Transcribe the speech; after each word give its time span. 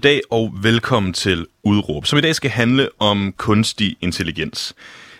dag 0.00 0.20
og 0.30 0.52
velkommen 0.62 1.12
til 1.12 1.46
Udråb, 1.64 2.06
som 2.06 2.18
i 2.18 2.22
dag 2.22 2.34
skal 2.34 2.50
handle 2.50 2.88
om 2.98 3.32
kunstig 3.36 3.96
intelligens. 4.00 4.74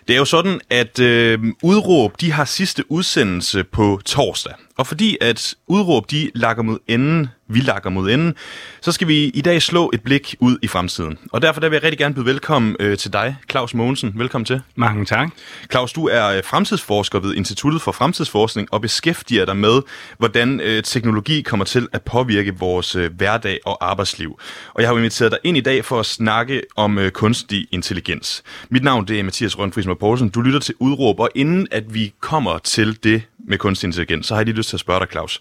Det 0.08 0.14
er 0.14 0.18
jo 0.18 0.24
sådan, 0.24 0.60
at 0.70 0.98
øh, 0.98 1.38
Udråb 1.62 2.20
de 2.20 2.32
har 2.32 2.44
sidste 2.44 2.92
udsendelse 2.92 3.64
på 3.64 4.00
torsdag. 4.04 4.54
Og 4.80 4.86
fordi 4.86 5.16
at 5.20 5.54
Udråb 5.66 6.10
de 6.10 6.30
lakker 6.34 6.62
mod 6.62 6.78
enden, 6.88 7.28
vi 7.48 7.60
lakker 7.60 7.90
mod 7.90 8.10
enden, 8.10 8.34
så 8.80 8.92
skal 8.92 9.08
vi 9.08 9.24
i 9.24 9.40
dag 9.40 9.62
slå 9.62 9.90
et 9.94 10.02
blik 10.02 10.34
ud 10.40 10.58
i 10.62 10.66
fremtiden. 10.66 11.18
Og 11.32 11.42
derfor 11.42 11.60
der 11.60 11.68
vil 11.68 11.76
jeg 11.76 11.82
rigtig 11.82 11.98
gerne 11.98 12.14
byde 12.14 12.26
velkommen 12.26 12.76
øh, 12.80 12.98
til 12.98 13.12
dig, 13.12 13.36
Claus 13.50 13.74
Mogensen. 13.74 14.12
Velkommen 14.16 14.44
til. 14.44 14.60
Mange 14.74 15.04
tak. 15.04 15.30
Claus, 15.70 15.92
du 15.92 16.06
er 16.06 16.26
øh, 16.26 16.44
fremtidsforsker 16.44 17.20
ved 17.20 17.34
Instituttet 17.34 17.82
for 17.82 17.92
Fremtidsforskning 17.92 18.68
og 18.72 18.80
beskæftiger 18.80 19.44
dig 19.44 19.56
med, 19.56 19.82
hvordan 20.18 20.60
øh, 20.60 20.82
teknologi 20.82 21.42
kommer 21.42 21.64
til 21.64 21.88
at 21.92 22.02
påvirke 22.02 22.58
vores 22.58 22.96
øh, 22.96 23.14
hverdag 23.16 23.58
og 23.64 23.90
arbejdsliv. 23.90 24.38
Og 24.74 24.82
jeg 24.82 24.88
har 24.90 24.96
inviteret 24.96 25.32
dig 25.32 25.38
ind 25.44 25.56
i 25.56 25.60
dag 25.60 25.84
for 25.84 26.00
at 26.00 26.06
snakke 26.06 26.62
om 26.76 26.98
øh, 26.98 27.10
kunstig 27.10 27.66
intelligens. 27.70 28.42
Mit 28.68 28.84
navn 28.84 29.08
det 29.08 29.18
er 29.18 29.22
Mathias 29.22 29.58
Rønfries 29.58 29.86
Poulsen. 30.00 30.28
Du 30.28 30.40
lytter 30.40 30.60
til 30.60 30.74
Udråb, 30.78 31.20
og 31.20 31.28
inden 31.34 31.66
at 31.70 31.94
vi 31.94 32.12
kommer 32.20 32.58
til 32.58 33.04
det 33.04 33.22
med 33.48 33.58
kunstig 33.58 33.86
intelligens, 33.86 34.26
så 34.26 34.34
har 34.34 34.40
jeg 34.40 34.46
lige 34.46 34.56
lyst 34.56 34.68
til 34.68 34.76
at 34.76 34.80
spørge 34.80 35.00
dig, 35.00 35.08
Claus. 35.10 35.40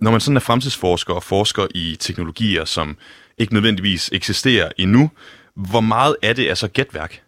Når 0.00 0.10
man 0.10 0.20
sådan 0.20 0.36
er 0.36 0.40
fremtidsforsker 0.40 1.14
og 1.14 1.22
forsker 1.22 1.66
i 1.74 1.96
teknologier, 2.00 2.64
som 2.64 2.96
ikke 3.38 3.54
nødvendigvis 3.54 4.10
eksisterer 4.12 4.70
endnu, 4.78 5.10
hvor 5.54 5.80
meget 5.80 6.16
af 6.22 6.34
det 6.34 6.50
er 6.50 6.54
så 6.54 6.68
gætværk? 6.68 7.21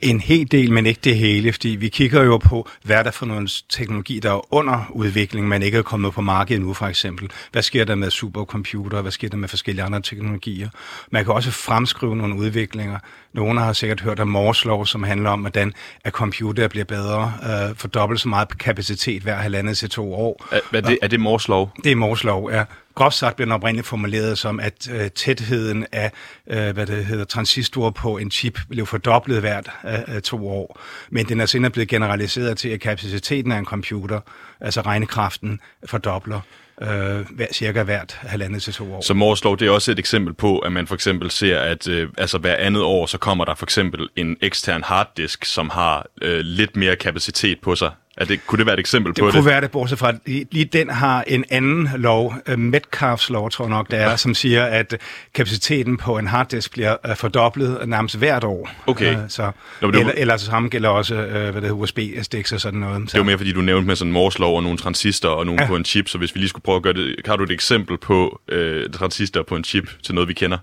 En 0.00 0.20
hel 0.20 0.50
del, 0.50 0.72
men 0.72 0.86
ikke 0.86 1.00
det 1.04 1.16
hele, 1.16 1.52
fordi 1.52 1.68
vi 1.68 1.88
kigger 1.88 2.22
jo 2.22 2.36
på, 2.36 2.68
hvad 2.82 3.04
der 3.04 3.10
for 3.10 3.26
nogle 3.26 3.48
teknologi, 3.68 4.20
der 4.20 4.32
er 4.32 4.54
under 4.54 4.90
udvikling, 4.90 5.48
men 5.48 5.62
ikke 5.62 5.78
er 5.78 5.82
kommet 5.82 6.12
på 6.12 6.20
markedet 6.20 6.62
nu, 6.62 6.74
for 6.74 6.86
eksempel. 6.86 7.30
Hvad 7.52 7.62
sker 7.62 7.84
der 7.84 7.94
med 7.94 8.10
supercomputer? 8.10 9.02
Hvad 9.02 9.12
sker 9.12 9.28
der 9.28 9.36
med 9.36 9.48
forskellige 9.48 9.84
andre 9.84 10.00
teknologier? 10.00 10.68
Man 11.10 11.24
kan 11.24 11.34
også 11.34 11.50
fremskrive 11.50 12.16
nogle 12.16 12.36
udviklinger. 12.36 12.98
Nogle 13.32 13.60
har 13.60 13.72
sikkert 13.72 14.00
hørt 14.00 14.20
om 14.20 14.36
Moore's 14.36 14.66
Law, 14.66 14.84
som 14.84 15.02
handler 15.02 15.30
om, 15.30 15.40
hvordan 15.40 15.72
at 16.04 16.12
computer 16.12 16.68
bliver 16.68 16.84
bedre, 16.84 17.32
øh, 17.42 17.76
for 17.76 17.88
dobbelt 17.88 18.20
så 18.20 18.28
meget 18.28 18.58
kapacitet 18.58 19.22
hver 19.22 19.36
halvandet 19.36 19.78
til 19.78 19.90
to 19.90 20.14
år. 20.14 20.46
Er, 20.50 20.60
er, 20.72 20.80
det, 20.80 20.98
er 21.02 21.08
det 21.08 21.20
Moore's 21.20 21.48
Law? 21.48 21.68
Det 21.84 21.92
er 21.92 21.96
Moore's 21.96 22.26
Law, 22.26 22.50
ja. 22.50 22.64
Groft 22.94 23.16
sagt 23.16 23.36
blev 23.36 23.46
den 23.46 23.52
oprindeligt 23.52 23.86
formuleret 23.86 24.38
som, 24.38 24.60
at 24.60 24.88
øh, 24.92 25.10
tætheden 25.10 25.86
af 25.92 26.12
øh, 26.50 26.74
hvad 26.74 26.86
det 26.86 27.04
hedder, 27.04 27.24
transistorer 27.24 27.90
på 27.90 28.18
en 28.18 28.30
chip 28.30 28.58
blev 28.68 28.86
fordoblet 28.86 29.42
hvert 29.46 29.70
af 29.82 30.22
to 30.22 30.48
år. 30.48 30.80
Men 31.10 31.26
den 31.26 31.40
er 31.40 31.46
senere 31.46 31.70
blevet 31.70 31.88
generaliseret 31.88 32.58
til, 32.58 32.68
at 32.68 32.80
kapaciteten 32.80 33.52
af 33.52 33.58
en 33.58 33.64
computer, 33.64 34.20
altså 34.60 34.80
regnekraften, 34.80 35.60
fordobler 35.86 36.40
øh, 36.82 36.88
hver, 37.30 37.46
cirka 37.52 37.82
hvert 37.82 38.18
halvandet 38.20 38.62
til 38.62 38.72
to 38.72 38.94
år. 38.94 39.00
Så 39.00 39.12
Moore's 39.12 39.56
det 39.58 39.68
er 39.68 39.70
også 39.70 39.92
et 39.92 39.98
eksempel 39.98 40.34
på, 40.34 40.58
at 40.58 40.72
man 40.72 40.86
for 40.86 40.94
eksempel 40.94 41.30
ser, 41.30 41.60
at 41.60 41.88
øh, 41.88 42.08
altså 42.18 42.38
hver 42.38 42.56
andet 42.56 42.82
år, 42.82 43.06
så 43.06 43.18
kommer 43.18 43.44
der 43.44 43.54
for 43.54 43.66
eksempel 43.66 44.08
en 44.16 44.36
ekstern 44.42 44.82
harddisk, 44.82 45.44
som 45.44 45.70
har 45.70 46.06
øh, 46.22 46.40
lidt 46.40 46.76
mere 46.76 46.96
kapacitet 46.96 47.58
på 47.60 47.76
sig 47.76 47.90
er 48.16 48.24
det, 48.24 48.46
kunne 48.46 48.58
det 48.58 48.66
være 48.66 48.74
et 48.74 48.80
eksempel 48.80 49.12
det 49.14 49.20
på 49.20 49.26
det? 49.26 49.34
Det 49.34 49.42
kunne 49.42 49.50
være 49.50 49.60
det, 49.60 49.70
bortset 49.70 49.98
fra, 49.98 50.08
at 50.08 50.16
lige 50.26 50.64
den 50.64 50.90
har 50.90 51.24
en 51.26 51.44
anden 51.50 51.88
lov, 51.96 52.34
uh, 52.52 52.58
Metcalfs 52.58 53.30
lov, 53.30 53.50
tror 53.50 53.64
jeg 53.64 53.70
nok, 53.70 53.90
det 53.90 54.00
er, 54.00 54.16
som 54.16 54.34
siger, 54.34 54.64
at 54.64 54.96
kapaciteten 55.34 55.96
på 55.96 56.18
en 56.18 56.26
harddisk 56.26 56.72
bliver 56.72 56.96
uh, 57.08 57.16
fordoblet 57.16 57.88
nærmest 57.88 58.18
hvert 58.18 58.44
år. 58.44 58.70
Okay. 58.86 59.16
Uh, 59.16 59.20
så, 59.28 59.50
Nå, 59.82 59.88
eller, 59.88 60.04
var... 60.04 60.12
eller 60.16 60.36
samme 60.36 60.68
gælder 60.68 60.88
også 60.88 61.14
hvad 61.14 61.52
det 61.52 61.54
hedder, 61.54 61.72
USB-sticks 61.72 62.52
og 62.52 62.60
sådan 62.60 62.80
noget. 62.80 63.00
Så. 63.00 63.04
Det 63.04 63.14
er 63.14 63.18
jo 63.18 63.24
mere, 63.24 63.38
fordi 63.38 63.52
du 63.52 63.60
nævnte 63.60 63.86
med 63.86 63.96
sådan 63.96 64.16
Moore's 64.16 64.38
lov 64.38 64.56
og 64.56 64.62
nogle 64.62 64.78
transistor 64.78 65.28
og 65.28 65.46
nogle 65.46 65.62
ja. 65.62 65.68
på 65.68 65.76
en 65.76 65.84
chip, 65.84 66.08
så 66.08 66.18
hvis 66.18 66.34
vi 66.34 66.40
lige 66.40 66.48
skulle 66.48 66.62
prøve 66.62 66.76
at 66.76 66.82
gøre 66.82 66.94
det, 66.94 67.16
har 67.26 67.36
du 67.36 67.44
et 67.44 67.50
eksempel 67.50 67.98
på 67.98 68.40
uh, 68.52 68.58
transistor 68.92 69.42
på 69.42 69.56
en 69.56 69.64
chip 69.64 69.90
til 70.02 70.14
noget, 70.14 70.28
vi 70.28 70.34
kender? 70.34 70.58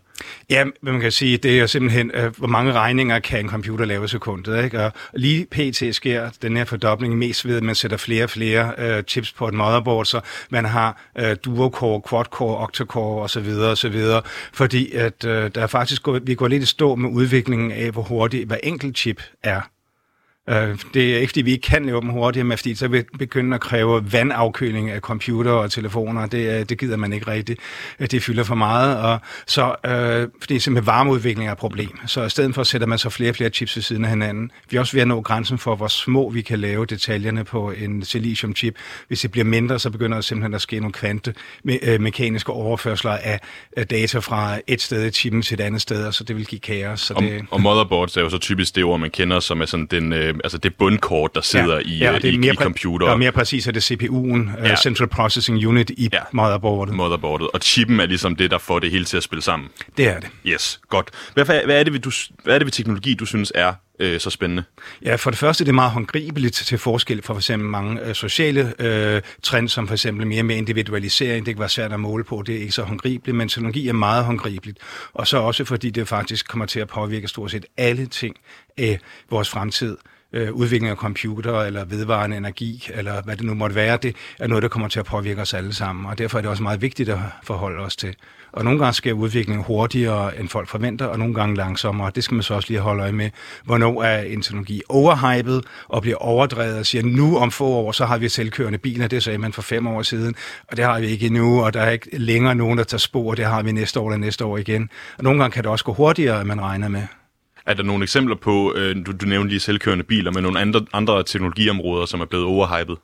Ja, 0.49 0.65
man 0.81 0.99
kan 0.99 1.11
sige, 1.11 1.37
det 1.37 1.59
er 1.59 1.65
simpelthen, 1.65 2.11
øh, 2.13 2.37
hvor 2.37 2.47
mange 2.47 2.73
regninger 2.73 3.19
kan 3.19 3.39
en 3.39 3.49
computer 3.49 3.85
lave 3.85 4.05
i 4.05 4.07
sekundet, 4.07 4.63
ikke? 4.63 4.85
Og 4.85 4.91
lige 5.13 5.45
pt. 5.51 5.95
sker 5.95 6.29
den 6.41 6.57
her 6.57 6.65
fordobling 6.65 7.17
mest 7.17 7.47
ved, 7.47 7.57
at 7.57 7.63
man 7.63 7.75
sætter 7.75 7.97
flere 7.97 8.23
og 8.23 8.29
flere 8.29 8.73
øh, 8.77 9.03
chips 9.03 9.31
på 9.31 9.47
et 9.47 9.53
motherboard, 9.53 10.05
så 10.05 10.21
man 10.49 10.65
har 10.65 11.01
øh, 11.19 11.35
dual-core, 11.45 12.01
quad-core, 12.09 12.57
octa-core 12.57 13.23
osv. 13.23 13.47
osv. 13.47 14.01
Fordi 14.53 14.91
at 14.91 15.25
øh, 15.25 15.51
der 15.55 15.61
er 15.61 15.67
faktisk 15.67 16.03
går, 16.03 16.19
vi 16.23 16.35
går 16.35 16.47
lidt 16.47 16.63
i 16.63 16.65
stå 16.65 16.95
med 16.95 17.09
udviklingen 17.09 17.71
af, 17.71 17.91
hvor 17.91 18.01
hurtigt 18.01 18.47
hver 18.47 18.57
enkelt 18.63 18.97
chip 18.97 19.21
er. 19.43 19.61
Øh, 20.49 20.77
det 20.93 21.13
er 21.13 21.17
ikke, 21.17 21.31
fordi 21.31 21.41
vi 21.41 21.51
ikke 21.51 21.67
kan 21.67 21.85
lave 21.85 22.01
dem 22.01 22.09
hurtigere, 22.09 22.45
men 22.45 22.57
fordi 22.57 22.75
så 22.75 22.87
vil 22.87 23.05
begynde 23.19 23.55
at 23.55 23.61
kræve 23.61 24.13
vandafkøling 24.13 24.89
af 24.89 24.99
computer 24.99 25.51
og 25.51 25.71
telefoner. 25.71 26.25
Det, 26.25 26.69
det 26.69 26.77
gider 26.77 26.97
man 26.97 27.13
ikke 27.13 27.27
rigtigt. 27.27 27.59
Det 27.99 28.23
fylder 28.23 28.43
for 28.43 28.55
meget. 28.55 28.97
Og 28.97 29.19
så, 29.47 29.75
øh, 29.85 30.27
fordi 30.39 30.59
simpelthen 30.59 30.87
varmeudvikling 30.87 31.47
er 31.47 31.51
et 31.51 31.57
problem. 31.57 31.99
Så 32.07 32.23
i 32.23 32.29
stedet 32.29 32.55
for 32.55 32.63
sætter 32.63 32.87
man 32.87 32.97
så 32.97 33.09
flere 33.09 33.29
og 33.29 33.35
flere 33.35 33.49
chips 33.49 33.75
ved 33.75 33.83
siden 33.83 34.03
af 34.03 34.09
hinanden. 34.09 34.51
Vi 34.69 34.77
er 34.77 34.81
også 34.81 34.93
ved 34.93 35.01
at 35.01 35.07
nå 35.07 35.21
grænsen 35.21 35.57
for, 35.57 35.75
hvor 35.75 35.87
små 35.87 36.29
vi 36.29 36.41
kan 36.41 36.59
lave 36.59 36.85
detaljerne 36.85 37.43
på 37.43 37.71
en 37.71 38.03
silicium-chip. 38.03 38.75
Hvis 39.07 39.21
det 39.21 39.31
bliver 39.31 39.45
mindre, 39.45 39.79
så 39.79 39.89
begynder 39.89 40.17
der 40.17 40.21
simpelthen 40.21 40.53
at 40.53 40.61
ske 40.61 40.79
nogle 40.79 40.93
kvante 40.93 41.33
me- 41.69 41.89
øh, 41.89 42.01
mekaniske 42.01 42.51
overførsler 42.51 43.11
af, 43.11 43.39
data 43.89 44.19
fra 44.19 44.59
et 44.67 44.81
sted 44.81 45.05
i 45.05 45.11
chippen 45.11 45.41
til 45.41 45.53
et 45.53 45.63
andet 45.63 45.81
sted, 45.81 46.05
og 46.05 46.13
så 46.13 46.23
det 46.23 46.35
vil 46.35 46.45
give 46.45 46.59
kaos. 46.59 47.01
Så 47.01 47.13
og, 47.13 47.23
det... 47.23 47.45
og 47.51 47.61
motherboards 47.61 48.17
er 48.17 48.21
jo 48.21 48.29
så 48.29 48.37
typisk 48.37 48.75
det 48.75 48.83
ord, 48.83 48.99
man 48.99 49.09
kender, 49.09 49.39
som 49.39 49.61
er 49.61 49.65
sådan 49.65 49.85
den 49.85 50.13
øh, 50.13 50.32
altså 50.43 50.57
det 50.57 50.75
bundkort, 50.75 51.35
der 51.35 51.41
sidder 51.41 51.75
ja, 51.75 51.81
i, 51.85 51.97
ja, 51.97 52.13
det 52.13 52.25
er 52.25 52.31
i, 52.31 52.37
mere 52.37 52.53
i 52.53 52.55
computer. 52.55 53.07
Og 53.07 53.19
mere 53.19 53.31
præcis 53.31 53.67
er 53.67 53.71
det 53.71 53.91
CPU'en, 53.91 54.65
ja. 54.65 54.71
uh, 54.71 54.77
Central 54.77 55.09
Processing 55.09 55.67
Unit, 55.67 55.89
i 55.89 56.09
ja. 56.13 56.19
motherboardet. 56.31 56.95
Motherboardet. 56.95 57.47
Og 57.53 57.59
chippen 57.63 57.99
er 57.99 58.05
ligesom 58.05 58.35
det, 58.35 58.51
der 58.51 58.57
får 58.57 58.79
det 58.79 58.91
hele 58.91 59.05
til 59.05 59.17
at 59.17 59.23
spille 59.23 59.41
sammen. 59.41 59.69
Det 59.97 60.07
er 60.07 60.19
det. 60.19 60.29
Yes, 60.45 60.79
godt. 60.89 61.09
Hvad, 61.33 61.45
hvad, 61.45 61.79
er, 61.79 61.83
det 61.83 62.03
du, 62.03 62.11
hvad 62.43 62.55
er 62.55 62.59
det 62.59 62.65
ved 62.65 62.71
teknologi, 62.71 63.13
du 63.13 63.25
synes 63.25 63.51
er 63.55 63.73
øh, 64.03 64.19
så 64.19 64.29
spændende? 64.29 64.63
Ja, 65.01 65.15
for 65.15 65.29
det 65.29 65.39
første 65.39 65.63
det 65.63 65.69
er 65.69 65.73
meget 65.73 65.91
håndgribeligt 65.91 66.55
til 66.55 66.77
forskel 66.77 67.21
fra 67.21 67.33
for 67.33 67.39
eksempel 67.39 67.69
mange 67.69 68.01
øh, 68.01 68.15
sociale 68.15 68.73
øh, 68.79 69.21
trends, 69.43 69.71
som 69.71 69.87
for 69.87 69.93
eksempel 69.93 70.27
mere 70.27 70.43
med 70.43 70.55
individualisering. 70.55 71.45
Det 71.45 71.55
kan 71.55 71.59
være 71.59 71.69
svært 71.69 71.93
at 71.93 71.99
måle 71.99 72.23
på, 72.23 72.43
det 72.45 72.55
er 72.55 72.59
ikke 72.59 72.71
så 72.71 72.83
håndgribeligt, 72.83 73.37
men 73.37 73.49
teknologi 73.49 73.87
er 73.87 73.93
meget 73.93 74.25
håndgribeligt. 74.25 74.77
Og 75.13 75.27
så 75.27 75.37
også 75.37 75.65
fordi 75.65 75.89
det 75.89 76.07
faktisk 76.07 76.47
kommer 76.47 76.65
til 76.65 76.79
at 76.79 76.87
påvirke 76.87 77.27
stort 77.27 77.51
set 77.51 77.65
alle 77.77 78.05
ting 78.05 78.35
af 78.77 78.99
vores 79.29 79.49
fremtid 79.49 79.97
øh, 80.33 80.51
udvikling 80.51 80.91
af 80.91 80.95
computer 80.97 81.61
eller 81.61 81.85
vedvarende 81.85 82.37
energi, 82.37 82.89
eller 82.93 83.21
hvad 83.21 83.37
det 83.37 83.45
nu 83.45 83.53
måtte 83.53 83.75
være, 83.75 83.97
det 83.97 84.15
er 84.39 84.47
noget, 84.47 84.61
der 84.61 84.69
kommer 84.69 84.87
til 84.87 84.99
at 84.99 85.05
påvirke 85.05 85.41
os 85.41 85.53
alle 85.53 85.73
sammen. 85.73 86.05
Og 86.05 86.17
derfor 86.17 86.37
er 86.37 86.41
det 86.41 86.49
også 86.49 86.63
meget 86.63 86.81
vigtigt 86.81 87.09
at 87.09 87.19
forholde 87.43 87.79
os 87.79 87.95
til. 87.95 88.15
Og 88.53 88.63
nogle 88.63 88.79
gange 88.79 88.93
sker 88.93 89.13
udviklingen 89.13 89.63
hurtigere, 89.65 90.39
end 90.39 90.49
folk 90.49 90.69
forventer, 90.69 91.05
og 91.05 91.19
nogle 91.19 91.33
gange 91.33 91.55
langsommere. 91.55 92.11
Det 92.15 92.23
skal 92.23 92.35
man 92.35 92.43
så 92.43 92.53
også 92.53 92.69
lige 92.69 92.79
holde 92.79 93.01
øje 93.03 93.11
med. 93.11 93.29
Hvornår 93.63 94.03
er 94.03 94.21
en 94.21 94.41
teknologi 94.41 94.81
overhypet 94.89 95.65
og 95.87 96.01
bliver 96.01 96.17
overdrevet 96.17 96.77
og 96.77 96.85
siger, 96.85 97.03
nu 97.03 97.37
om 97.37 97.51
få 97.51 97.65
år, 97.65 97.91
så 97.91 98.05
har 98.05 98.17
vi 98.17 98.29
selvkørende 98.29 98.77
biler. 98.77 99.07
Det 99.07 99.23
sagde 99.23 99.37
man 99.37 99.53
for 99.53 99.61
fem 99.61 99.87
år 99.87 100.01
siden, 100.01 100.35
og 100.67 100.77
det 100.77 100.85
har 100.85 100.99
vi 100.99 101.07
ikke 101.07 101.25
endnu, 101.25 101.63
og 101.65 101.73
der 101.73 101.81
er 101.81 101.91
ikke 101.91 102.17
længere 102.17 102.55
nogen, 102.55 102.77
der 102.77 102.83
tager 102.83 102.99
spor. 102.99 103.33
Det 103.35 103.45
har 103.45 103.63
vi 103.63 103.71
næste 103.71 103.99
år 103.99 104.09
eller 104.09 104.17
næste 104.17 104.45
år 104.45 104.57
igen. 104.57 104.89
Og 105.17 105.23
nogle 105.23 105.39
gange 105.39 105.53
kan 105.53 105.63
det 105.63 105.71
også 105.71 105.85
gå 105.85 105.93
hurtigere, 105.93 106.39
end 106.39 106.47
man 106.47 106.61
regner 106.61 106.87
med. 106.87 107.01
Er 107.65 107.73
der 107.73 107.83
nogle 107.83 108.03
eksempler 108.03 108.35
på, 108.35 108.73
øh, 108.75 108.95
du, 109.05 109.11
du 109.11 109.25
nævnte 109.25 109.49
lige 109.49 109.59
selvkørende 109.59 110.03
biler, 110.03 110.31
men 110.31 110.43
nogle 110.43 110.59
andre, 110.59 110.85
andre 110.93 111.23
teknologiområder, 111.23 112.05
som 112.05 112.21
er 112.21 112.25
blevet 112.25 112.45
overhypet? 112.45 112.97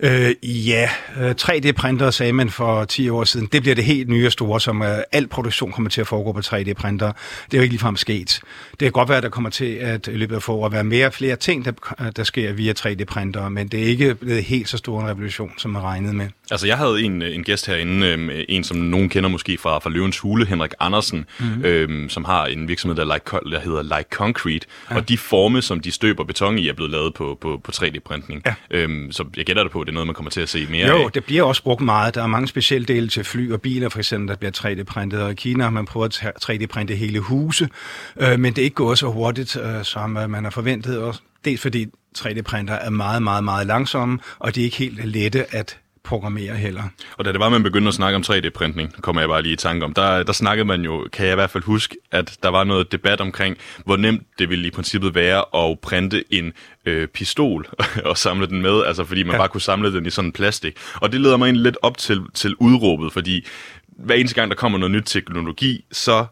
Øh, 0.00 0.34
ja, 0.42 0.88
3D-printer 1.40 2.10
sagde 2.10 2.32
man 2.32 2.50
for 2.50 2.84
10 2.84 3.08
år 3.08 3.24
siden. 3.24 3.48
Det 3.52 3.62
bliver 3.62 3.74
det 3.74 3.84
helt 3.84 4.08
nye 4.08 4.26
og 4.26 4.32
store, 4.32 4.60
som 4.60 4.80
uh, 4.80 4.86
al 5.12 5.26
produktion 5.26 5.72
kommer 5.72 5.90
til 5.90 6.00
at 6.00 6.06
foregå 6.06 6.32
på 6.32 6.40
3D-printer. 6.40 7.12
Det 7.44 7.54
er 7.54 7.58
jo 7.58 7.62
ikke 7.62 7.72
ligefrem 7.72 7.96
sket. 7.96 8.40
Det 8.70 8.78
kan 8.78 8.92
godt 8.92 9.08
være, 9.08 9.16
at 9.16 9.22
der 9.22 9.28
kommer 9.28 9.50
til 9.50 9.74
at 9.74 10.06
i 10.06 10.10
løbet 10.10 10.36
af 10.36 10.42
få 10.42 10.52
år 10.56 10.68
være 10.68 10.84
mere 10.84 11.12
flere 11.12 11.36
ting, 11.36 11.64
der, 11.64 11.72
der 12.16 12.24
sker 12.24 12.52
via 12.52 12.72
3D-printer, 12.78 13.48
men 13.48 13.68
det 13.68 13.82
er 13.82 13.86
ikke 13.86 14.14
blevet 14.14 14.44
helt 14.44 14.68
så 14.68 14.76
stor 14.76 15.00
en 15.00 15.08
revolution, 15.08 15.52
som 15.58 15.70
man 15.70 15.82
regnede 15.82 16.14
med. 16.14 16.28
Altså, 16.50 16.66
jeg 16.66 16.78
havde 16.78 17.02
en, 17.02 17.22
en 17.22 17.44
gæst 17.44 17.66
herinde, 17.66 18.06
øh, 18.06 18.44
en 18.48 18.64
som 18.64 18.76
nogen 18.76 19.08
kender 19.08 19.28
måske 19.28 19.58
fra, 19.58 19.78
fra 19.78 19.90
Løvens 19.90 20.18
Hule, 20.18 20.46
Henrik 20.46 20.72
Andersen, 20.80 21.24
mm-hmm. 21.40 21.64
øh, 21.64 22.10
som 22.10 22.24
har 22.24 22.46
en 22.46 22.68
virksomhed, 22.68 22.96
der, 22.96 23.04
like, 23.14 23.50
der 23.50 23.60
hedder 23.60 23.82
Like 23.82 24.08
Concrete, 24.10 24.66
ja. 24.90 24.96
og 24.96 25.08
de 25.08 25.18
forme, 25.18 25.62
som 25.62 25.80
de 25.80 25.90
støber 25.90 26.24
beton 26.24 26.58
i, 26.58 26.68
er 26.68 26.72
blevet 26.72 26.90
lavet 26.90 27.14
på, 27.14 27.38
på, 27.40 27.60
på 27.64 27.72
3D-printning. 27.74 28.42
Ja. 28.46 28.54
Øhm, 28.70 29.12
så 29.12 29.24
jeg 29.36 29.44
gætter 29.44 29.62
det 29.62 29.72
på, 29.72 29.81
at 29.82 29.86
det 29.86 29.92
er 29.92 29.94
noget, 29.94 30.06
man 30.06 30.14
kommer 30.14 30.30
til 30.30 30.40
at 30.40 30.48
se 30.48 30.66
mere 30.70 30.86
Jo, 30.88 31.04
af. 31.04 31.12
det 31.12 31.24
bliver 31.24 31.42
også 31.42 31.62
brugt 31.62 31.80
meget. 31.80 32.14
Der 32.14 32.22
er 32.22 32.26
mange 32.26 32.48
specialdele 32.48 33.08
til 33.08 33.24
fly 33.24 33.52
og 33.52 33.60
biler, 33.60 33.88
for 33.88 33.98
eksempel, 33.98 34.28
der 34.28 34.36
bliver 34.36 34.52
3D-printet, 34.56 35.22
og 35.22 35.30
i 35.30 35.34
Kina 35.34 35.70
man 35.70 35.86
prøvet 35.86 36.22
at 36.22 36.32
3D-printe 36.50 36.94
hele 36.94 37.18
huse, 37.20 37.68
øh, 38.20 38.40
men 38.40 38.54
det 38.54 38.60
er 38.60 38.64
ikke 38.64 38.74
gået 38.74 38.98
så 38.98 39.06
hurtigt, 39.10 39.56
øh, 39.56 39.84
som 39.84 40.16
øh, 40.16 40.30
man 40.30 40.44
har 40.44 40.50
forventet, 40.50 40.98
og 40.98 41.14
dels 41.44 41.60
fordi 41.60 41.86
3D-printer 42.18 42.74
er 42.74 42.90
meget, 42.90 43.22
meget, 43.22 43.44
meget 43.44 43.66
langsomme, 43.66 44.18
og 44.38 44.54
de 44.54 44.60
er 44.60 44.64
ikke 44.64 44.76
helt 44.76 45.04
lette 45.04 45.54
at 45.54 45.78
programmere 46.04 46.54
heller. 46.54 46.82
Og 47.16 47.24
da 47.24 47.32
det 47.32 47.40
var, 47.40 47.48
man 47.48 47.62
begyndte 47.62 47.88
at 47.88 47.94
snakke 47.94 48.16
om 48.16 48.22
3D-printning, 48.26 49.00
kommer 49.00 49.22
jeg 49.22 49.28
bare 49.28 49.42
lige 49.42 49.52
i 49.52 49.56
tanke 49.56 49.84
om, 49.84 49.94
der, 49.94 50.22
der 50.22 50.32
snakkede 50.32 50.64
man 50.64 50.80
jo, 50.80 51.08
kan 51.12 51.26
jeg 51.26 51.32
i 51.32 51.34
hvert 51.34 51.50
fald 51.50 51.64
huske, 51.64 51.96
at 52.10 52.38
der 52.42 52.48
var 52.48 52.64
noget 52.64 52.92
debat 52.92 53.20
omkring, 53.20 53.56
hvor 53.84 53.96
nemt 53.96 54.22
det 54.38 54.50
ville 54.50 54.66
i 54.66 54.70
princippet 54.70 55.14
være 55.14 55.70
at 55.70 55.78
printe 55.80 56.24
en 56.34 56.52
øh, 56.86 57.08
pistol 57.08 57.66
og 58.10 58.18
samle 58.18 58.46
den 58.46 58.62
med, 58.62 58.84
altså 58.84 59.04
fordi 59.04 59.22
man 59.22 59.32
ja. 59.32 59.38
bare 59.38 59.48
kunne 59.48 59.60
samle 59.60 59.94
den 59.94 60.06
i 60.06 60.10
sådan 60.10 60.28
en 60.28 60.32
plastik. 60.32 60.76
Og 60.94 61.12
det 61.12 61.20
leder 61.20 61.36
mig 61.36 61.46
egentlig 61.46 61.62
lidt 61.62 61.78
op 61.82 61.98
til, 61.98 62.22
til 62.34 62.54
udråbet, 62.54 63.12
fordi 63.12 63.46
hver 63.88 64.14
eneste 64.14 64.34
gang, 64.34 64.50
der 64.50 64.56
kommer 64.56 64.78
noget 64.78 64.90
nyt 64.90 65.06
teknologi, 65.06 65.84
så 65.92 66.26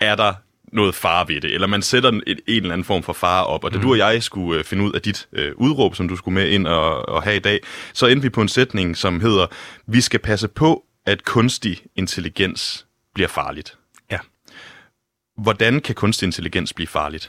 er 0.00 0.14
der 0.16 0.32
noget 0.74 0.94
far 0.94 1.24
ved 1.24 1.40
det, 1.40 1.54
eller 1.54 1.66
man 1.66 1.82
sætter 1.82 2.08
en, 2.08 2.22
en 2.26 2.36
eller 2.46 2.72
anden 2.72 2.84
form 2.84 3.02
for 3.02 3.12
fare 3.12 3.46
op. 3.46 3.64
Og 3.64 3.72
da 3.72 3.76
mm. 3.76 3.82
du 3.82 3.90
og 3.90 3.98
jeg 3.98 4.22
skulle 4.22 4.58
øh, 4.58 4.64
finde 4.64 4.84
ud 4.84 4.92
af 4.92 5.02
dit 5.02 5.28
øh, 5.32 5.52
udråb, 5.56 5.94
som 5.94 6.08
du 6.08 6.16
skulle 6.16 6.34
med 6.34 6.48
ind 6.48 6.66
og, 6.66 7.08
og 7.08 7.22
have 7.22 7.36
i 7.36 7.38
dag, 7.38 7.60
så 7.92 8.06
endte 8.06 8.22
vi 8.22 8.28
på 8.28 8.42
en 8.42 8.48
sætning, 8.48 8.96
som 8.96 9.20
hedder, 9.20 9.46
vi 9.86 10.00
skal 10.00 10.20
passe 10.20 10.48
på, 10.48 10.84
at 11.06 11.24
kunstig 11.24 11.78
intelligens 11.96 12.86
bliver 13.14 13.28
farligt. 13.28 13.78
Ja. 14.10 14.18
Hvordan 15.36 15.80
kan 15.80 15.94
kunstig 15.94 16.26
intelligens 16.26 16.72
blive 16.72 16.86
farligt? 16.86 17.28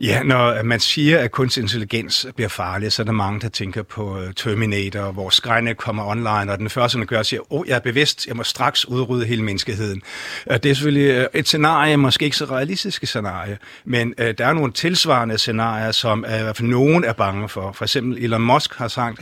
Ja, 0.00 0.22
når 0.22 0.62
man 0.62 0.80
siger, 0.80 1.18
at 1.18 1.30
kunstig 1.30 1.62
intelligens 1.62 2.26
bliver 2.36 2.48
farlig, 2.48 2.92
så 2.92 3.02
er 3.02 3.04
der 3.04 3.12
mange, 3.12 3.40
der 3.40 3.48
tænker 3.48 3.82
på 3.82 4.20
øh, 4.20 4.34
Terminator, 4.34 5.12
hvor 5.12 5.30
skrænet 5.30 5.76
kommer 5.76 6.06
online, 6.06 6.52
og 6.52 6.58
den 6.58 6.70
første, 6.70 6.98
der 6.98 7.04
gør, 7.04 7.22
siger, 7.22 7.52
åh, 7.52 7.60
oh, 7.60 7.68
jeg 7.68 7.76
er 7.76 7.80
bevidst, 7.80 8.26
jeg 8.26 8.36
må 8.36 8.42
straks 8.42 8.88
udrydde 8.88 9.26
hele 9.26 9.42
menneskeheden. 9.42 10.02
Øh, 10.50 10.56
det 10.56 10.70
er 10.70 10.74
selvfølgelig 10.74 11.10
øh, 11.10 11.26
et 11.34 11.46
scenarie, 11.46 11.96
måske 11.96 12.24
ikke 12.24 12.36
så 12.36 12.44
realistisk 12.44 13.06
scenarie, 13.06 13.58
men 13.84 14.14
der 14.38 14.46
er 14.46 14.52
nogle 14.52 14.72
tilsvarende 14.72 15.38
scenarier, 15.38 15.92
som 15.92 16.24
i 16.24 16.42
hvert 16.42 16.56
fald 16.56 16.68
nogen 16.68 17.04
er 17.04 17.12
bange 17.12 17.48
for. 17.48 17.72
For 17.72 17.84
eksempel 17.84 18.24
Elon 18.24 18.42
Musk 18.42 18.74
har 18.74 18.88
sagt, 18.88 19.20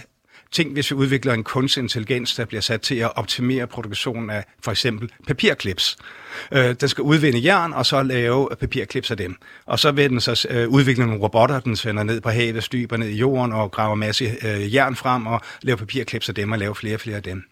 Tænk, 0.53 0.73
hvis 0.73 0.91
vi 0.91 0.97
udvikler 0.97 1.35
en 1.35 1.45
kunstig 1.45 1.81
intelligens, 1.81 2.35
der 2.35 2.45
bliver 2.45 2.61
sat 2.61 2.81
til 2.81 2.95
at 2.95 3.17
optimere 3.17 3.67
produktionen 3.67 4.31
af 4.31 4.45
for 4.65 4.71
eksempel 4.71 5.11
papirklips. 5.27 5.97
Øh, 6.53 6.75
den 6.81 6.89
skal 6.89 7.03
udvinde 7.03 7.45
jern, 7.45 7.73
og 7.73 7.87
så 7.87 8.03
lave 8.03 8.49
papirklips 8.61 9.11
af 9.11 9.17
dem. 9.17 9.37
Og 9.67 9.79
så 9.79 9.91
vil 9.91 10.11
den 10.11 10.21
så 10.21 10.47
øh, 10.51 10.69
udvikle 10.69 11.07
nogle 11.07 11.23
robotter, 11.23 11.61
den 11.61 11.77
sender 11.77 12.03
ned 12.03 12.21
på 12.21 12.31
havet, 12.31 12.65
styber 12.65 12.97
ned 12.97 13.09
i 13.09 13.17
jorden 13.17 13.53
og 13.53 13.71
graver 13.71 13.95
masse 13.95 14.37
øh, 14.43 14.75
jern 14.75 14.97
frem 14.97 15.27
og 15.27 15.41
laver 15.63 15.77
papirklips 15.77 16.29
af 16.29 16.35
dem 16.35 16.53
og 16.53 16.59
laver 16.59 16.75
flere 16.75 16.95
og 16.95 17.01
flere 17.01 17.17
af 17.17 17.23
dem. 17.23 17.43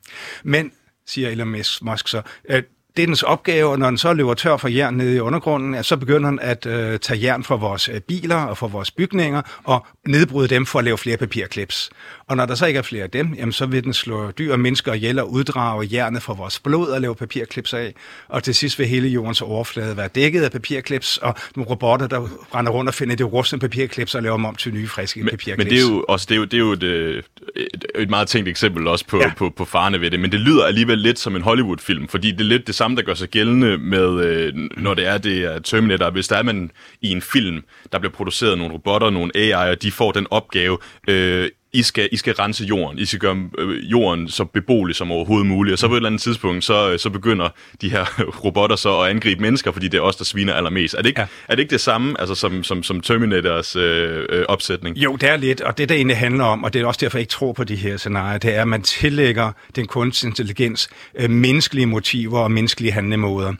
Men, 0.42 0.72
siger 1.06 1.28
Elon 1.28 1.48
Musk 1.82 2.08
så, 2.08 2.22
øh, 2.48 2.62
det 2.96 3.02
er 3.02 3.06
dens 3.06 3.22
opgave, 3.22 3.70
og 3.70 3.78
når 3.78 3.86
den 3.86 3.98
så 3.98 4.12
løber 4.12 4.34
tør 4.34 4.56
for 4.56 4.68
jern 4.68 4.94
nede 4.94 5.16
i 5.16 5.20
undergrunden, 5.20 5.84
så 5.84 5.96
begynder 5.96 6.30
den 6.30 6.40
at 6.40 6.66
øh, 6.66 6.98
tage 6.98 7.22
jern 7.22 7.44
fra 7.44 7.56
vores 7.56 7.88
øh, 7.88 8.00
biler 8.00 8.36
og 8.36 8.58
fra 8.58 8.66
vores 8.66 8.90
bygninger 8.90 9.42
og 9.64 9.86
nedbryde 10.06 10.48
dem 10.48 10.66
for 10.66 10.78
at 10.78 10.84
lave 10.84 10.98
flere 10.98 11.16
papirklips. 11.16 11.90
Og 12.28 12.36
når 12.36 12.46
der 12.46 12.54
så 12.54 12.66
ikke 12.66 12.78
er 12.78 12.82
flere 12.82 13.02
af 13.02 13.10
dem, 13.10 13.34
jamen, 13.34 13.52
så 13.52 13.66
vil 13.66 13.84
den 13.84 13.94
slå 13.94 14.30
dyr 14.30 14.52
og 14.52 14.60
mennesker 14.60 14.92
ihjel 14.92 15.18
og 15.18 15.32
uddrage 15.32 15.88
jernet 15.92 16.22
fra 16.22 16.34
vores 16.34 16.60
blod 16.60 16.88
og 16.88 17.00
lave 17.00 17.14
papirklips 17.14 17.74
af. 17.74 17.94
Og 18.28 18.42
til 18.42 18.54
sidst 18.54 18.78
vil 18.78 18.86
hele 18.86 19.08
jordens 19.08 19.42
overflade 19.42 19.96
være 19.96 20.08
dækket 20.08 20.42
af 20.42 20.52
papirklips, 20.52 21.16
og 21.16 21.34
nogle 21.56 21.70
robotter, 21.70 22.06
der 22.06 22.28
render 22.54 22.72
rundt 22.72 22.88
og 22.88 22.94
finder 22.94 23.16
det 23.16 23.32
rustne 23.32 23.58
papirklips 23.58 24.14
og 24.14 24.22
laver 24.22 24.36
dem 24.36 24.44
om 24.44 24.54
til 24.54 24.74
nye, 24.74 24.86
friske 24.86 25.20
men, 25.20 25.30
papirklips. 25.30 25.58
Men 25.58 25.66
det 25.66 25.78
er 25.78 25.82
jo, 25.82 26.04
også, 26.08 26.26
det 26.28 26.34
er 26.34 26.38
jo, 26.38 26.44
det 26.44 26.54
er 26.54 26.58
jo 26.58 26.72
et, 26.72 26.82
øh, 26.82 27.22
et, 27.56 27.84
et 27.94 28.10
meget 28.10 28.28
tænkt 28.28 28.48
eksempel 28.48 28.86
også 28.86 29.06
på, 29.06 29.18
ja. 29.18 29.32
på, 29.36 29.50
på 29.50 29.64
farne 29.64 30.00
ved 30.00 30.10
det, 30.10 30.20
men 30.20 30.32
det 30.32 30.40
lyder 30.40 30.64
alligevel 30.64 30.98
lidt 30.98 31.18
som 31.18 31.36
en 31.36 31.42
Hollywood-film, 31.42 32.08
fordi 32.08 32.32
det 32.32 32.40
er 32.40 32.44
lidt 32.44 32.66
det 32.66 32.74
samme, 32.74 32.96
der 32.96 33.02
gør 33.02 33.14
sig 33.14 33.28
gældende 33.28 33.78
med, 33.78 34.24
øh, 34.24 34.52
når 34.76 34.94
det 34.94 35.06
er 35.06 35.18
det 35.18 35.44
er 35.44 35.58
Terminator. 35.58 36.10
Hvis 36.10 36.28
der 36.28 36.36
er 36.36 36.42
man 36.42 36.70
i 37.00 37.10
en 37.10 37.22
film, 37.22 37.64
der 37.92 37.98
bliver 37.98 38.12
produceret 38.12 38.58
nogle 38.58 38.74
robotter, 38.74 39.10
nogle 39.10 39.32
AI, 39.34 39.70
og 39.70 39.82
de 39.82 39.92
får 39.92 40.12
den 40.12 40.26
opgave, 40.30 40.78
øh, 41.08 41.48
i 41.72 41.82
skal, 41.82 42.08
I 42.12 42.16
skal 42.16 42.34
rense 42.34 42.64
jorden, 42.64 42.98
I 42.98 43.04
skal 43.04 43.18
gøre 43.18 43.36
øh, 43.58 43.90
jorden 43.90 44.28
så 44.28 44.44
beboelig 44.44 44.96
som 44.96 45.12
overhovedet 45.12 45.46
muligt, 45.46 45.72
og 45.72 45.78
så 45.78 45.88
på 45.88 45.94
et 45.94 45.96
eller 45.96 46.08
andet 46.08 46.22
tidspunkt, 46.22 46.64
så, 46.64 46.90
øh, 46.90 46.98
så 46.98 47.10
begynder 47.10 47.48
de 47.80 47.90
her 47.90 48.04
robotter 48.44 48.76
så 48.76 49.00
at 49.00 49.10
angribe 49.10 49.42
mennesker, 49.42 49.72
fordi 49.72 49.88
det 49.88 49.98
er 49.98 50.02
os, 50.02 50.16
der 50.16 50.24
sviner 50.24 50.54
allermest. 50.54 50.94
Er 50.94 50.98
det 50.98 51.08
ikke, 51.08 51.20
ja. 51.20 51.26
er 51.48 51.54
det, 51.54 51.62
ikke 51.62 51.70
det 51.70 51.80
samme 51.80 52.20
altså 52.20 52.34
som, 52.34 52.62
som, 52.62 52.82
som 52.82 53.00
Terminators 53.00 53.76
øh, 53.76 54.26
øh, 54.28 54.44
opsætning? 54.48 54.96
Jo, 54.96 55.16
det 55.16 55.28
er 55.28 55.36
lidt, 55.36 55.60
og 55.60 55.78
det 55.78 55.88
der 55.88 55.94
egentlig 55.94 56.16
handler 56.16 56.44
om, 56.44 56.64
og 56.64 56.72
det 56.72 56.82
er 56.82 56.86
også 56.86 56.98
derfor, 57.00 57.18
jeg 57.18 57.22
ikke 57.22 57.30
tror 57.30 57.52
på 57.52 57.64
de 57.64 57.76
her 57.76 57.96
scenarier, 57.96 58.38
det 58.38 58.54
er, 58.54 58.62
at 58.62 58.68
man 58.68 58.82
tillægger 58.82 59.52
den 59.76 59.86
kunstig 59.86 60.26
intelligens 60.26 60.88
øh, 61.14 61.30
menneskelige 61.30 61.86
motiver 61.86 62.38
og 62.38 62.50
menneskelige 62.50 62.92
handlemåder. 62.92 63.52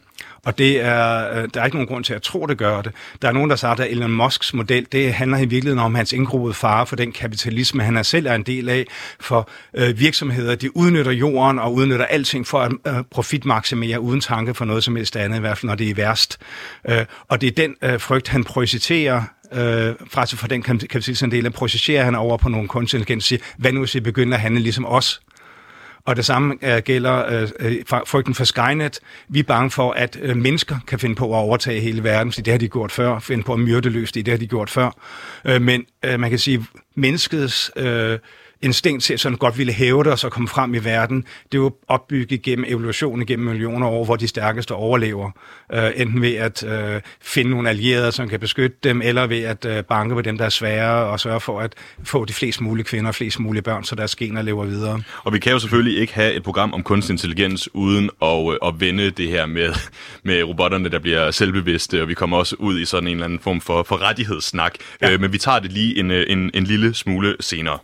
Og 0.46 0.58
det 0.58 0.80
er, 0.80 1.30
øh, 1.30 1.48
der 1.54 1.60
er 1.60 1.64
ikke 1.64 1.76
nogen 1.76 1.88
grund 1.88 2.04
til 2.04 2.14
at 2.14 2.22
tro, 2.22 2.46
det 2.46 2.58
gør 2.58 2.82
det. 2.82 2.92
Der 3.22 3.28
er 3.28 3.32
nogen, 3.32 3.50
der 3.50 3.56
sagt, 3.56 3.80
at 3.80 3.90
Elon 3.90 4.12
Musks 4.12 4.54
model, 4.54 4.86
det 4.92 5.14
handler 5.14 5.38
i 5.38 5.40
virkeligheden 5.40 5.78
om 5.78 5.94
hans 5.94 6.12
indgroede 6.12 6.54
fare 6.54 6.86
for 6.86 6.96
den 6.96 7.12
kapitalisme, 7.12 7.82
han 7.82 7.96
er 7.96 8.02
selv 8.02 8.26
er 8.26 8.34
en 8.34 8.42
del 8.42 8.68
af. 8.68 8.86
For 9.20 9.50
øh, 9.74 9.98
virksomheder, 9.98 10.54
de 10.54 10.76
udnytter 10.76 11.12
jorden 11.12 11.58
og 11.58 11.74
udnytter 11.74 12.04
alting 12.04 12.46
for 12.46 12.58
at 12.58 12.72
øh, 12.86 12.94
profitmaksimere 13.10 14.00
uden 14.00 14.20
tanke 14.20 14.54
for 14.54 14.64
noget 14.64 14.84
som 14.84 14.96
helst 14.96 15.16
andet, 15.16 15.36
i 15.36 15.40
hvert 15.40 15.58
fald 15.58 15.68
når 15.68 15.76
det 15.76 15.90
er 15.90 15.94
værst. 15.94 16.38
Øh, 16.88 17.04
og 17.28 17.40
det 17.40 17.46
er 17.46 17.52
den 17.52 17.74
øh, 17.82 18.00
frygt, 18.00 18.28
han 18.28 18.44
projiciterer 18.44 19.22
øh, 19.52 19.94
fra 20.10 20.20
altså 20.20 20.36
for 20.36 20.48
den 20.48 20.62
kapitalisme 20.62 21.30
del, 21.30 21.50
projicerer 21.50 22.04
han 22.04 22.14
over 22.14 22.36
på 22.36 22.48
nogle 22.48 22.68
kunstig 22.68 22.98
intelligens, 22.98 23.24
siger, 23.24 23.40
hvad 23.58 23.72
nu 23.72 23.80
hvis 23.80 23.94
vi 23.94 24.00
begynder 24.00 24.36
at 24.36 24.40
handle 24.40 24.60
ligesom 24.60 24.86
os? 24.86 25.20
Og 26.06 26.16
det 26.16 26.24
samme 26.24 26.54
øh, 26.62 26.82
gælder 26.82 27.46
uh, 27.64 28.00
frygten 28.06 28.34
for 28.34 28.44
Skynet. 28.44 29.00
Vi 29.28 29.38
er 29.38 29.42
bange 29.42 29.70
for, 29.70 29.92
at 29.92 30.18
mennesker 30.36 30.76
kan 30.86 30.98
finde 30.98 31.14
på 31.14 31.24
at 31.24 31.38
overtage 31.38 31.80
hele 31.80 32.04
verden, 32.04 32.32
fordi 32.32 32.42
det 32.42 32.52
har 32.52 32.58
de 32.58 32.68
gjort 32.68 32.92
før. 32.92 33.18
Finde 33.18 33.44
på 33.44 33.52
at 33.52 33.60
myrde 33.60 33.90
løs, 33.90 34.12
det 34.12 34.28
har 34.28 34.36
de 34.36 34.46
gjort 34.46 34.70
før. 34.70 34.90
Men 35.58 35.86
man 36.18 36.30
kan 36.30 36.38
sige, 36.38 36.66
menneskets... 36.94 37.70
Øh, 37.76 38.18
instinkt 38.62 39.02
til 39.02 39.18
sådan 39.18 39.38
godt 39.38 39.58
ville 39.58 39.72
hæve 39.72 40.04
det 40.04 40.12
og 40.12 40.18
så 40.18 40.28
komme 40.28 40.48
frem 40.48 40.74
i 40.74 40.78
verden, 40.78 41.24
det 41.52 41.58
er 41.58 41.62
jo 41.62 41.72
opbygget 41.88 42.42
gennem 42.42 42.64
evolutionen 42.68 43.26
gennem 43.26 43.46
millioner 43.48 43.86
år, 43.86 44.04
hvor 44.04 44.16
de 44.16 44.28
stærkeste 44.28 44.72
overlever. 44.72 45.30
Øh, 45.72 45.90
enten 45.96 46.22
ved 46.22 46.34
at 46.34 46.64
øh, 46.64 47.00
finde 47.22 47.50
nogle 47.50 47.68
allierede, 47.68 48.12
som 48.12 48.28
kan 48.28 48.40
beskytte 48.40 48.76
dem, 48.84 49.02
eller 49.02 49.26
ved 49.26 49.42
at 49.42 49.64
øh, 49.64 49.84
banke 49.84 50.14
på 50.14 50.22
dem, 50.22 50.38
der 50.38 50.44
er 50.44 50.48
svære, 50.48 51.06
og 51.06 51.20
sørge 51.20 51.40
for 51.40 51.60
at 51.60 51.74
få 52.04 52.24
de 52.24 52.32
flest 52.32 52.60
mulige 52.60 52.84
kvinder 52.84 53.08
og 53.08 53.14
flest 53.14 53.40
mulige 53.40 53.62
børn, 53.62 53.84
så 53.84 53.94
deres 53.94 54.16
gener 54.16 54.42
lever 54.42 54.64
videre. 54.64 55.02
Og 55.24 55.32
vi 55.32 55.38
kan 55.38 55.52
jo 55.52 55.58
selvfølgelig 55.58 56.00
ikke 56.00 56.14
have 56.14 56.34
et 56.34 56.42
program 56.42 56.74
om 56.74 56.82
kunstig 56.82 57.12
intelligens, 57.12 57.68
uden 57.74 58.10
at, 58.22 58.52
øh, 58.52 58.68
at 58.68 58.74
vende 58.80 59.10
det 59.10 59.28
her 59.28 59.46
med, 59.46 59.74
med 60.22 60.42
robotterne, 60.42 60.88
der 60.88 60.98
bliver 60.98 61.30
selvbevidste, 61.30 62.02
og 62.02 62.08
vi 62.08 62.14
kommer 62.14 62.36
også 62.36 62.56
ud 62.58 62.80
i 62.80 62.84
sådan 62.84 63.08
en 63.08 63.12
eller 63.12 63.24
anden 63.24 63.40
form 63.40 63.60
for, 63.60 63.82
for 63.82 64.02
rettighedssnak. 64.02 64.74
Ja. 65.02 65.12
Øh, 65.12 65.20
men 65.20 65.32
vi 65.32 65.38
tager 65.38 65.58
det 65.58 65.72
lige 65.72 65.98
en, 65.98 66.10
øh, 66.10 66.24
en, 66.28 66.50
en 66.54 66.64
lille 66.64 66.94
smule 66.94 67.36
senere. 67.40 67.78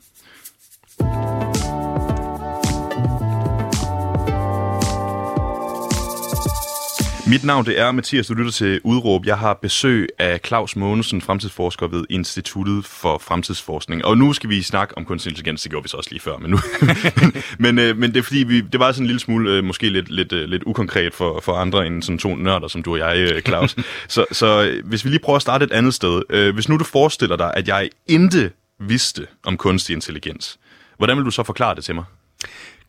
Mit 7.32 7.44
navn 7.44 7.66
det 7.66 7.80
er 7.80 7.92
Mathias, 7.92 8.26
du 8.26 8.34
lytter 8.34 8.52
til 8.52 8.80
Udråb. 8.84 9.26
Jeg 9.26 9.38
har 9.38 9.54
besøg 9.54 10.08
af 10.18 10.40
Claus 10.46 10.76
Månesen, 10.76 11.20
fremtidsforsker 11.20 11.88
ved 11.88 12.04
Instituttet 12.10 12.84
for 12.84 13.18
Fremtidsforskning. 13.18 14.04
Og 14.04 14.18
nu 14.18 14.32
skal 14.32 14.50
vi 14.50 14.62
snakke 14.62 14.96
om 14.96 15.04
kunstig 15.04 15.30
intelligens, 15.30 15.62
det 15.62 15.70
gjorde 15.70 15.84
vi 15.84 15.88
så 15.88 15.96
også 15.96 16.10
lige 16.10 16.20
før. 16.20 16.36
Men, 16.36 16.50
nu 16.50 16.58
men, 17.64 17.78
øh, 17.78 17.96
men 17.96 18.10
det 18.10 18.18
er 18.18 18.22
fordi, 18.22 18.38
vi, 18.38 18.60
det 18.60 18.80
var 18.80 18.92
sådan 18.92 19.02
en 19.02 19.06
lille 19.06 19.20
smule, 19.20 19.50
øh, 19.50 19.64
måske 19.64 19.88
lidt, 19.88 20.10
lidt, 20.10 20.32
øh, 20.32 20.48
lidt 20.48 20.62
ukonkret 20.66 21.14
for, 21.14 21.40
for 21.40 21.52
andre 21.52 21.86
end 21.86 22.02
sådan 22.02 22.18
to 22.18 22.34
nørder, 22.34 22.68
som 22.68 22.82
du 22.82 22.92
og 22.92 22.98
jeg, 22.98 23.16
øh, 23.18 23.42
Claus. 23.42 23.76
så, 24.08 24.24
så 24.32 24.62
øh, 24.62 24.86
hvis 24.86 25.04
vi 25.04 25.10
lige 25.10 25.20
prøver 25.20 25.36
at 25.36 25.42
starte 25.42 25.64
et 25.64 25.72
andet 25.72 25.94
sted. 25.94 26.22
Øh, 26.30 26.54
hvis 26.54 26.68
nu 26.68 26.76
du 26.76 26.84
forestiller 26.84 27.36
dig, 27.36 27.52
at 27.54 27.68
jeg 27.68 27.90
intet 28.06 28.52
vidste 28.80 29.26
om 29.44 29.56
kunstig 29.56 29.94
intelligens, 29.94 30.58
hvordan 30.96 31.16
vil 31.16 31.24
du 31.24 31.30
så 31.30 31.42
forklare 31.42 31.74
det 31.74 31.84
til 31.84 31.94
mig? 31.94 32.04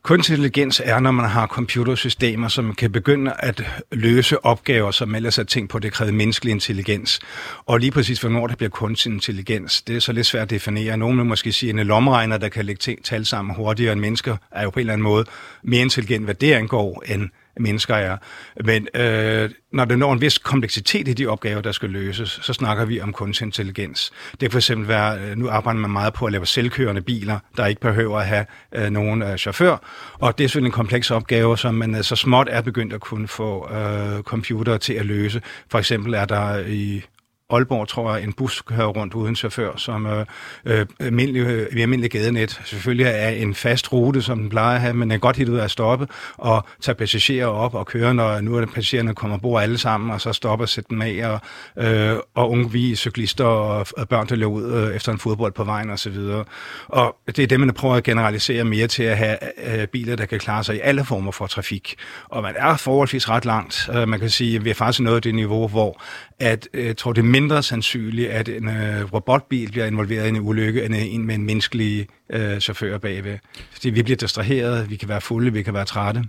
Kunstig 0.03 0.33
intelligens 0.33 0.81
er, 0.85 0.99
når 0.99 1.11
man 1.11 1.29
har 1.29 1.47
computersystemer, 1.47 2.47
som 2.47 2.75
kan 2.75 2.91
begynde 2.91 3.33
at 3.39 3.63
løse 3.91 4.45
opgaver, 4.45 4.91
som 4.91 5.15
ellers 5.15 5.37
er 5.37 5.43
tænkt 5.43 5.69
på, 5.69 5.79
det 5.79 5.93
kræver 5.93 6.11
menneskelig 6.11 6.51
intelligens. 6.51 7.19
Og 7.65 7.79
lige 7.79 7.91
præcis, 7.91 8.21
hvornår 8.21 8.47
det 8.47 8.57
bliver 8.57 8.69
kunstig 8.69 9.11
intelligens, 9.11 9.81
det 9.81 9.95
er 9.95 9.99
så 9.99 10.11
lidt 10.11 10.27
svært 10.27 10.43
at 10.43 10.49
definere. 10.49 10.97
Nogen 10.97 11.17
vil 11.17 11.25
måske 11.25 11.51
sige, 11.51 11.69
at 11.69 11.79
en 11.79 11.87
lomregner, 11.87 12.37
der 12.37 12.49
kan 12.49 12.65
lægge 12.65 12.97
tal 13.03 13.25
sammen 13.25 13.55
hurtigere 13.55 13.93
end 13.93 14.01
mennesker, 14.01 14.37
er 14.51 14.63
jo 14.63 14.69
på 14.69 14.79
en 14.79 14.81
eller 14.81 14.93
anden 14.93 15.03
måde 15.03 15.25
mere 15.63 15.81
intelligent, 15.81 16.25
hvad 16.25 16.35
det 16.35 16.53
angår, 16.53 17.03
end 17.07 17.29
mennesker 17.59 17.95
er. 17.95 18.17
Men 18.63 18.87
øh, 18.93 19.49
når 19.71 19.85
det 19.85 19.99
når 19.99 20.13
en 20.13 20.21
vis 20.21 20.37
kompleksitet 20.37 21.07
i 21.07 21.13
de 21.13 21.27
opgaver, 21.27 21.61
der 21.61 21.71
skal 21.71 21.89
løses, 21.89 22.39
så 22.41 22.53
snakker 22.53 22.85
vi 22.85 23.01
om 23.01 23.13
kunstig 23.13 23.45
intelligens. 23.45 24.11
Det 24.41 24.51
kan 24.51 24.61
fx 24.61 24.71
være, 24.75 25.19
øh, 25.19 25.37
nu 25.37 25.49
arbejder 25.49 25.79
man 25.79 25.91
meget 25.91 26.13
på 26.13 26.25
at 26.25 26.31
lave 26.31 26.45
selvkørende 26.45 27.01
biler, 27.01 27.39
der 27.57 27.65
ikke 27.65 27.81
behøver 27.81 28.19
at 28.19 28.27
have 28.27 28.45
øh, 28.75 28.89
nogen 28.89 29.21
øh, 29.21 29.37
chauffør, 29.37 29.77
og 30.13 30.37
det 30.37 30.43
er 30.43 30.47
selvfølgelig 30.47 30.69
en 30.69 30.73
kompleks 30.73 31.11
opgave, 31.11 31.57
som 31.57 31.75
man 31.75 31.95
øh, 31.95 32.03
så 32.03 32.15
småt 32.15 32.47
er 32.51 32.61
begyndt 32.61 32.93
at 32.93 33.01
kunne 33.01 33.27
få 33.27 33.71
øh, 33.73 34.23
computer 34.23 34.77
til 34.77 34.93
at 34.93 35.05
løse. 35.05 35.41
For 35.71 35.79
eksempel 35.79 36.13
er 36.13 36.25
der 36.25 36.59
i 36.67 37.03
Aalborg, 37.49 37.87
tror 37.87 38.15
jeg, 38.15 38.23
en 38.23 38.33
bus 38.33 38.61
kører 38.61 38.87
rundt 38.87 39.13
uden 39.13 39.35
chauffør, 39.35 39.77
som 39.77 40.05
øh, 40.05 40.25
øh, 40.65 40.85
almindelig, 40.99 41.39
øh, 41.39 41.67
almindelig 41.81 42.11
gadenet. 42.11 42.61
Selvfølgelig 42.65 43.05
er 43.05 43.29
en 43.29 43.55
fast 43.55 43.93
rute, 43.93 44.21
som 44.21 44.39
den 44.39 44.49
plejer 44.49 44.75
at 44.75 44.81
have, 44.81 44.93
men 44.93 45.09
den 45.09 45.15
er 45.15 45.19
godt 45.19 45.37
hit 45.37 45.49
ud 45.49 45.57
af 45.57 45.63
at 45.63 45.71
stoppe 45.71 46.07
og 46.37 46.67
tage 46.81 46.95
passagerer 46.95 47.47
op 47.47 47.75
og 47.75 47.85
køre, 47.85 48.13
når 48.13 48.41
nu 48.41 48.55
er 48.55 48.65
passagererne 48.65 49.15
kommer 49.15 49.37
bord 49.37 49.63
alle 49.63 49.77
sammen, 49.77 50.11
og 50.11 50.21
så 50.21 50.33
stopper 50.33 50.65
og 50.65 50.69
sætte 50.69 50.89
dem 50.89 51.01
af, 51.01 51.21
og, 51.27 51.39
øh, 51.85 52.17
og 52.35 52.49
unge 52.49 52.71
vi 52.71 52.95
cyklister 52.95 53.45
og, 53.45 53.87
og 53.97 54.09
børn, 54.09 54.27
der 54.27 54.35
løber 54.35 54.51
ud 54.51 54.73
øh, 54.73 54.95
efter 54.95 55.11
en 55.11 55.19
fodbold 55.19 55.51
på 55.51 55.63
vejen 55.63 55.89
osv. 55.89 56.17
Og, 56.17 56.45
og 56.87 57.15
det 57.27 57.39
er 57.39 57.47
det, 57.47 57.59
man 57.59 57.73
prøver 57.73 57.95
at 57.95 58.03
generalisere 58.03 58.63
mere 58.63 58.87
til 58.87 59.03
at 59.03 59.17
have 59.17 59.37
øh, 59.81 59.87
biler, 59.87 60.15
der 60.15 60.25
kan 60.25 60.39
klare 60.39 60.63
sig 60.63 60.75
i 60.75 60.79
alle 60.79 61.05
former 61.05 61.31
for 61.31 61.47
trafik. 61.47 61.95
Og 62.29 62.43
man 62.43 62.55
er 62.57 62.77
forholdsvis 62.77 63.29
ret 63.29 63.45
langt. 63.45 63.89
Øh, 63.95 64.07
man 64.07 64.19
kan 64.19 64.29
sige, 64.29 64.55
at 64.55 64.65
vi 64.65 64.69
er 64.69 64.73
faktisk 64.73 64.99
nået 64.99 65.23
det 65.23 65.35
niveau, 65.35 65.67
hvor 65.67 66.01
at, 66.39 66.67
øh, 66.73 66.95
tror, 66.95 67.13
det 67.13 67.21
er 67.21 67.25
mindre 67.33 67.63
sandsynligt, 67.63 68.29
at 68.29 68.49
en 68.49 68.67
øh, 68.67 69.13
robotbil 69.13 69.71
bliver 69.71 69.85
involveret 69.85 70.25
i 70.25 70.29
en 70.29 70.39
ulykke, 70.39 70.85
end 70.85 70.95
en 70.97 71.25
med 71.25 71.35
en 71.35 71.43
menneskelig 71.43 72.07
øh, 72.29 72.59
chauffør 72.59 72.97
bagved. 72.97 73.37
Fordi 73.71 73.89
vi 73.89 74.03
bliver 74.03 74.17
distraheret, 74.17 74.89
vi 74.89 74.95
kan 74.95 75.09
være 75.09 75.21
fulde, 75.21 75.53
vi 75.53 75.63
kan 75.63 75.73
være 75.73 75.85
trætte. 75.85 76.23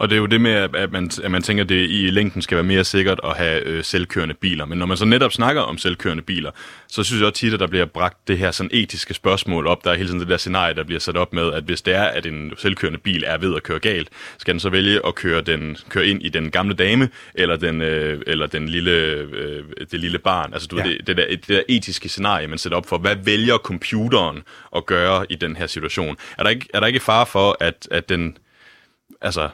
Og 0.00 0.10
det 0.10 0.16
er 0.16 0.20
jo 0.20 0.26
det 0.26 0.40
med, 0.40 0.52
at 0.52 0.92
man, 0.92 1.10
at 1.24 1.30
man 1.30 1.42
tænker, 1.42 1.64
at 1.64 1.68
det 1.68 1.90
i 1.90 2.10
længden 2.10 2.42
skal 2.42 2.56
være 2.56 2.64
mere 2.64 2.84
sikkert 2.84 3.20
at 3.24 3.36
have 3.36 3.62
øh, 3.62 3.84
selvkørende 3.84 4.34
biler. 4.34 4.64
Men 4.64 4.78
når 4.78 4.86
man 4.86 4.96
så 4.96 5.04
netop 5.04 5.32
snakker 5.32 5.62
om 5.62 5.78
selvkørende 5.78 6.22
biler, 6.22 6.50
så 6.88 7.02
synes 7.02 7.20
jeg 7.20 7.26
også 7.26 7.40
tit, 7.40 7.54
at 7.54 7.60
der 7.60 7.66
bliver 7.66 7.84
bragt 7.84 8.28
det 8.28 8.38
her 8.38 8.50
sådan 8.50 8.70
etiske 8.72 9.14
spørgsmål 9.14 9.66
op. 9.66 9.84
Der 9.84 9.90
er 9.90 9.94
hele 9.94 10.08
tiden 10.08 10.20
det 10.20 10.28
der 10.28 10.36
scenarie, 10.36 10.74
der 10.74 10.84
bliver 10.84 11.00
sat 11.00 11.16
op 11.16 11.32
med, 11.32 11.52
at 11.52 11.64
hvis 11.64 11.82
det 11.82 11.94
er, 11.94 12.02
at 12.02 12.26
en 12.26 12.52
selvkørende 12.56 12.98
bil 12.98 13.24
er 13.26 13.38
ved 13.38 13.56
at 13.56 13.62
køre 13.62 13.78
galt, 13.78 14.08
skal 14.38 14.54
den 14.54 14.60
så 14.60 14.70
vælge 14.70 15.06
at 15.06 15.14
køre, 15.14 15.40
den, 15.40 15.76
køre 15.88 16.06
ind 16.06 16.22
i 16.22 16.28
den 16.28 16.50
gamle 16.50 16.74
dame, 16.74 17.08
eller, 17.34 17.56
den, 17.56 17.80
øh, 17.82 18.22
eller 18.26 18.46
den 18.46 18.68
lille, 18.68 18.90
øh, 18.90 19.64
det 19.90 20.00
lille 20.00 20.18
barn. 20.18 20.52
Altså 20.54 20.68
du 20.68 20.76
ja. 20.76 20.82
det, 20.82 21.06
det, 21.06 21.16
der, 21.16 21.26
det 21.28 21.48
der 21.48 21.62
etiske 21.68 22.08
scenarie, 22.08 22.46
man 22.46 22.58
sætter 22.58 22.76
op 22.76 22.86
for, 22.86 22.98
hvad 22.98 23.16
vælger 23.16 23.58
computeren 23.58 24.42
at 24.76 24.86
gøre 24.86 25.26
i 25.30 25.34
den 25.34 25.56
her 25.56 25.66
situation? 25.66 26.16
Er 26.38 26.42
der 26.42 26.50
ikke, 26.50 26.66
er 26.74 26.80
der 26.80 26.86
ikke 26.86 27.00
far 27.00 27.24
for, 27.24 27.56
at, 27.60 27.88
at 27.90 28.08
den... 28.08 28.36
Altså, 29.22 29.48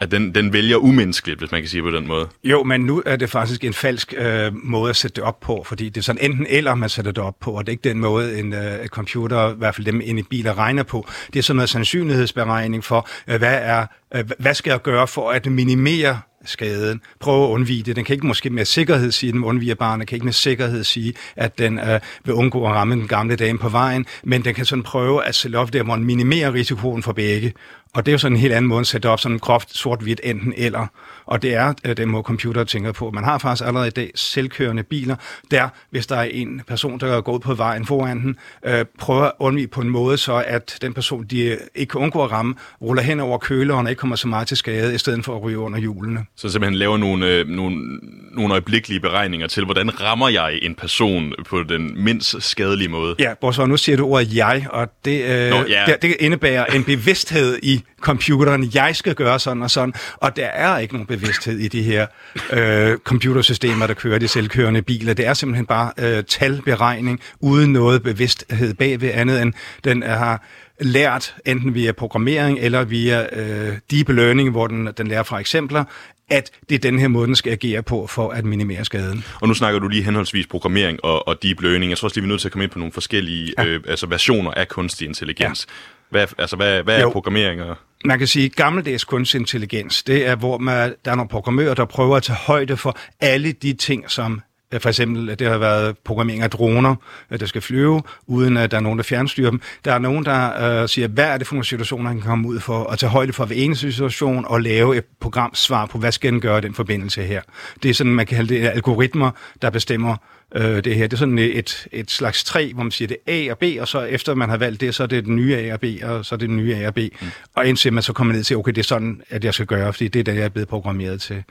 at 0.00 0.10
den, 0.10 0.34
den 0.34 0.52
vælger 0.52 0.76
umenneskeligt, 0.76 1.38
hvis 1.38 1.52
man 1.52 1.60
kan 1.60 1.68
sige 1.68 1.82
på 1.82 1.90
den 1.90 2.06
måde. 2.06 2.28
Jo, 2.44 2.62
men 2.62 2.80
nu 2.80 3.02
er 3.06 3.16
det 3.16 3.30
faktisk 3.30 3.64
en 3.64 3.74
falsk 3.74 4.14
øh, 4.16 4.52
måde 4.54 4.90
at 4.90 4.96
sætte 4.96 5.16
det 5.16 5.24
op 5.24 5.40
på, 5.40 5.62
fordi 5.66 5.88
det 5.88 5.96
er 5.96 6.02
sådan 6.02 6.30
enten 6.30 6.46
eller, 6.48 6.74
man 6.74 6.88
sætter 6.88 7.12
det 7.12 7.24
op 7.24 7.36
på, 7.40 7.50
og 7.50 7.66
det 7.66 7.68
er 7.68 7.72
ikke 7.72 7.88
den 7.88 7.98
måde, 7.98 8.38
en 8.38 8.52
øh, 8.52 8.86
computer, 8.86 9.52
i 9.52 9.54
hvert 9.58 9.74
fald 9.74 9.86
dem 9.86 10.00
inde 10.04 10.20
i 10.20 10.24
biler, 10.30 10.58
regner 10.58 10.82
på. 10.82 11.08
Det 11.32 11.38
er 11.38 11.42
sådan 11.42 11.56
noget 11.56 11.70
sandsynlighedsberegning 11.70 12.84
for, 12.84 13.08
øh, 13.28 13.38
hvad, 13.38 13.58
er, 13.62 13.86
øh, 14.14 14.24
hvad 14.38 14.54
skal 14.54 14.70
jeg 14.70 14.82
gøre 14.82 15.06
for 15.06 15.30
at 15.30 15.46
minimere 15.46 16.20
skaden. 16.44 17.00
Prøve 17.20 17.44
at 17.44 17.50
undvige 17.50 17.82
det. 17.82 17.96
Den 17.96 18.04
kan 18.04 18.14
ikke 18.14 18.26
måske 18.26 18.50
med 18.50 18.64
sikkerhed 18.64 19.10
sige, 19.10 19.28
at 19.28 19.34
den 19.34 19.44
undviger 19.44 19.74
barnet, 19.74 20.08
kan 20.08 20.16
ikke 20.16 20.24
med 20.24 20.32
sikkerhed 20.32 20.84
sige, 20.84 21.14
at 21.36 21.58
den 21.58 21.78
øh, 21.78 22.00
vil 22.24 22.34
undgå 22.34 22.66
at 22.66 22.72
ramme 22.72 22.94
den 22.94 23.08
gamle 23.08 23.36
dame 23.36 23.58
på 23.58 23.68
vejen, 23.68 24.06
men 24.24 24.44
den 24.44 24.54
kan 24.54 24.64
sådan 24.64 24.82
prøve 24.82 25.24
at 25.24 25.34
sætte 25.34 25.56
op 25.56 25.72
der, 25.72 25.82
hvor 25.82 25.96
den 25.96 26.04
minimerer 26.04 26.52
risikoen 26.54 27.02
for 27.02 27.12
begge. 27.12 27.52
Og 27.94 28.06
det 28.06 28.10
er 28.10 28.14
jo 28.14 28.18
sådan 28.18 28.36
en 28.36 28.40
helt 28.40 28.52
anden 28.52 28.68
måde 28.68 28.80
at 28.80 28.86
sætte 28.86 29.08
op, 29.08 29.20
sådan 29.20 29.38
groft 29.38 29.76
sort-hvidt 29.76 30.20
enten 30.24 30.54
eller. 30.56 30.86
Og 31.26 31.42
det 31.42 31.54
er 31.54 31.74
øh, 31.84 31.96
den 31.96 32.08
måde, 32.08 32.22
computer 32.22 32.64
tænker 32.64 32.92
på. 32.92 33.10
Man 33.10 33.24
har 33.24 33.38
faktisk 33.38 33.66
allerede 33.66 33.88
i 33.88 33.90
dag 33.90 34.10
selvkørende 34.14 34.82
biler, 34.82 35.16
der, 35.50 35.68
hvis 35.90 36.06
der 36.06 36.16
er 36.16 36.22
en 36.22 36.60
person, 36.66 37.00
der 37.00 37.16
er 37.16 37.20
gået 37.20 37.42
på 37.42 37.54
vejen 37.54 37.86
foran 37.86 38.20
den, 38.20 38.36
øh, 38.66 38.84
prøver 38.98 39.22
at 39.22 39.32
undvige 39.38 39.68
på 39.68 39.80
en 39.80 39.88
måde, 39.88 40.16
så 40.16 40.44
at 40.46 40.78
den 40.82 40.94
person, 40.94 41.24
de 41.24 41.58
ikke 41.74 41.90
kan 41.90 42.00
undgå 42.00 42.24
at 42.24 42.30
ramme, 42.30 42.54
ruller 42.82 43.02
hen 43.02 43.20
over 43.20 43.38
køleren 43.38 43.86
og 43.86 43.90
ikke 43.90 44.00
kommer 44.00 44.16
så 44.16 44.28
meget 44.28 44.48
til 44.48 44.56
skade, 44.56 44.94
i 44.94 44.98
stedet 44.98 45.24
for 45.24 45.36
at 45.36 45.42
ryge 45.42 45.58
under 45.58 45.78
hjulene. 45.78 46.24
Så 46.36 46.48
simpelthen 46.48 46.78
laver 46.78 46.96
nogle, 46.96 47.26
øh, 47.26 47.48
nogle, 47.48 47.98
nogle 48.32 48.54
øjeblikkelige 48.54 49.00
beregninger 49.00 49.46
til, 49.46 49.64
hvordan 49.64 50.00
rammer 50.00 50.28
jeg 50.28 50.58
en 50.62 50.74
person 50.74 51.32
på 51.48 51.62
den 51.62 52.04
mindst 52.04 52.42
skadelige 52.42 52.88
måde? 52.88 53.14
Ja, 53.18 53.52
så 53.52 53.66
nu 53.66 53.76
siger 53.76 53.96
du 53.96 54.06
ordet 54.06 54.36
jeg, 54.36 54.66
og 54.70 54.88
det, 55.04 55.24
øh, 55.24 55.50
Nå, 55.50 55.56
ja. 55.68 55.84
det, 55.86 56.02
det 56.02 56.16
indebærer 56.20 56.64
en 56.64 56.84
bevidsthed 56.84 57.58
i 57.62 57.83
computeren, 58.00 58.70
jeg 58.74 58.96
skal 58.96 59.14
gøre 59.14 59.38
sådan 59.38 59.62
og 59.62 59.70
sådan, 59.70 59.94
og 60.16 60.36
der 60.36 60.46
er 60.46 60.78
ikke 60.78 60.94
nogen 60.94 61.06
bevidsthed 61.06 61.58
i 61.58 61.68
de 61.68 61.82
her 61.82 62.06
øh, 62.52 62.98
computersystemer, 62.98 63.86
der 63.86 63.94
kører 63.94 64.18
de 64.18 64.28
selvkørende 64.28 64.82
biler. 64.82 65.14
Det 65.14 65.26
er 65.26 65.34
simpelthen 65.34 65.66
bare 65.66 65.92
øh, 65.98 66.24
talberegning, 66.24 67.20
uden 67.40 67.72
noget 67.72 68.02
bevidsthed 68.02 68.74
bagved 68.74 69.10
andet 69.14 69.42
end 69.42 69.52
den 69.84 70.02
har 70.02 70.44
lært, 70.80 71.34
enten 71.46 71.74
via 71.74 71.92
programmering 71.92 72.58
eller 72.58 72.84
via 72.84 73.26
øh, 73.32 73.78
deep 73.90 74.08
learning, 74.08 74.50
hvor 74.50 74.66
den, 74.66 74.88
den 74.96 75.08
lærer 75.08 75.22
fra 75.22 75.38
eksempler, 75.38 75.84
at 76.30 76.50
det 76.68 76.74
er 76.74 76.78
den 76.78 76.98
her 76.98 77.08
måde, 77.08 77.26
den 77.26 77.36
skal 77.36 77.52
agere 77.52 77.82
på 77.82 78.06
for 78.06 78.30
at 78.30 78.44
minimere 78.44 78.84
skaden. 78.84 79.24
Og 79.40 79.48
nu 79.48 79.54
snakker 79.54 79.80
du 79.80 79.88
lige 79.88 80.02
henholdsvis 80.02 80.46
programmering 80.46 81.04
og, 81.04 81.28
og 81.28 81.42
deep 81.42 81.60
learning. 81.60 81.90
Jeg 81.90 81.98
tror 81.98 82.06
også 82.06 82.16
lige, 82.16 82.22
vi 82.22 82.28
er 82.28 82.32
nødt 82.32 82.40
til 82.40 82.48
at 82.48 82.52
komme 82.52 82.64
ind 82.64 82.72
på 82.72 82.78
nogle 82.78 82.92
forskellige 82.92 83.52
ja. 83.58 83.64
øh, 83.64 83.80
altså 83.88 84.06
versioner 84.06 84.50
af 84.50 84.68
kunstig 84.68 85.06
intelligens. 85.08 85.66
Ja. 85.68 85.93
Hvad, 86.10 86.26
altså, 86.38 86.56
hvad, 86.56 86.82
hvad 86.82 87.00
er 87.00 87.10
programmering? 87.10 87.62
Og... 87.62 87.76
Man 88.04 88.18
kan 88.18 88.26
sige, 88.26 88.46
at 88.46 88.56
gammeldags 88.56 89.04
kunstig 89.04 89.38
intelligens, 89.38 90.02
det 90.02 90.26
er, 90.26 90.36
hvor 90.36 90.58
man, 90.58 90.94
der 91.04 91.10
er 91.10 91.14
nogle 91.14 91.28
programmører, 91.28 91.74
der 91.74 91.84
prøver 91.84 92.16
at 92.16 92.22
tage 92.22 92.36
højde 92.36 92.76
for 92.76 92.96
alle 93.20 93.52
de 93.52 93.72
ting, 93.72 94.10
som 94.10 94.40
for 94.78 94.88
eksempel, 94.88 95.38
det 95.38 95.48
har 95.48 95.58
været 95.58 95.98
programmering 95.98 96.42
af 96.42 96.50
droner, 96.50 96.94
der 97.40 97.46
skal 97.46 97.60
flyve, 97.60 98.02
uden 98.26 98.56
at 98.56 98.70
der 98.70 98.76
er 98.76 98.80
nogen, 98.80 98.98
der 98.98 99.02
fjernstyrer 99.02 99.50
dem. 99.50 99.60
Der 99.84 99.92
er 99.92 99.98
nogen, 99.98 100.24
der 100.24 100.82
øh, 100.82 100.88
siger, 100.88 101.08
hvad 101.08 101.24
er 101.24 101.38
det 101.38 101.46
for 101.46 101.54
nogle 101.54 101.64
situationer, 101.64 102.08
han 102.08 102.20
kan 102.20 102.26
komme 102.30 102.48
ud 102.48 102.60
for, 102.60 102.84
at 102.84 102.98
tage 102.98 103.10
højde 103.10 103.32
for 103.32 103.44
hver 103.44 103.56
eneste 103.56 103.92
situation, 103.92 104.44
og 104.48 104.60
lave 104.60 104.96
et 104.96 105.04
programsvar 105.20 105.86
på, 105.86 105.98
hvad 105.98 106.12
skal 106.12 106.32
den 106.32 106.40
gøre 106.40 106.58
i 106.58 106.60
den 106.60 106.74
forbindelse 106.74 107.22
her. 107.22 107.42
Det 107.82 107.88
er 107.88 107.94
sådan, 107.94 108.12
man 108.12 108.26
kan 108.26 108.36
kalde 108.36 108.54
det 108.54 108.68
algoritmer, 108.68 109.30
der 109.62 109.70
bestemmer, 109.70 110.16
øh, 110.54 110.84
det 110.84 110.94
her. 110.94 111.06
Det 111.06 111.12
er 111.12 111.16
sådan 111.16 111.38
et, 111.38 111.86
et 111.92 112.10
slags 112.10 112.44
træ, 112.44 112.70
hvor 112.74 112.82
man 112.82 112.92
siger, 112.92 113.08
det 113.08 113.16
er 113.26 113.48
A 113.48 113.50
og 113.50 113.58
B, 113.58 113.64
og 113.80 113.88
så 113.88 114.00
efter 114.00 114.34
man 114.34 114.48
har 114.48 114.56
valgt 114.56 114.80
det, 114.80 114.94
så 114.94 115.02
er 115.02 115.06
det 115.06 115.24
den 115.24 115.36
nye 115.36 115.56
A 115.56 115.72
og 115.72 115.80
B, 115.80 115.84
og 116.02 116.24
så 116.24 116.34
er 116.34 116.36
det 116.36 116.48
den 116.48 116.56
nye 116.56 116.76
A 116.76 116.86
og 116.86 116.94
B. 116.94 116.98
Mm. 116.98 117.26
Og 117.54 117.66
indtil 117.66 117.92
man 117.92 118.02
så 118.02 118.12
kommer 118.12 118.34
ned 118.34 118.44
til, 118.44 118.56
okay, 118.56 118.72
det 118.72 118.78
er 118.78 118.84
sådan, 118.84 119.22
at 119.30 119.44
jeg 119.44 119.54
skal 119.54 119.66
gøre, 119.66 119.92
fordi 119.92 120.08
det 120.08 120.20
er 120.20 120.24
det, 120.24 120.34
jeg 120.34 120.44
er 120.44 120.48
blevet 120.48 120.68
programmeret 120.68 121.20
til. 121.20 121.42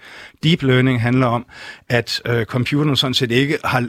Deep 0.43 0.63
learning 0.63 1.01
handler 1.01 1.27
om, 1.27 1.45
at 1.89 2.21
øh, 2.25 2.45
computeren 2.45 2.95
sådan 2.95 3.13
set 3.13 3.31
ikke 3.31 3.57
har, 3.63 3.79
øh, 3.79 3.87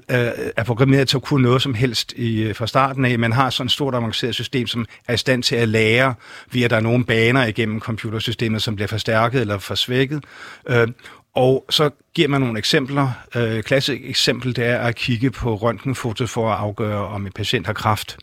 er 0.56 0.64
programmeret 0.64 1.09
til 1.09 1.16
at 1.16 1.23
kunne 1.23 1.42
noget 1.42 1.62
som 1.62 1.75
helst 1.75 2.12
i, 2.16 2.42
øh, 2.42 2.54
fra 2.54 2.66
starten 2.66 3.04
af, 3.04 3.18
men 3.18 3.33
har 3.33 3.50
sådan 3.50 3.66
et 3.66 3.73
stort 3.73 3.94
avanceret 3.94 4.35
system, 4.35 4.66
som 4.66 4.87
er 5.09 5.14
i 5.14 5.16
stand 5.16 5.42
til 5.42 5.56
at 5.56 5.68
lære, 5.68 6.14
via 6.52 6.68
der 6.68 6.76
er 6.76 6.80
nogle 6.80 7.04
baner 7.04 7.47
igennem 7.47 7.80
computersystemet, 7.80 8.62
som 8.62 8.75
bliver 8.75 8.88
forstærket 8.88 9.40
eller 9.40 9.59
forsvækket. 9.59 10.25
Øh, 10.68 10.88
og 11.34 11.64
så 11.70 11.90
giver 12.14 12.28
man 12.28 12.40
nogle 12.40 12.58
eksempler. 12.58 13.10
Øh, 13.34 13.62
klassisk 13.62 14.00
eksempel 14.04 14.56
det 14.56 14.64
er 14.64 14.78
at 14.78 14.94
kigge 14.94 15.30
på 15.30 15.54
røntgenfoto 15.54 16.26
for 16.26 16.50
at 16.52 16.58
afgøre, 16.58 17.06
om 17.06 17.26
en 17.26 17.32
patient 17.32 17.66
har 17.66 17.72
kræft. 17.72 18.16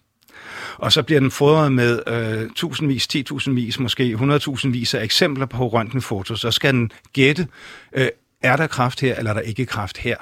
Og 0.78 0.92
så 0.92 1.04
bliver 1.04 1.20
den 1.20 1.32
fodret 1.32 1.72
med 1.72 2.02
øh, 2.08 2.50
tusindvis, 2.56 3.08
10.000 3.16 3.82
måske 3.82 4.18
100.000 4.22 4.70
vis 4.70 4.94
af 4.94 5.04
eksempler 5.04 5.46
på 5.46 5.68
røntgenfoto. 5.68 6.36
Så 6.36 6.52
skal 6.52 6.74
den 6.74 6.92
gætte, 7.14 7.48
øh, 7.94 8.08
er 8.44 8.56
der 8.56 8.68
kræft 8.68 9.02
her, 9.02 9.16
eller 9.16 9.30
er 9.32 9.34
der 9.34 9.42
ikke 9.42 9.66
kræft 9.66 9.98
her? 9.98 10.16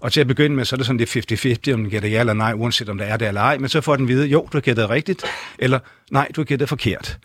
Og 0.00 0.12
til 0.12 0.20
at 0.20 0.26
begynde 0.26 0.56
med, 0.56 0.64
så 0.64 0.76
er 0.76 0.76
det 0.76 0.86
sådan 0.86 0.98
det 0.98 1.16
50-50, 1.68 1.72
om 1.72 1.80
den 1.80 1.90
gætter 1.90 2.08
ja 2.08 2.20
eller 2.20 2.32
nej, 2.32 2.52
uanset 2.56 2.88
om 2.88 2.98
der 2.98 3.04
er 3.04 3.16
det 3.16 3.28
eller 3.28 3.40
ej. 3.40 3.58
Men 3.58 3.68
så 3.68 3.80
får 3.80 3.96
den 3.96 4.08
vide, 4.08 4.26
jo, 4.26 4.40
du 4.40 4.56
har 4.56 4.60
gættet 4.60 4.90
rigtigt, 4.90 5.24
eller 5.58 5.78
nej, 6.10 6.28
du 6.36 6.40
har 6.40 6.44
gættet 6.44 6.68
forkert. 6.68 7.18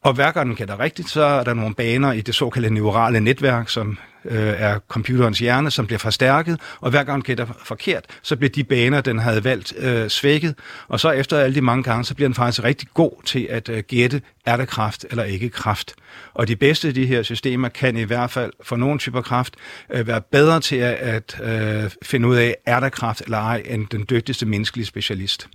Og 0.00 0.14
hver 0.14 0.30
gang 0.30 0.46
den 0.48 0.56
gætter 0.56 0.80
rigtigt, 0.80 1.10
så 1.10 1.22
er 1.22 1.44
der 1.44 1.54
nogle 1.54 1.74
baner 1.74 2.12
i 2.12 2.20
det 2.20 2.34
såkaldte 2.34 2.70
neurale 2.70 3.20
netværk, 3.20 3.68
som 3.68 3.98
øh, 4.28 4.54
er 4.58 4.78
computerens 4.88 5.38
hjerne, 5.38 5.70
som 5.70 5.86
bliver 5.86 5.98
forstærket, 5.98 6.60
og 6.80 6.90
hver 6.90 7.04
gang 7.04 7.14
den 7.14 7.22
gætter 7.22 7.46
forkert, 7.64 8.04
så 8.22 8.36
bliver 8.36 8.50
de 8.50 8.64
baner, 8.64 9.00
den 9.00 9.18
havde 9.18 9.44
valgt, 9.44 9.74
øh, 9.78 10.08
svækket, 10.08 10.54
og 10.88 11.00
så 11.00 11.10
efter 11.10 11.38
alle 11.38 11.54
de 11.54 11.60
mange 11.60 11.82
gange, 11.82 12.04
så 12.04 12.14
bliver 12.14 12.28
den 12.28 12.34
faktisk 12.34 12.64
rigtig 12.64 12.88
god 12.94 13.22
til 13.24 13.46
at 13.50 13.68
øh, 13.68 13.82
gætte, 13.88 14.22
er 14.46 14.56
der 14.56 14.64
kraft 14.64 15.06
eller 15.10 15.24
ikke 15.24 15.48
kraft. 15.48 15.94
Og 16.34 16.48
de 16.48 16.56
bedste 16.56 16.88
af 16.88 16.94
de 16.94 17.06
her 17.06 17.22
systemer 17.22 17.68
kan 17.68 17.96
i 17.96 18.02
hvert 18.02 18.30
fald 18.30 18.52
for 18.62 18.76
nogle 18.76 18.98
typer 18.98 19.22
kraft 19.22 19.54
øh, 19.90 20.06
være 20.06 20.20
bedre 20.20 20.60
til 20.60 20.76
at, 20.76 20.94
at 20.94 21.40
øh, 21.42 21.90
finde 22.02 22.28
ud 22.28 22.36
af, 22.36 22.56
er 22.66 22.80
der 22.80 22.88
kraft 22.88 23.20
eller 23.20 23.38
ej, 23.38 23.62
end 23.66 23.86
den 23.86 24.06
dygtigste 24.10 24.46
menneskelige 24.46 24.86
specialist. 24.86 25.48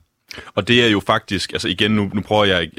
Og 0.55 0.67
det 0.67 0.83
er 0.83 0.87
jo 0.87 0.99
faktisk, 0.99 1.53
altså 1.53 1.67
igen, 1.67 1.91
nu, 1.91 2.11
nu 2.13 2.21
prøver 2.21 2.45
jeg 2.45 2.69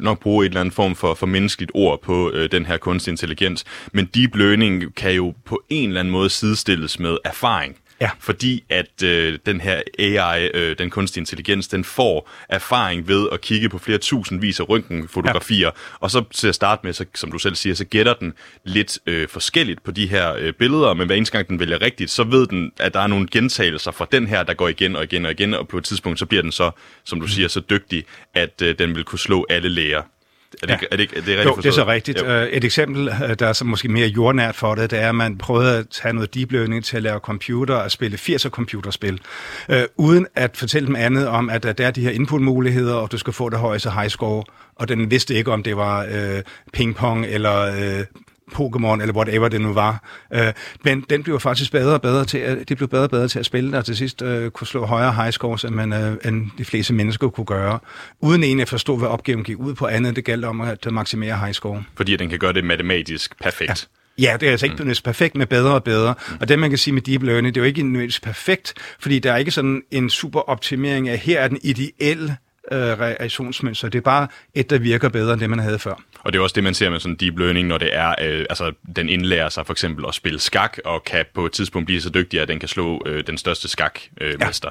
nok 0.00 0.10
nok 0.10 0.22
bruge 0.22 0.46
et 0.46 0.50
eller 0.50 0.60
andet 0.60 0.74
form 0.74 0.96
for, 0.96 1.14
for 1.14 1.26
menneskeligt 1.26 1.70
ord 1.74 2.02
på 2.02 2.30
øh, 2.30 2.52
den 2.52 2.66
her 2.66 2.76
kunstig 2.76 3.10
intelligens, 3.10 3.64
men 3.92 4.06
deep 4.14 4.36
learning 4.36 4.94
kan 4.94 5.12
jo 5.12 5.34
på 5.44 5.62
en 5.68 5.88
eller 5.88 6.00
anden 6.00 6.12
måde 6.12 6.30
sidestilles 6.30 6.98
med 6.98 7.16
erfaring. 7.24 7.76
Ja. 8.00 8.10
Fordi 8.18 8.64
at 8.68 9.02
øh, 9.04 9.38
den 9.46 9.60
her 9.60 9.82
AI, 9.98 10.48
øh, 10.54 10.78
den 10.78 10.90
kunstige 10.90 11.20
intelligens, 11.20 11.68
den 11.68 11.84
får 11.84 12.30
erfaring 12.48 13.08
ved 13.08 13.28
at 13.32 13.40
kigge 13.40 13.68
på 13.68 13.78
flere 13.78 13.98
tusindvis 13.98 14.60
af 14.60 14.68
røntgenfotografier, 14.68 15.66
ja. 15.66 15.70
og 16.00 16.10
så 16.10 16.24
til 16.30 16.48
at 16.48 16.54
starte 16.54 16.80
med, 16.84 16.92
så, 16.92 17.04
som 17.14 17.32
du 17.32 17.38
selv 17.38 17.54
siger, 17.54 17.74
så 17.74 17.84
gætter 17.84 18.14
den 18.14 18.32
lidt 18.64 18.98
øh, 19.06 19.28
forskelligt 19.28 19.82
på 19.82 19.90
de 19.90 20.06
her 20.06 20.34
øh, 20.34 20.52
billeder, 20.52 20.94
men 20.94 21.06
hver 21.06 21.16
eneste 21.16 21.36
gang 21.36 21.48
den 21.48 21.60
vælger 21.60 21.82
rigtigt, 21.82 22.10
så 22.10 22.24
ved 22.24 22.46
den, 22.46 22.72
at 22.80 22.94
der 22.94 23.00
er 23.00 23.06
nogle 23.06 23.28
gentagelser 23.30 23.90
fra 23.90 24.06
den 24.12 24.26
her, 24.26 24.42
der 24.42 24.54
går 24.54 24.68
igen 24.68 24.96
og 24.96 25.04
igen 25.04 25.26
og 25.26 25.32
igen, 25.32 25.54
og 25.54 25.68
på 25.68 25.78
et 25.78 25.84
tidspunkt, 25.84 26.18
så 26.18 26.26
bliver 26.26 26.42
den 26.42 26.52
så, 26.52 26.70
som 27.04 27.20
du 27.20 27.26
siger, 27.26 27.48
så 27.48 27.60
dygtig, 27.70 28.04
at 28.34 28.62
øh, 28.62 28.78
den 28.78 28.94
vil 28.94 29.04
kunne 29.04 29.18
slå 29.18 29.46
alle 29.50 29.68
læger. 29.68 30.02
Er 30.62 30.66
det, 30.66 30.72
ja. 30.82 30.86
er 30.90 30.96
det, 30.96 31.10
er 31.16 31.20
det, 31.20 31.34
er 31.34 31.36
det 31.36 31.44
jo, 31.44 31.56
det 31.56 31.66
er 31.66 31.70
så 31.70 31.86
rigtigt. 31.86 32.20
Jo. 32.20 32.26
Øh, 32.26 32.48
et 32.48 32.64
eksempel, 32.64 33.08
øh, 33.08 33.36
der 33.38 33.46
er 33.46 33.52
så 33.52 33.64
måske 33.64 33.88
mere 33.88 34.08
jordnært 34.08 34.54
for 34.54 34.74
det, 34.74 34.90
det 34.90 34.98
er, 34.98 35.08
at 35.08 35.14
man 35.14 35.38
prøvede 35.38 35.78
at 35.78 35.88
tage 35.88 36.14
noget 36.14 36.34
deep 36.34 36.52
learning 36.52 36.84
til 36.84 36.96
at 36.96 37.02
lave 37.02 37.18
computer 37.18 37.74
og 37.74 37.90
spille 37.90 38.18
80'er 38.18 38.48
computerspil, 38.48 39.20
øh, 39.68 39.82
uden 39.96 40.26
at 40.34 40.56
fortælle 40.56 40.86
dem 40.86 40.96
andet 40.96 41.28
om, 41.28 41.50
at 41.50 41.62
der 41.62 41.86
er 41.86 41.90
de 41.90 42.00
her 42.00 42.10
input-muligheder, 42.10 42.94
og 42.94 43.12
du 43.12 43.18
skal 43.18 43.32
få 43.32 43.48
det 43.48 43.58
højeste 43.58 43.90
high 43.90 44.08
score, 44.08 44.44
og 44.76 44.88
den 44.88 45.10
vidste 45.10 45.34
ikke, 45.34 45.52
om 45.52 45.62
det 45.62 45.76
var 45.76 46.06
øh, 46.10 46.42
ping-pong 46.76 47.26
eller 47.26 47.60
øh, 47.60 48.04
Pokémon, 48.54 49.00
eller 49.00 49.14
whatever 49.14 49.48
det 49.48 49.60
nu 49.60 49.72
var. 49.72 50.04
Øh, 50.34 50.52
men 50.84 51.04
den 51.10 51.22
blev 51.22 51.40
faktisk 51.40 51.72
bedre 51.72 51.94
og 51.94 52.02
bedre 52.02 52.24
til 52.24 52.38
at, 52.38 52.68
det 52.68 52.76
blev 52.76 52.88
bedre 52.88 53.04
og 53.04 53.10
bedre 53.10 53.28
til 53.28 53.38
at 53.38 53.46
spille, 53.46 53.78
og 53.78 53.84
til 53.84 53.96
sidst 53.96 54.22
øh, 54.22 54.50
kunne 54.50 54.66
slå 54.66 54.86
højere 54.86 55.12
high 55.12 55.30
scores, 55.30 55.64
end, 55.64 55.74
man, 55.74 55.92
øh, 55.92 56.16
end 56.24 56.46
de 56.58 56.64
fleste 56.64 56.94
mennesker 56.94 57.28
kunne 57.28 57.44
gøre, 57.44 57.78
uden 58.20 58.42
egentlig 58.42 58.62
at 58.62 58.68
forstå, 58.68 58.96
hvad 58.96 59.08
opgaven 59.08 59.44
gik 59.44 59.58
ud 59.58 59.74
på 59.74 59.86
andet. 59.86 60.16
Det 60.16 60.24
galt 60.24 60.44
om 60.44 60.60
at 60.60 60.92
maksimere 60.92 61.38
high 61.38 61.52
score. 61.52 61.82
Fordi 61.94 62.16
den 62.16 62.28
kan 62.28 62.38
gøre 62.38 62.52
det 62.52 62.64
matematisk 62.64 63.42
perfekt. 63.42 63.68
Ja. 63.68 63.74
Ja, 64.18 64.36
det 64.40 64.46
er 64.46 64.50
altså 64.50 64.66
ikke 64.66 64.84
mm. 64.84 64.94
perfekt, 65.04 65.36
med 65.36 65.46
bedre 65.46 65.74
og 65.74 65.84
bedre. 65.84 66.14
Mm. 66.28 66.36
Og 66.40 66.48
det, 66.48 66.58
man 66.58 66.70
kan 66.70 66.78
sige 66.78 66.94
med 66.94 67.02
deep 67.02 67.22
learning, 67.22 67.54
det 67.54 67.60
er 67.60 67.64
jo 67.64 67.68
ikke 67.68 67.82
nødvendigvis 67.82 68.20
perfekt, 68.20 68.74
fordi 69.00 69.18
der 69.18 69.32
er 69.32 69.36
ikke 69.36 69.50
sådan 69.50 69.82
en 69.90 70.10
super 70.10 70.40
optimering 70.40 71.08
af, 71.08 71.18
her 71.18 71.40
er 71.40 71.48
den 71.48 71.58
ideelle 71.62 72.36
øh, 72.72 72.78
reaktionsmønster. 72.78 73.88
Det 73.88 73.98
er 73.98 74.02
bare 74.02 74.28
et, 74.54 74.70
der 74.70 74.78
virker 74.78 75.08
bedre 75.08 75.32
end 75.32 75.40
det, 75.40 75.50
man 75.50 75.58
havde 75.58 75.78
før. 75.78 75.94
Og 76.20 76.32
det 76.32 76.38
er 76.38 76.42
også 76.42 76.54
det, 76.54 76.64
man 76.64 76.74
ser 76.74 76.90
med 76.90 77.00
sådan 77.00 77.14
deep 77.14 77.38
learning, 77.38 77.68
når 77.68 77.78
det 77.78 77.96
er, 77.96 78.14
øh, 78.22 78.46
altså 78.50 78.72
den 78.96 79.08
indlærer 79.08 79.48
sig 79.48 79.66
for 79.66 79.72
eksempel 79.72 80.04
at 80.08 80.14
spille 80.14 80.38
skak, 80.38 80.78
og 80.84 81.04
kan 81.04 81.24
på 81.34 81.46
et 81.46 81.52
tidspunkt 81.52 81.86
blive 81.86 82.00
så 82.00 82.10
dygtig, 82.10 82.40
at 82.40 82.48
den 82.48 82.58
kan 82.58 82.68
slå 82.68 83.02
øh, 83.06 83.26
den 83.26 83.38
største 83.38 83.68
skakmester. 83.68 84.68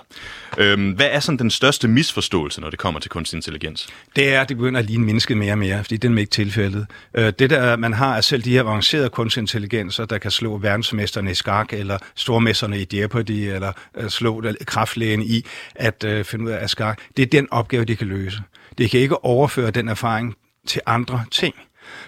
Øh, 0.57 0.65
ja. 0.65 0.71
øhm, 0.71 0.91
hvad 0.91 1.07
er 1.11 1.19
sådan 1.19 1.39
den 1.39 1.49
største 1.49 1.87
misforståelse, 1.87 2.61
når 2.61 2.69
det 2.69 2.79
kommer 2.79 2.99
til 2.99 3.09
kunstig 3.11 3.37
intelligens? 3.37 3.87
Det 4.15 4.33
er, 4.33 4.41
at 4.41 4.49
det 4.49 4.57
begynder 4.57 4.79
at 4.79 4.85
ligne 4.85 5.05
mennesket 5.05 5.37
mere 5.37 5.51
og 5.51 5.57
mere, 5.57 5.83
fordi 5.83 5.97
det 5.97 6.11
er 6.11 6.17
ikke 6.17 6.29
tilfældet. 6.29 6.87
Øh, 7.13 7.33
det 7.39 7.49
der, 7.49 7.75
man 7.75 7.93
har, 7.93 8.17
er 8.17 8.21
selv 8.21 8.43
de 8.43 8.51
her 8.51 8.61
avancerede 8.61 9.09
kunstig 9.09 9.41
intelligenser, 9.41 10.05
der 10.05 10.17
kan 10.17 10.31
slå 10.31 10.57
verdensmesterne 10.57 11.31
i 11.31 11.33
skak, 11.33 11.73
eller 11.73 11.97
stormesterne 12.15 12.81
i 12.81 12.87
Jeopardy, 12.93 13.31
eller 13.31 13.71
øh, 13.97 14.09
slå 14.09 14.43
kraftlægen 14.65 15.21
i 15.21 15.45
at 15.75 16.03
øh, 16.03 16.25
finde 16.25 16.45
ud 16.45 16.49
af 16.49 16.69
skak. 16.69 16.99
Det 17.17 17.23
er 17.23 17.27
den 17.27 17.47
opgave, 17.51 17.85
de 17.89 17.95
kan 17.95 18.07
løse. 18.07 18.41
Det 18.77 18.91
kan 18.91 18.99
ikke 18.99 19.25
overføre 19.25 19.71
den 19.71 19.89
erfaring 19.89 20.35
til 20.67 20.81
andre 20.85 21.23
ting. 21.31 21.55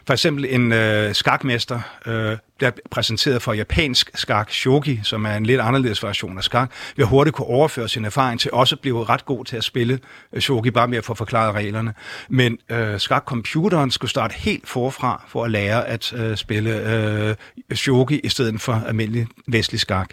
For 0.06 0.14
eksempel 0.14 0.46
en 0.50 0.72
øh, 0.72 1.16
skakmester 1.16 1.80
øh, 2.06 2.38
bliver 2.58 2.72
præsenteret 2.92 3.42
for 3.42 3.54
japansk 3.54 4.12
skak, 4.14 4.52
shogi, 4.52 5.00
som 5.04 5.26
er 5.26 5.36
en 5.36 5.46
lidt 5.46 5.62
anderledes 5.62 6.04
version 6.04 6.38
af 6.38 6.44
skak, 6.44 6.72
vil 6.96 7.06
hurtigt 7.06 7.36
kunne 7.36 7.48
overføre 7.48 7.90
sin 7.90 8.06
erfaring 8.06 8.40
til 8.40 8.52
også 8.52 8.76
at 8.76 8.80
blive 8.80 9.04
ret 9.06 9.26
god 9.26 9.46
til 9.46 9.58
at 9.58 9.64
spille 9.64 10.00
øh, 10.34 10.42
shogi, 10.42 10.72
bare 10.72 10.88
med 10.88 10.98
at 10.98 11.06
få 11.06 11.14
forklaret 11.14 11.56
reglerne. 11.56 11.94
Men 12.30 12.58
øh, 12.70 13.00
skakcomputeren 13.00 13.92
skulle 13.92 14.12
starte 14.12 14.36
helt 14.38 14.68
forfra 14.68 15.26
for 15.28 15.44
at 15.44 15.52
lære 15.52 15.88
at 15.88 16.14
øh, 16.14 16.38
spille 16.38 16.96
øh, 16.96 17.36
shogi 17.76 18.20
i 18.20 18.30
stedet 18.30 18.62
for 18.62 18.84
almindelig 18.88 19.28
vestlig 19.48 19.80
skak. 19.80 20.10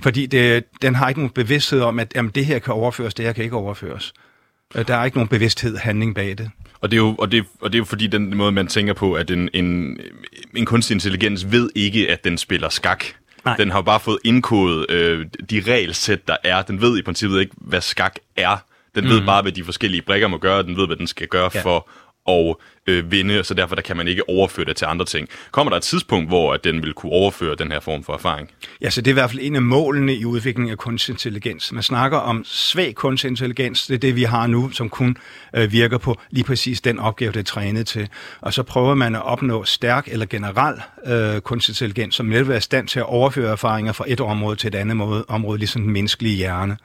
Fordi 0.00 0.26
det, 0.26 0.64
den 0.82 0.94
har 0.94 1.08
ikke 1.08 1.20
nogen 1.20 1.30
bevidsthed 1.30 1.80
om, 1.80 1.98
at 1.98 2.12
jamen, 2.14 2.30
det 2.34 2.46
her 2.46 2.58
kan 2.58 2.74
overføres, 2.74 3.14
det 3.14 3.24
her 3.24 3.32
kan 3.32 3.44
ikke 3.44 3.56
overføres. 3.56 4.12
Øh, 4.74 4.88
der 4.88 4.96
er 4.96 5.04
ikke 5.04 5.16
nogen 5.16 5.28
bevidsthed 5.28 5.76
handling 5.76 6.14
bag 6.14 6.38
det. 6.38 6.50
Og 6.80 6.90
det 6.90 6.96
er 6.96 7.00
jo, 7.00 7.14
og 7.18 7.32
det, 7.32 7.44
og 7.60 7.72
det 7.72 7.76
er 7.76 7.80
jo 7.80 7.84
fordi 7.84 8.06
den 8.06 8.36
måde, 8.36 8.52
man 8.52 8.66
tænker 8.66 8.92
på, 8.92 9.14
at 9.14 9.30
en, 9.30 9.48
en, 9.52 10.00
en 10.56 10.64
kunstig 10.64 10.94
intelligens 10.94 11.52
ved 11.52 11.70
ikke, 11.74 12.10
at 12.10 12.24
den 12.24 12.38
spiller 12.38 12.68
skak. 12.68 13.04
Nej. 13.44 13.56
Den 13.56 13.70
har 13.70 13.82
bare 13.82 14.00
fået 14.00 14.18
indkodet 14.24 14.90
øh, 14.90 15.26
de 15.50 15.62
regelsæt, 15.66 16.28
der 16.28 16.36
er. 16.44 16.62
Den 16.62 16.80
ved 16.80 16.98
i 16.98 17.02
princippet 17.02 17.40
ikke, 17.40 17.54
hvad 17.56 17.80
skak 17.80 18.16
er. 18.36 18.56
Den 18.94 19.04
mm. 19.04 19.10
ved 19.10 19.26
bare, 19.26 19.42
hvad 19.42 19.52
de 19.52 19.64
forskellige 19.64 20.02
brikker 20.02 20.28
må 20.28 20.38
gøre, 20.38 20.62
den 20.62 20.76
ved, 20.76 20.86
hvad 20.86 20.96
den 20.96 21.06
skal 21.06 21.26
gøre 21.26 21.50
ja. 21.54 21.62
for 21.62 21.88
at 22.28 22.56
øh, 22.86 23.10
vinde, 23.10 23.44
så 23.44 23.54
derfor 23.54 23.74
der 23.74 23.82
kan 23.82 23.96
man 23.96 24.08
ikke 24.08 24.28
overføre 24.28 24.64
det 24.64 24.76
til 24.76 24.84
andre 24.84 25.04
ting. 25.04 25.28
Kommer 25.50 25.70
der 25.70 25.76
et 25.76 25.82
tidspunkt, 25.82 26.28
hvor 26.28 26.54
at 26.54 26.64
den 26.64 26.82
vil 26.82 26.92
kunne 26.92 27.12
overføre 27.12 27.54
den 27.54 27.72
her 27.72 27.80
form 27.80 28.04
for 28.04 28.12
erfaring? 28.12 28.50
Ja, 28.80 28.90
så 28.90 29.00
det 29.00 29.10
er 29.10 29.12
i 29.12 29.20
hvert 29.20 29.30
fald 29.30 29.40
en 29.42 29.56
af 29.56 29.62
målene 29.62 30.14
i 30.14 30.24
udviklingen 30.24 30.70
af 30.70 30.78
kunstig 30.78 31.12
intelligens. 31.12 31.72
Man 31.72 31.82
snakker 31.82 32.18
om 32.18 32.44
svag 32.44 32.94
kunstig 32.94 33.28
intelligens, 33.28 33.86
det 33.86 33.94
er 33.94 33.98
det, 33.98 34.16
vi 34.16 34.22
har 34.22 34.46
nu, 34.46 34.70
som 34.70 34.88
kun 34.88 35.16
øh, 35.56 35.72
virker 35.72 35.98
på 35.98 36.20
lige 36.30 36.44
præcis 36.44 36.80
den 36.80 36.98
opgave, 36.98 37.32
det 37.32 37.38
er 37.38 37.44
trænet 37.44 37.86
til. 37.86 38.08
Og 38.40 38.54
så 38.54 38.62
prøver 38.62 38.94
man 38.94 39.14
at 39.14 39.22
opnå 39.22 39.64
stærk 39.64 40.08
eller 40.08 40.26
generel 40.26 40.80
øh, 41.06 41.40
kunstig 41.40 41.72
intelligens, 41.72 42.14
som 42.14 42.26
netop 42.26 42.48
er 42.48 42.56
i 42.56 42.60
stand 42.60 42.88
til 42.88 42.98
at 42.98 43.06
overføre 43.06 43.52
erfaringer 43.52 43.92
fra 43.92 44.04
et 44.08 44.20
område 44.20 44.56
til 44.56 44.68
et 44.68 44.74
andet 44.74 44.96
måde, 44.96 45.24
område, 45.28 45.58
ligesom 45.58 45.82
den 45.82 45.92
menneskelige 45.92 46.36
hjerne. 46.36 46.76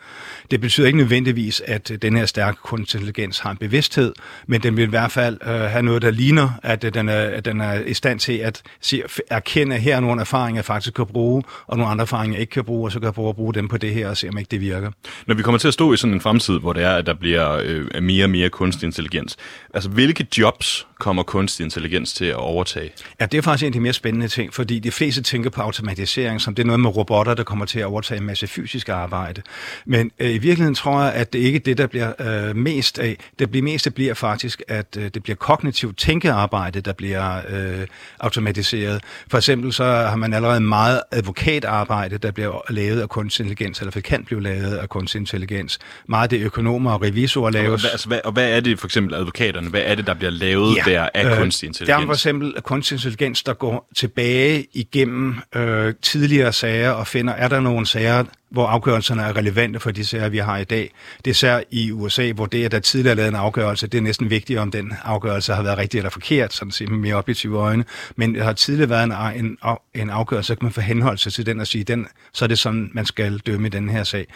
Det 0.52 0.62
betyder 0.62 0.88
ikke 0.88 0.98
nødvendigvis, 0.98 1.62
at 1.66 1.92
øh, 1.92 1.98
den 2.02 2.18
her 2.18 2.26
stærke 2.26 2.58
kunstig 2.64 2.98
intelligens 2.98 3.40
har 3.40 3.52
en 3.52 3.58
bevidsthed, 3.58 4.14
men 4.48 4.64
den 4.64 4.78
vil 4.78 4.84
i 4.84 4.90
hvert 4.90 5.12
fald 5.12 5.38
øh, 5.44 5.50
have 5.50 5.87
noget, 5.88 6.02
der 6.02 6.12
ligner, 6.12 6.50
at 6.64 6.84
øh, 6.84 6.94
den 6.94 7.10
er, 7.10 7.20
at 7.20 7.46
den 7.46 7.62
er 7.62 7.80
i 7.80 7.94
stand 7.94 8.20
til 8.20 8.38
at 8.38 8.62
se, 8.82 9.04
erkende, 9.30 9.76
at 9.76 9.82
her 9.82 9.96
er 9.96 10.00
nogle 10.00 10.22
erfaringer, 10.22 10.58
jeg 10.58 10.66
faktisk 10.66 10.94
kan 10.94 11.06
bruge, 11.06 11.44
og 11.68 11.78
nogle 11.78 11.92
andre 11.92 12.02
erfaringer, 12.02 12.36
jeg 12.36 12.42
ikke 12.42 12.52
kan 12.52 12.64
bruge, 12.64 12.88
og 12.88 12.92
så 12.92 13.00
kan 13.00 13.06
jeg 13.06 13.14
prøve 13.14 13.30
at 13.30 13.36
bruge 13.36 13.54
dem 13.54 13.68
på 13.68 13.78
det 13.78 13.94
her, 13.94 14.10
og 14.10 14.18
se, 14.18 14.30
om 14.30 14.38
ikke 14.38 14.50
det 14.52 14.62
virker. 14.62 14.92
Når 15.28 15.36
vi 15.36 15.44
kommer 15.44 15.60
til 15.60 15.68
at 15.68 15.74
stå 15.74 15.94
i 15.94 15.98
sådan 15.98 16.14
en 16.14 16.22
fremtid, 16.22 16.60
hvor 16.60 16.74
det 16.74 16.84
er, 16.84 16.96
at 16.96 17.06
der 17.06 17.14
bliver 17.14 17.62
øh, 17.64 18.04
mere 18.04 18.26
og 18.26 18.30
mere 18.30 18.50
kunstig 18.50 18.86
intelligens, 18.86 19.38
altså 19.74 19.90
hvilke 19.90 20.28
jobs 20.38 20.88
kommer 21.00 21.24
kunstig 21.24 21.64
intelligens 21.64 22.14
til 22.14 22.26
at 22.26 22.36
overtage? 22.36 22.92
Ja, 23.20 23.26
det 23.26 23.38
er 23.38 23.42
faktisk 23.42 23.64
en 23.64 23.68
af 23.68 23.74
de 23.74 23.80
mere 23.80 23.94
spændende 23.94 24.28
ting, 24.28 24.54
fordi 24.54 24.80
de 24.80 24.92
fleste 24.92 25.22
tænker 25.22 25.50
på 25.50 25.62
automatisering, 25.62 26.42
som 26.42 26.56
det 26.56 26.64
er 26.64 26.68
noget 26.68 26.80
med 26.80 26.98
robotter, 26.98 27.34
der 27.34 27.44
kommer 27.44 27.66
til 27.66 27.80
at 27.80 27.86
overtage 27.86 28.20
en 28.20 28.26
masse 28.26 28.48
fysisk 28.48 28.90
arbejde. 28.90 29.42
Men 29.86 30.12
øh, 30.20 30.30
i 30.30 30.38
virkeligheden 30.38 30.76
tror 30.76 31.02
jeg, 31.04 31.14
at 31.14 31.34
det 31.34 31.40
ikke 31.40 31.56
er 31.56 31.60
det, 31.60 31.78
der 31.78 31.88
bliver 31.88 32.14
øh, 32.50 32.56
mest 32.56 33.00
af. 33.00 33.18
Det 33.40 33.52
bliver 33.52 33.64
mest, 33.64 33.86
det 33.86 33.94
bliver 33.94 34.14
faktisk, 34.14 34.62
at 34.68 34.98
øh, 34.98 35.10
det 35.14 35.24
bliver 35.24 35.36
kognitivt 35.36 35.77
tænkearbejde, 35.98 36.82
der 36.82 36.94
bliver 36.94 37.42
øh, 37.50 37.88
automatiseret. 38.20 39.04
For 39.32 39.38
eksempel 39.38 39.74
så 39.74 39.84
har 39.84 40.16
man 40.16 40.34
allerede 40.34 40.60
meget 40.60 41.02
advokatarbejde, 41.12 42.18
der 42.18 42.32
bliver 42.32 42.62
lavet 42.70 43.02
af 43.02 43.10
kunstig 43.10 43.44
intelligens, 43.44 43.80
eller 43.80 44.02
kan 44.02 44.24
blive 44.24 44.42
lavet 44.42 44.78
af 44.78 44.90
kunstig 44.90 45.20
intelligens. 45.20 45.80
Meget 46.08 46.24
af 46.24 46.30
det 46.30 46.46
økonomer 46.46 46.92
og 46.92 47.02
revisorer 47.02 47.52
laves. 47.52 47.74
Og 47.74 47.80
hvad, 47.80 47.92
altså, 47.92 48.08
hvad, 48.08 48.20
og 48.24 48.32
hvad 48.32 48.52
er 48.52 48.60
det 48.60 48.80
for 48.80 48.88
eksempel 48.88 49.16
advokaterne? 49.16 49.70
Hvad 49.70 49.82
er 49.86 49.96
det, 49.96 50.08
der 50.08 50.14
bliver 50.14 50.32
lavet 50.32 50.76
ja, 50.76 50.92
der 50.92 51.10
af 51.14 51.32
øh, 51.32 51.38
kunstig 51.38 51.68
intelligens? 51.68 51.98
Der 51.98 52.04
er 52.04 52.06
for 52.06 52.14
eksempel 52.14 52.62
kunstig 52.62 52.96
intelligens, 52.96 53.44
der 53.44 53.54
går 53.54 53.90
tilbage 53.96 54.66
igennem 54.74 55.36
øh, 55.56 55.94
tidligere 56.02 56.54
sager 56.54 56.92
og 56.92 57.08
finder, 57.08 57.34
er 57.34 57.48
der 57.48 57.60
nogle 57.60 57.86
sager, 57.86 58.24
hvor 58.50 58.68
afgørelserne 58.68 59.22
er 59.22 59.38
relevante 59.38 59.80
for 59.80 59.92
de 59.92 60.06
sager, 60.06 60.30
vi 60.30 60.38
har 60.38 60.58
i 60.58 60.64
dag. 60.64 60.94
Det 61.18 61.28
er 61.28 61.32
især 61.32 61.62
i 61.72 61.92
USA, 61.92 62.32
hvor 62.32 62.46
det, 62.46 62.66
at 62.66 62.72
der 62.72 62.80
tidligere 62.80 63.12
er 63.12 63.16
lavet 63.16 63.30
en 63.30 63.36
afgørelse, 63.36 63.88
det 63.88 63.98
er 63.98 64.02
næsten 64.02 64.30
vigtigt, 64.30 64.60
om 64.60 64.72
den 64.72 64.94
afgørelse 65.04 65.54
har 65.54 65.64
været 65.64 65.78
rigtig 65.78 65.98
eller 65.98 66.10
forkert, 66.10 66.54
sådan 66.54 66.72
set 66.72 66.90
med 66.90 66.98
mere 66.98 67.16
objektive 67.16 67.58
øjne. 67.58 67.86
Men 68.16 68.36
der 68.36 68.44
har 68.44 68.54
tidligere 68.54 68.90
været 68.90 69.04
en, 69.04 69.46
en, 69.46 69.58
en 69.96 70.10
afgørelse, 70.10 70.48
så 70.48 70.56
kan 70.56 70.66
man 70.66 70.74
få 70.74 71.18
sig 71.18 71.34
til 71.34 71.46
den 71.46 71.60
og 71.60 71.68
sige, 71.68 71.84
den, 71.84 72.08
så 72.34 72.46
er 72.46 72.48
det 72.48 72.60
sådan, 72.60 72.90
man 72.94 73.06
skal 73.06 73.38
dømme 73.38 73.68
i 73.68 73.70
den 73.70 73.90
her 73.90 74.04
sag. 74.04 74.28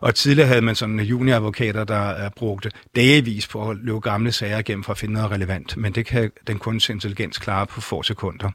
Og 0.00 0.14
tidligere 0.14 0.48
havde 0.48 0.62
man 0.62 0.74
sådan 0.74 1.00
junioradvokater, 1.00 1.84
der 1.84 2.28
brugte 2.28 2.70
dagevis 2.96 3.46
på 3.46 3.70
at 3.70 3.76
løbe 3.82 4.00
gamle 4.00 4.32
sager 4.32 4.58
igennem 4.58 4.84
for 4.84 4.92
at 4.92 4.98
finde 4.98 5.14
noget 5.14 5.30
relevant, 5.30 5.76
men 5.76 5.92
det 5.92 6.06
kan 6.06 6.30
den 6.46 6.58
kunstig 6.58 6.92
intelligens 6.92 7.38
klare 7.38 7.66
på 7.66 7.80
få 7.80 8.02
sekunder. 8.02 8.50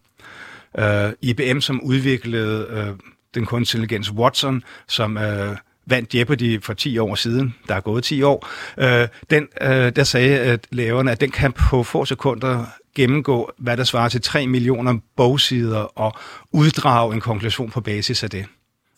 Øh, 0.79 1.05
uh, 1.05 1.11
IBM, 1.21 1.59
som 1.59 1.81
udviklede 1.81 2.67
uh, 2.71 3.10
den 3.35 3.45
kunstige 3.45 3.79
intelligens 3.79 4.11
Watson, 4.11 4.63
som 4.87 5.17
øh, 5.17 5.57
vandt 5.85 6.15
Jeopardy 6.15 6.63
for 6.63 6.73
10 6.73 6.97
år 6.97 7.15
siden, 7.15 7.55
der 7.67 7.75
er 7.75 7.81
gået 7.81 8.03
10 8.03 8.21
år, 8.23 8.47
øh, 8.77 9.07
den, 9.29 9.47
øh, 9.61 9.95
der 9.95 10.03
sagde 10.03 10.39
at 10.39 10.67
laverne, 10.71 11.11
at 11.11 11.21
den 11.21 11.31
kan 11.31 11.51
på 11.51 11.83
få 11.83 12.05
sekunder 12.05 12.65
gennemgå, 12.95 13.51
hvad 13.57 13.77
der 13.77 13.83
svarer 13.83 14.09
til 14.09 14.21
3 14.21 14.47
millioner 14.47 14.97
bogsider 15.17 15.79
og 15.79 16.13
uddrage 16.51 17.13
en 17.13 17.21
konklusion 17.21 17.69
på 17.69 17.81
basis 17.81 18.23
af 18.23 18.29
det. 18.29 18.45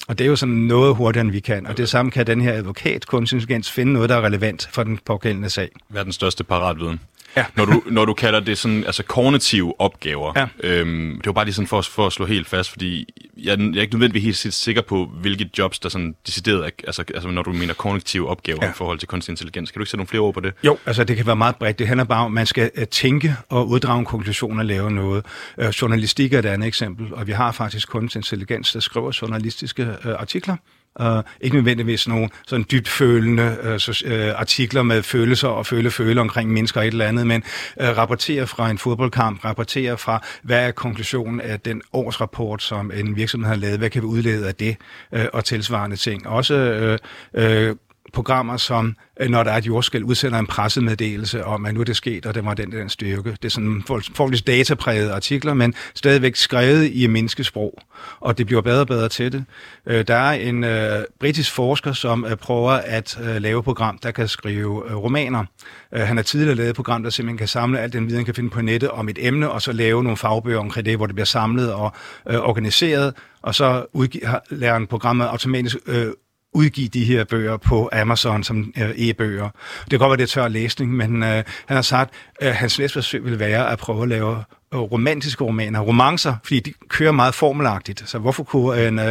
Og 0.08 0.18
det 0.18 0.26
er 0.26 0.30
jo 0.30 0.36
sådan 0.36 0.56
noget 0.56 0.96
hurtigere, 0.96 1.26
end 1.26 1.32
vi 1.32 1.40
kan. 1.40 1.68
Og 1.68 1.78
det 1.78 1.90
samme 1.90 2.12
kan 2.12 2.28
den 2.28 2.42
her 2.42 2.54
advokat 2.54 3.08
kunstig 3.08 3.36
intelligens 3.36 3.72
finde 3.72 3.94
noget, 3.94 4.10
der 4.10 4.16
er 4.16 4.22
relevant 4.22 4.70
for 4.72 4.84
den 4.84 5.00
pågældende 5.06 5.50
sag. 5.50 5.70
Hvad 5.90 6.02
er 6.02 6.04
den 6.04 6.14
største 6.14 6.44
paratviden? 6.44 7.00
Ja. 7.38 7.46
når, 7.56 7.66
du, 7.66 7.84
når 7.86 8.06
du 8.06 8.14
kalder 8.14 8.40
det 8.40 8.58
sådan, 8.58 8.84
altså 8.86 9.04
kognitive 9.04 9.82
opgaver. 9.82 10.34
Ja. 10.36 10.48
Øhm, 10.64 11.18
det 11.18 11.26
var 11.26 11.32
bare 11.32 11.46
lige 11.46 11.56
sådan 11.56 11.68
for, 11.68 11.82
for 11.82 12.08
at 12.08 12.14
slå 12.14 12.26
helt 12.26 12.48
fast, 12.48 12.70
fordi 12.70 13.08
jeg, 13.38 13.60
jeg 13.60 13.78
er 13.78 13.82
ikke 13.82 13.94
nødvendigvis 13.94 14.44
helt 14.44 14.54
sikker 14.54 14.82
på, 14.82 15.06
hvilke 15.22 15.50
jobs, 15.58 15.80
der 15.80 15.90
sådan 15.90 16.16
decideret, 16.28 16.72
altså, 16.88 17.04
altså 17.14 17.30
når 17.30 17.44
du 17.44 17.52
mener 17.52 17.74
kognitive 17.74 18.30
opgaver 18.30 18.60
ja. 18.62 18.70
i 18.70 18.74
forhold 18.74 19.00
til 19.00 19.08
kunstig 19.08 19.32
intelligens. 19.32 19.72
Kan 19.72 19.80
du 19.80 19.84
ikke 19.84 19.90
sætte 19.90 19.98
nogle 19.98 20.08
flere 20.08 20.22
ord 20.22 20.34
på 20.34 20.40
det? 20.40 20.54
Jo, 20.64 20.78
altså 20.86 21.04
det 21.04 21.18
kan 21.18 21.26
være 21.26 21.36
meget 21.36 21.56
bredt. 21.56 21.80
Det 21.80 21.88
handler 21.88 22.04
bare 22.04 22.26
om, 22.26 22.32
at 22.32 22.34
man 22.34 22.46
skal 22.46 22.72
uh, 22.78 22.84
tænke 22.84 23.36
og 23.50 23.68
uddrage 23.68 24.00
en 24.00 24.06
konklusion 24.06 24.60
og 24.60 24.66
lave 24.66 24.92
noget. 24.92 25.26
Uh, 25.58 25.66
journalistik 25.66 26.34
er 26.34 26.40
et 26.40 26.46
andet 26.46 26.68
eksempel, 26.68 27.14
og 27.14 27.28
vi 27.28 27.32
har 27.32 27.52
faktisk 27.52 27.90
kunstig 27.90 28.20
intelligens, 28.20 28.72
der 28.72 28.80
skriver 28.80 29.18
journalistiske 29.22 29.84
uh, 30.06 30.12
artikler 30.12 30.56
Uh, 31.00 31.24
ikke 31.42 31.56
nødvendigvis 31.56 32.08
nogle 32.08 32.30
sådan 32.48 32.66
dybt 32.72 32.88
følende 32.88 33.58
øh, 33.64 33.74
uh, 33.74 33.80
så, 33.80 34.04
uh, 34.06 34.12
øh, 34.12 34.40
artikler 34.40 34.84
med 34.84 35.04
følelser 35.04 35.48
og 35.48 35.66
føle-føle 35.66 36.22
omkring 36.22 36.52
mennesker 36.52 36.80
og 36.82 36.88
et 36.88 36.92
eller 36.92 37.06
andet, 37.06 37.28
men 37.28 37.44
uh, 37.78 37.86
rapportere 37.86 38.48
fra 38.48 38.70
en 38.70 38.78
fodboldkamp, 38.78 39.46
rapportere 39.46 39.98
fra, 39.98 40.24
hvad 40.44 40.68
er 40.68 40.72
konklusionen 40.72 41.42
af 41.42 41.60
den 41.60 41.82
årsrapport, 41.94 42.64
som 42.64 42.92
en 42.96 43.16
virksomhed 43.16 43.50
har 43.50 43.56
lavet, 43.56 43.78
hvad 43.78 43.90
kan 43.90 44.02
vi 44.02 44.08
udlede 44.08 44.48
af 44.48 44.56
det, 44.56 44.78
uh, 45.12 45.20
og 45.34 45.46
tilsvarende 45.46 45.96
ting. 45.96 46.28
Også 46.28 47.00
uh, 47.34 47.44
uh, 47.44 47.76
programmer, 48.14 48.58
som 48.58 48.96
øh, 49.20 49.30
når 49.30 49.44
der 49.44 49.52
er 49.52 49.58
et 49.58 49.68
jordskæld, 49.68 50.04
udsender 50.04 50.40
en 50.40 50.48
pressemeddelelse 50.48 51.46
om, 51.46 51.66
at 51.66 51.74
nu 51.74 51.80
er 51.80 51.84
det 51.84 51.96
sket, 51.96 52.26
og 52.26 52.36
det 52.36 52.46
var 52.46 52.54
den 52.54 52.72
den 52.72 52.90
styrke. 52.90 53.32
Det 53.32 53.46
er 53.46 53.50
sådan 53.50 53.84
forholdsvis 53.88 54.42
dataprægede 54.42 55.14
artikler, 55.14 55.54
men 55.54 55.74
stadigvæk 55.96 56.36
skrevet 56.36 56.90
i 56.94 57.08
menneskesprog, 57.08 57.80
og 58.20 58.38
det 58.38 58.46
bliver 58.46 58.62
bedre 58.62 58.82
og 58.82 58.88
bedre 58.88 59.10
til 59.10 59.32
det. 59.32 59.46
Øh, 59.86 60.08
der 60.08 60.16
er 60.16 60.32
en 60.32 60.64
øh, 60.64 61.04
britisk 61.20 61.52
forsker, 61.52 61.94
som 61.94 62.26
øh, 62.26 62.36
prøver 62.36 62.72
at 62.72 63.20
øh, 63.24 63.42
lave 63.42 63.60
et 63.60 63.66
program, 63.66 63.98
der 63.98 64.12
kan 64.12 64.28
skrive 64.28 64.90
øh, 64.90 64.96
romaner. 64.96 65.46
Øh, 65.94 66.02
han 66.02 66.18
har 66.18 66.24
tidligere 66.24 66.56
lavet 66.56 66.70
et 66.70 66.76
program, 66.76 67.04
der 67.04 67.10
simpelthen 67.10 67.38
kan 67.38 67.48
samle 67.48 67.80
alt 67.80 67.94
den 67.94 68.08
viden, 68.08 68.26
kan 68.26 68.36
finde 68.36 68.50
på 68.50 68.62
nettet 68.62 68.90
om 68.90 69.10
et 69.10 69.18
emne, 69.22 69.52
og 69.52 69.62
så 69.62 69.72
lave 69.72 70.04
nogle 70.04 70.18
fagbøger 70.18 70.60
omkring 70.60 70.86
det, 70.86 70.98
hvor 70.98 71.06
det 71.06 71.16
bliver 71.16 71.26
samlet 71.26 71.74
og 71.74 71.94
øh, 72.30 72.40
organiseret, 72.40 73.14
og 73.42 73.56
så 73.56 73.86
udgiver, 73.94 74.40
lærer 74.50 74.74
han 74.74 74.88
programmet 74.88 75.26
automatisk 75.26 75.78
øh, 75.88 76.08
udgive 76.54 76.88
de 76.88 77.04
her 77.04 77.24
bøger 77.24 77.58
på 77.58 77.90
Amazon 77.94 78.44
som 78.44 78.74
øh, 78.78 78.90
e-bøger. 78.96 79.50
Det 79.84 79.90
kan 79.90 80.00
godt 80.00 80.10
være, 80.10 80.18
det 80.18 80.24
er 80.24 80.42
tør 80.42 80.48
læsning, 80.48 80.94
men 80.94 81.24
øh, 81.24 81.44
han 81.66 81.76
har 81.76 81.82
sagt, 81.82 82.14
øh, 82.44 82.54
hans 82.56 82.80
næste 82.80 82.94
forsøg 82.94 83.26
vil 83.26 83.40
være 83.40 83.72
at 83.72 83.80
prøve 83.80 84.04
at 84.04 84.10
lave 84.10 84.44
Øh, 84.74 84.80
romantiske 84.80 85.44
romaner, 85.44 85.80
romancer, 85.80 86.36
fordi 86.44 86.60
de 86.60 86.74
kører 86.90 87.12
meget 87.12 87.34
formelagtigt. 87.34 88.10
Så 88.10 88.18
hvorfor 88.18 88.44
kunne 88.44 88.88
en 88.88 89.00
uh, 89.00 89.06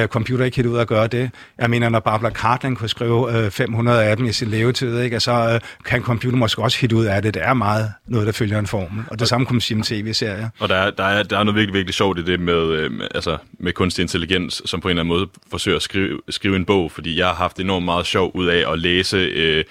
uh, 0.00 0.06
computer 0.06 0.44
ikke 0.44 0.56
helt 0.56 0.68
ud 0.68 0.78
at 0.78 0.88
gøre 0.88 1.06
det? 1.06 1.30
Jeg 1.58 1.70
mener, 1.70 1.88
når 1.88 2.00
Barbara 2.00 2.30
Cartland 2.30 2.76
kunne 2.76 2.88
skrive 2.88 3.44
uh, 3.44 3.50
500 3.50 4.04
af 4.04 4.16
dem 4.16 4.26
i 4.26 4.32
sin 4.32 4.48
levetid, 4.48 5.00
ikke? 5.00 5.20
så 5.20 5.54
uh, 5.54 5.84
kan 5.84 6.02
computer 6.02 6.36
måske 6.36 6.62
også 6.62 6.78
hit 6.78 6.92
ud 6.92 7.04
af 7.04 7.22
det. 7.22 7.34
Det 7.34 7.42
er 7.44 7.54
meget 7.54 7.92
noget, 8.06 8.26
der 8.26 8.32
følger 8.32 8.58
en 8.58 8.66
formel. 8.66 9.04
Og 9.10 9.18
det 9.18 9.28
samme 9.28 9.46
kunne 9.46 9.54
man 9.54 9.60
sige 9.60 9.76
med 9.76 9.84
tv-serier. 9.84 10.48
Og 10.58 10.68
der 10.68 10.76
er, 10.76 10.90
der, 10.90 11.04
er, 11.04 11.22
der 11.22 11.38
er 11.38 11.42
noget 11.44 11.56
virkelig, 11.56 11.74
virkelig 11.74 11.94
sjovt 11.94 12.18
i 12.18 12.24
det 12.24 12.40
med, 12.40 12.68
øh, 12.68 12.90
altså, 13.14 13.36
med 13.52 13.72
kunstig 13.72 14.02
intelligens, 14.02 14.62
som 14.64 14.80
på 14.80 14.88
en 14.88 14.90
eller 14.90 15.02
anden 15.02 15.14
måde 15.14 15.28
forsøger 15.50 15.76
at 15.76 15.82
skrive, 15.82 16.20
skrive 16.28 16.56
en 16.56 16.64
bog, 16.64 16.92
fordi 16.92 17.18
jeg 17.18 17.26
har 17.26 17.34
haft 17.34 17.60
enormt 17.60 17.84
meget 17.84 18.06
sjov 18.06 18.30
ud 18.34 18.46
af 18.46 18.72
at 18.72 18.78
læse 18.78 19.16
øh, 19.16 19.64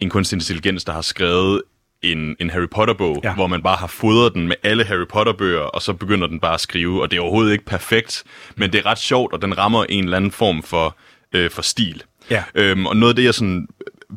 en 0.00 0.10
kunstig 0.10 0.36
intelligens, 0.36 0.84
der 0.84 0.92
har 0.92 1.00
skrevet 1.00 1.62
en, 2.02 2.36
en 2.40 2.50
Harry 2.50 2.68
Potter-bog, 2.70 3.20
ja. 3.24 3.34
hvor 3.34 3.46
man 3.46 3.62
bare 3.62 3.76
har 3.76 3.86
fodret 3.86 4.34
den 4.34 4.48
med 4.48 4.56
alle 4.62 4.84
Harry 4.84 5.06
Potter-bøger, 5.08 5.60
og 5.60 5.82
så 5.82 5.92
begynder 5.92 6.26
den 6.26 6.40
bare 6.40 6.54
at 6.54 6.60
skrive, 6.60 7.02
og 7.02 7.10
det 7.10 7.16
er 7.16 7.20
overhovedet 7.20 7.52
ikke 7.52 7.64
perfekt, 7.64 8.24
men 8.56 8.72
det 8.72 8.78
er 8.78 8.86
ret 8.86 8.98
sjovt, 8.98 9.32
og 9.32 9.42
den 9.42 9.58
rammer 9.58 9.84
en 9.84 10.04
eller 10.04 10.16
anden 10.16 10.30
form 10.30 10.62
for, 10.62 10.96
øh, 11.32 11.50
for 11.50 11.62
stil. 11.62 12.02
Ja. 12.30 12.44
Øhm, 12.54 12.86
og 12.86 12.96
noget 12.96 13.12
af 13.12 13.16
det, 13.16 13.24
jeg 13.24 13.34
sådan 13.34 13.68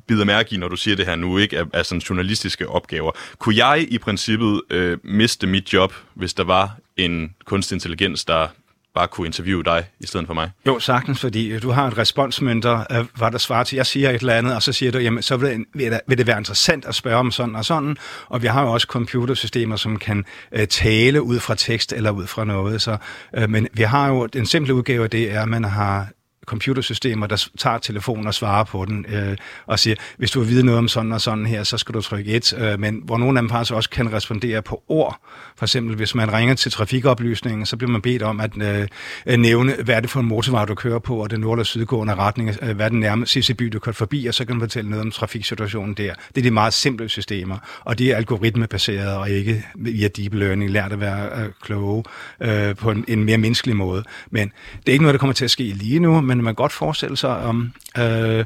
bider 0.07 0.25
mærke 0.25 0.55
i, 0.55 0.57
når 0.57 0.67
du 0.67 0.75
siger 0.75 0.95
det 0.95 1.05
her 1.05 1.15
nu, 1.15 1.37
ikke, 1.37 1.55
er, 1.55 1.65
er 1.73 1.83
sådan 1.83 1.99
journalistiske 1.99 2.69
opgaver. 2.69 3.11
Kunne 3.37 3.65
jeg 3.65 3.87
i 3.89 3.97
princippet 3.97 4.61
øh, 4.69 4.97
miste 5.03 5.47
mit 5.47 5.73
job, 5.73 5.93
hvis 6.13 6.33
der 6.33 6.43
var 6.43 6.75
en 6.97 7.35
kunstig 7.45 7.75
intelligens, 7.75 8.25
der 8.25 8.47
bare 8.95 9.07
kunne 9.07 9.27
interviewe 9.27 9.63
dig 9.63 9.85
i 9.99 10.07
stedet 10.07 10.27
for 10.27 10.33
mig? 10.33 10.51
Jo, 10.67 10.79
sagtens, 10.79 11.19
fordi 11.19 11.47
øh, 11.51 11.61
du 11.61 11.71
har 11.71 11.87
et 11.87 11.97
responsmønter, 11.97 13.03
hvad 13.17 13.31
der 13.31 13.37
svarer 13.37 13.63
til, 13.63 13.75
jeg 13.75 13.85
siger 13.85 14.09
et 14.09 14.19
eller 14.19 14.33
andet, 14.33 14.55
og 14.55 14.63
så 14.63 14.73
siger 14.73 14.91
du, 14.91 14.97
jamen, 14.97 15.23
så 15.23 15.37
vil 15.37 15.65
det, 15.73 15.99
vil 16.07 16.17
det 16.17 16.27
være 16.27 16.37
interessant 16.37 16.85
at 16.85 16.95
spørge 16.95 17.17
om 17.17 17.31
sådan 17.31 17.55
og 17.55 17.65
sådan, 17.65 17.97
og 18.27 18.41
vi 18.41 18.47
har 18.47 18.61
jo 18.61 18.71
også 18.71 18.87
computersystemer, 18.87 19.75
som 19.75 19.99
kan 19.99 20.25
øh, 20.51 20.67
tale 20.67 21.21
ud 21.21 21.39
fra 21.39 21.55
tekst 21.55 21.93
eller 21.93 22.11
ud 22.11 22.27
fra 22.27 22.45
noget, 22.45 22.81
så, 22.81 22.97
øh, 23.37 23.49
men 23.49 23.67
vi 23.73 23.83
har 23.83 24.07
jo, 24.07 24.25
den 24.25 24.45
simple 24.45 24.73
udgave 24.73 25.03
af 25.03 25.09
det 25.09 25.31
er, 25.31 25.41
at 25.41 25.49
man 25.49 25.63
har 25.63 26.07
computersystemer, 26.49 27.27
der 27.27 27.47
tager 27.57 27.77
telefonen 27.77 28.27
og 28.27 28.33
svarer 28.33 28.63
på 28.63 28.85
den, 28.85 29.05
øh, 29.09 29.37
og 29.65 29.79
siger, 29.79 29.95
hvis 30.17 30.31
du 30.31 30.39
vil 30.39 30.49
vide 30.49 30.65
noget 30.65 30.77
om 30.77 30.87
sådan 30.87 31.11
og 31.11 31.21
sådan 31.21 31.45
her, 31.45 31.63
så 31.63 31.77
skal 31.77 31.95
du 31.95 32.01
trykke 32.01 32.31
1, 32.31 32.53
Øh, 32.59 32.79
men 32.79 33.01
hvor 33.05 33.17
nogle 33.17 33.39
af 33.39 33.43
dem 33.43 33.49
faktisk 33.49 33.73
også 33.73 33.89
kan 33.89 34.13
respondere 34.13 34.61
på 34.61 34.83
ord. 34.87 35.21
For 35.57 35.65
eksempel, 35.65 35.95
hvis 35.95 36.15
man 36.15 36.33
ringer 36.33 36.55
til 36.55 36.71
trafikoplysningen, 36.71 37.65
så 37.65 37.77
bliver 37.77 37.91
man 37.91 38.01
bedt 38.01 38.21
om 38.21 38.39
at 38.39 38.51
øh, 38.61 38.87
øh 39.25 39.37
nævne, 39.37 39.75
hvad 39.83 39.95
er 39.95 39.99
det 39.99 40.09
for 40.09 40.19
en 40.19 40.25
motorvej, 40.25 40.65
du 40.65 40.75
kører 40.75 40.99
på, 40.99 41.17
og 41.17 41.31
den 41.31 41.39
nord- 41.39 41.59
og 41.59 41.65
sydgående 41.65 42.15
retning, 42.15 42.49
øh, 42.61 42.75
hvad 42.75 42.85
er 42.85 42.89
den 42.89 42.99
nærmeste 42.99 43.33
sidste 43.33 43.53
by, 43.53 43.65
du 43.65 43.79
kørt 43.79 43.95
forbi, 43.95 44.25
og 44.25 44.33
så 44.33 44.45
kan 44.45 44.55
man 44.55 44.61
fortælle 44.61 44.89
noget 44.89 45.05
om 45.05 45.11
trafiksituationen 45.11 45.93
der. 45.93 46.13
Det 46.35 46.37
er 46.37 46.41
de 46.41 46.51
meget 46.51 46.73
simple 46.73 47.09
systemer, 47.09 47.57
og 47.81 47.99
de 47.99 48.11
er 48.11 48.17
algoritmebaseret 48.17 49.17
og 49.17 49.29
ikke 49.29 49.65
via 49.75 50.07
deep 50.07 50.33
learning 50.33 50.71
lært 50.71 50.91
at 50.91 50.99
være 50.99 51.43
øh, 51.43 51.49
kloge 51.61 52.03
øh, 52.41 52.75
på 52.75 52.91
en, 52.91 53.05
en 53.07 53.23
mere 53.23 53.37
menneskelig 53.37 53.75
måde. 53.75 54.03
Men 54.31 54.51
det 54.79 54.87
er 54.87 54.91
ikke 54.91 55.03
noget, 55.03 55.13
der 55.13 55.19
kommer 55.19 55.33
til 55.33 55.45
at 55.45 55.51
ske 55.51 55.63
lige 55.63 55.99
nu, 55.99 56.21
men 56.21 56.38
man 56.43 56.55
kan 56.55 56.63
godt 56.63 56.71
forestille 56.71 57.17
sig 57.17 57.37
om 57.37 57.73
øh, 57.97 58.45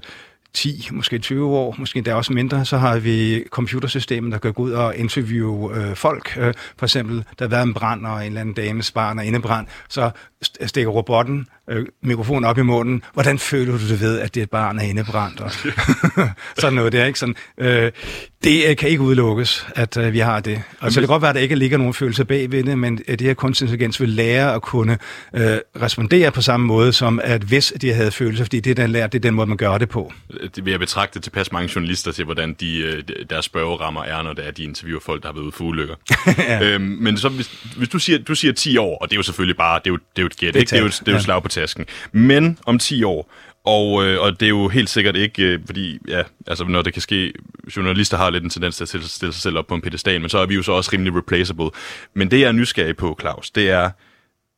10, 0.54 0.88
måske 0.92 1.20
20 1.20 1.58
år, 1.58 1.76
måske 1.78 1.98
endda 1.98 2.16
også 2.16 2.34
mindre, 2.34 2.66
så 2.66 2.78
har 2.78 3.00
vi 3.00 3.44
computersystemet, 3.50 4.32
der 4.32 4.38
kan 4.38 4.54
gå 4.54 4.64
ud 4.64 4.72
og 4.72 4.96
interviewe 4.96 5.76
øh, 5.76 5.96
folk. 5.96 6.38
Øh, 6.38 6.54
for 6.78 6.86
eksempel, 6.86 7.16
der 7.40 7.46
har 7.46 7.50
været 7.50 7.64
en 7.64 7.74
brand, 7.74 8.06
og 8.06 8.22
en 8.22 8.28
eller 8.28 8.42
anden 8.42 8.56
dames 8.56 8.92
barn 8.92 9.20
er 9.20 9.24
indebrand, 9.24 9.68
så 9.90 10.12
stikker 10.66 10.92
robotten 10.92 11.48
øh, 11.70 11.86
mikrofonen 12.04 12.46
op 12.46 12.58
i 12.58 12.62
munden. 12.62 13.04
Hvordan 13.14 13.40
føler 13.40 13.78
du 13.78 13.88
det 13.88 14.02
ved, 14.02 14.20
at 14.20 14.36
det 14.36 14.42
er 14.42 14.44
et 14.44 14.50
barn 14.50 14.80
er 14.80 14.84
indebrændt? 14.84 15.42
Og 15.42 15.52
sådan 16.62 16.74
noget 16.74 16.94
der, 16.94 17.06
ikke? 17.06 17.20
Sådan, 17.20 17.36
øh, 17.58 17.92
det 18.44 18.70
øh, 18.70 18.76
kan 18.76 18.90
ikke 18.90 19.02
udelukkes, 19.02 19.68
at 19.76 19.98
øh, 19.98 20.14
vi 20.14 20.20
har 20.20 20.40
det. 20.40 20.64
Og 20.80 20.92
så 20.92 21.00
det 21.00 21.08
kan 21.08 21.14
godt 21.14 21.22
være, 21.22 21.30
at 21.30 21.36
der 21.36 21.42
ikke 21.42 21.56
ligger 21.56 21.78
nogen 21.78 21.94
følelse 21.94 22.26
bag 22.26 22.52
ved 22.52 22.64
det, 22.64 22.78
men 22.78 23.00
at 23.08 23.20
det 23.20 23.28
her 23.28 23.34
kunstig 23.34 23.66
intelligens 23.66 24.02
vil 24.02 24.10
lære 24.10 24.56
at 24.56 24.62
kunne 24.62 24.98
øh, 25.34 25.58
respondere 25.82 26.32
på 26.32 26.42
samme 26.42 26.66
måde, 26.66 26.94
som 26.94 27.20
at 27.24 27.42
hvis 27.42 27.74
de 27.82 27.94
havde 27.94 28.12
følelser, 28.12 28.46
fordi 28.46 28.60
det, 28.60 28.78
den 28.78 28.90
lærer, 28.90 29.08
det 29.08 29.18
er 29.18 29.22
den 29.22 29.34
måde, 29.34 29.48
man 29.48 29.58
gør 29.58 29.78
det 29.78 29.90
på. 29.90 30.14
Det 30.56 30.66
vil 30.66 30.72
jeg 30.72 30.80
betragte 30.80 31.20
tilpas 31.20 31.52
mange 31.52 31.72
journalister 31.76 32.12
til, 32.12 32.26
hvordan 32.26 32.54
de, 32.54 32.78
øh, 32.78 33.04
deres 33.30 33.46
spørgerammer 33.46 34.04
er, 34.04 34.22
når 34.22 34.34
det 34.34 34.48
er, 34.48 34.52
de 34.52 34.64
interviewer 34.64 35.02
folk, 35.06 35.22
der 35.22 35.28
har 35.28 35.34
været 35.34 35.44
ude 35.44 35.52
for 35.52 35.64
ulykker. 35.64 35.96
ja. 36.38 36.64
øhm, 36.64 36.84
men 36.84 37.18
så 37.18 37.30
hvis, 37.30 37.66
hvis 37.78 37.90
du, 37.90 38.00
siger, 38.00 38.20
du 38.20 38.36
siger 38.36 38.54
10 38.54 38.78
år, 38.78 38.98
og 38.98 39.10
det 39.10 39.16
er 39.16 39.20
jo 39.20 39.24
selvfølgelig 39.24 39.58
bare, 39.58 39.80
det 39.80 39.88
er 39.88 39.92
jo, 39.92 39.96
det 39.96 40.18
er 40.18 40.22
jo 40.22 40.26
et 40.26 40.38
gæt, 40.38 40.54
det, 40.54 40.60
ikke? 40.60 40.70
det 40.70 40.78
er 40.78 40.82
jo, 40.82 40.88
det 40.88 41.08
er 41.08 41.12
jo 41.12 41.18
ja. 41.18 41.22
slag 41.22 41.44
på 41.44 41.50
tasken. 41.54 41.86
Men 42.12 42.60
om 42.66 42.80
10 42.80 43.04
år, 43.04 43.32
og, 43.66 44.06
øh, 44.06 44.22
og 44.22 44.40
det 44.40 44.46
er 44.46 44.50
jo 44.50 44.68
helt 44.68 44.90
sikkert 44.90 45.16
ikke, 45.16 45.44
øh, 45.44 45.60
fordi 45.66 46.00
ja, 46.08 46.24
altså, 46.48 46.64
når 46.66 46.82
det 46.82 46.94
kan 46.94 47.02
ske, 47.02 47.34
journalister 47.78 48.18
har 48.18 48.30
lidt 48.30 48.44
en 48.44 48.50
tendens 48.50 48.78
til 48.78 48.84
at 48.84 48.90
stille, 48.90 49.34
sig 49.34 49.42
selv 49.42 49.58
op 49.58 49.68
på 49.68 49.76
en 49.76 49.82
pedestal, 49.82 50.22
men 50.22 50.30
så 50.30 50.38
er 50.38 50.46
vi 50.46 50.56
jo 50.56 50.64
så 50.64 50.72
også 50.72 50.90
rimelig 50.94 51.16
replaceable. 51.16 51.70
Men 52.14 52.32
det, 52.32 52.40
jeg 52.40 52.48
er 52.48 52.52
nysgerrig 52.52 52.98
på, 52.98 53.18
Claus, 53.20 53.52
det 53.52 53.70
er, 53.70 53.90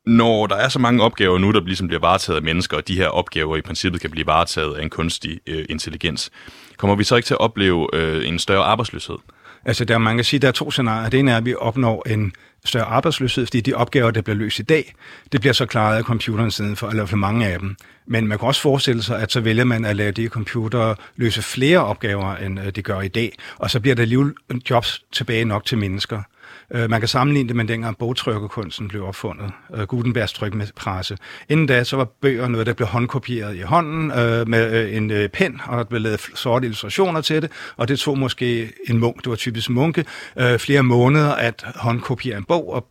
når 0.05 0.47
der 0.47 0.55
er 0.55 0.69
så 0.69 0.79
mange 0.79 1.03
opgaver 1.03 1.37
nu, 1.37 1.51
der 1.51 1.61
ligesom 1.61 1.87
bliver 1.87 1.99
varetaget 1.99 2.37
af 2.37 2.43
mennesker, 2.43 2.77
og 2.77 2.87
de 2.87 2.97
her 2.97 3.07
opgaver 3.07 3.57
i 3.57 3.61
princippet 3.61 4.01
kan 4.01 4.11
blive 4.11 4.27
varetaget 4.27 4.75
af 4.75 4.83
en 4.83 4.89
kunstig 4.89 5.39
øh, 5.47 5.65
intelligens, 5.69 6.31
kommer 6.77 6.95
vi 6.95 7.03
så 7.03 7.15
ikke 7.15 7.27
til 7.27 7.33
at 7.33 7.39
opleve 7.39 7.89
øh, 7.93 8.27
en 8.27 8.39
større 8.39 8.63
arbejdsløshed? 8.63 9.17
Altså, 9.65 9.85
der 9.85 9.93
er 9.93 9.97
man 9.97 10.15
kan 10.15 10.23
sige, 10.23 10.39
der 10.39 10.47
er 10.47 10.51
to 10.51 10.71
scenarier. 10.71 11.09
Det 11.09 11.19
ene 11.19 11.31
er, 11.31 11.37
at 11.37 11.45
vi 11.45 11.55
opnår 11.55 12.07
en 12.09 12.33
større 12.65 12.85
arbejdsløshed, 12.85 13.45
fordi 13.45 13.61
de 13.61 13.73
opgaver, 13.73 14.11
der 14.11 14.21
bliver 14.21 14.37
løst 14.37 14.59
i 14.59 14.63
dag, 14.63 14.93
det 15.31 15.41
bliver 15.41 15.53
så 15.53 15.65
klaret 15.65 15.97
af 15.97 16.03
computeren 16.03 16.51
siden 16.51 16.75
for, 16.75 16.87
eller 16.87 17.05
for 17.05 17.17
mange 17.17 17.47
af 17.47 17.59
dem. 17.59 17.75
Men 18.07 18.27
man 18.27 18.37
kan 18.37 18.47
også 18.47 18.61
forestille 18.61 19.03
sig, 19.03 19.21
at 19.21 19.31
så 19.31 19.39
vælger 19.39 19.63
man 19.63 19.85
at 19.85 19.95
lade 19.95 20.11
de 20.11 20.27
computere 20.27 20.95
løse 21.15 21.41
flere 21.41 21.79
opgaver, 21.79 22.35
end 22.35 22.59
øh, 22.59 22.69
de 22.75 22.81
gør 22.81 23.01
i 23.01 23.07
dag, 23.07 23.37
og 23.57 23.71
så 23.71 23.79
bliver 23.79 23.95
der 23.95 24.01
alligevel 24.01 24.33
jobs 24.69 25.03
tilbage 25.11 25.45
nok 25.45 25.65
til 25.65 25.77
mennesker. 25.77 26.21
Øh, 26.71 26.89
man 26.89 27.01
kan 27.01 27.07
sammenligne 27.07 27.47
det 27.47 27.55
med 27.55 27.65
dengang 27.65 27.97
bogtrykkerkunsten 27.97 28.87
blev 28.87 29.05
opfundet, 29.05 29.51
øh, 29.75 29.83
Gutenbergs 29.83 30.33
trykpresse. 30.33 31.17
Inden 31.49 31.65
da, 31.65 31.83
så 31.83 31.97
var 31.97 32.07
bøger 32.21 32.47
noget, 32.47 32.67
der 32.67 32.73
blev 32.73 32.87
håndkopieret 32.87 33.55
i 33.55 33.61
hånden 33.61 34.11
øh, 34.11 34.47
med 34.47 34.85
øh, 34.85 34.95
en 34.95 35.11
øh, 35.11 35.29
pen, 35.29 35.61
og 35.67 35.77
der 35.77 35.83
blev 35.83 36.01
lavet 36.01 36.21
sorte 36.35 36.65
illustrationer 36.65 37.21
til 37.21 37.41
det, 37.41 37.51
og 37.77 37.87
det 37.87 37.99
tog 37.99 38.17
måske 38.17 38.71
en 38.89 38.97
munk, 38.97 39.23
det 39.23 39.29
var 39.29 39.35
typisk 39.35 39.69
munke, 39.69 40.05
øh, 40.39 40.59
flere 40.59 40.83
måneder 40.83 41.31
at 41.31 41.65
håndkopiere 41.75 42.37
en 42.37 42.43
bog, 42.43 42.73
og 42.73 42.87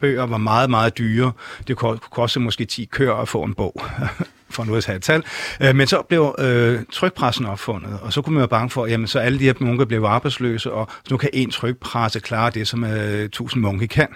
bøger 0.00 0.26
var 0.26 0.36
meget, 0.36 0.70
meget 0.70 0.98
dyre. 0.98 1.32
Det 1.68 1.76
kunne 1.76 1.98
koste 1.98 2.40
måske 2.40 2.64
10 2.64 2.84
kør 2.84 3.14
at 3.14 3.28
få 3.28 3.42
en 3.42 3.54
bog. 3.54 3.82
for 4.50 4.64
nu 4.64 4.74
at 4.74 4.84
tage 4.84 4.96
et 4.96 5.02
tal. 5.02 5.22
Øh, 5.60 5.76
men 5.76 5.86
så 5.86 6.02
blev 6.02 6.34
øh, 6.38 6.80
trykpressen 6.92 7.46
opfundet, 7.46 7.98
og 8.02 8.12
så 8.12 8.22
kunne 8.22 8.34
man 8.34 8.40
være 8.40 8.48
bange 8.48 8.70
for, 8.70 8.86
jamen 8.86 9.06
så 9.06 9.18
alle 9.18 9.38
de 9.38 9.44
her 9.44 9.54
munke 9.60 9.86
blev 9.86 10.02
arbejdsløse, 10.02 10.72
og 10.72 10.88
nu 11.10 11.16
kan 11.16 11.30
en 11.32 11.50
trykpresse 11.50 12.20
klare 12.20 12.50
det, 12.50 12.68
som 12.68 12.84
øh, 12.84 13.20
1000 13.20 13.62
munke 13.62 13.88
kan. 13.88 14.08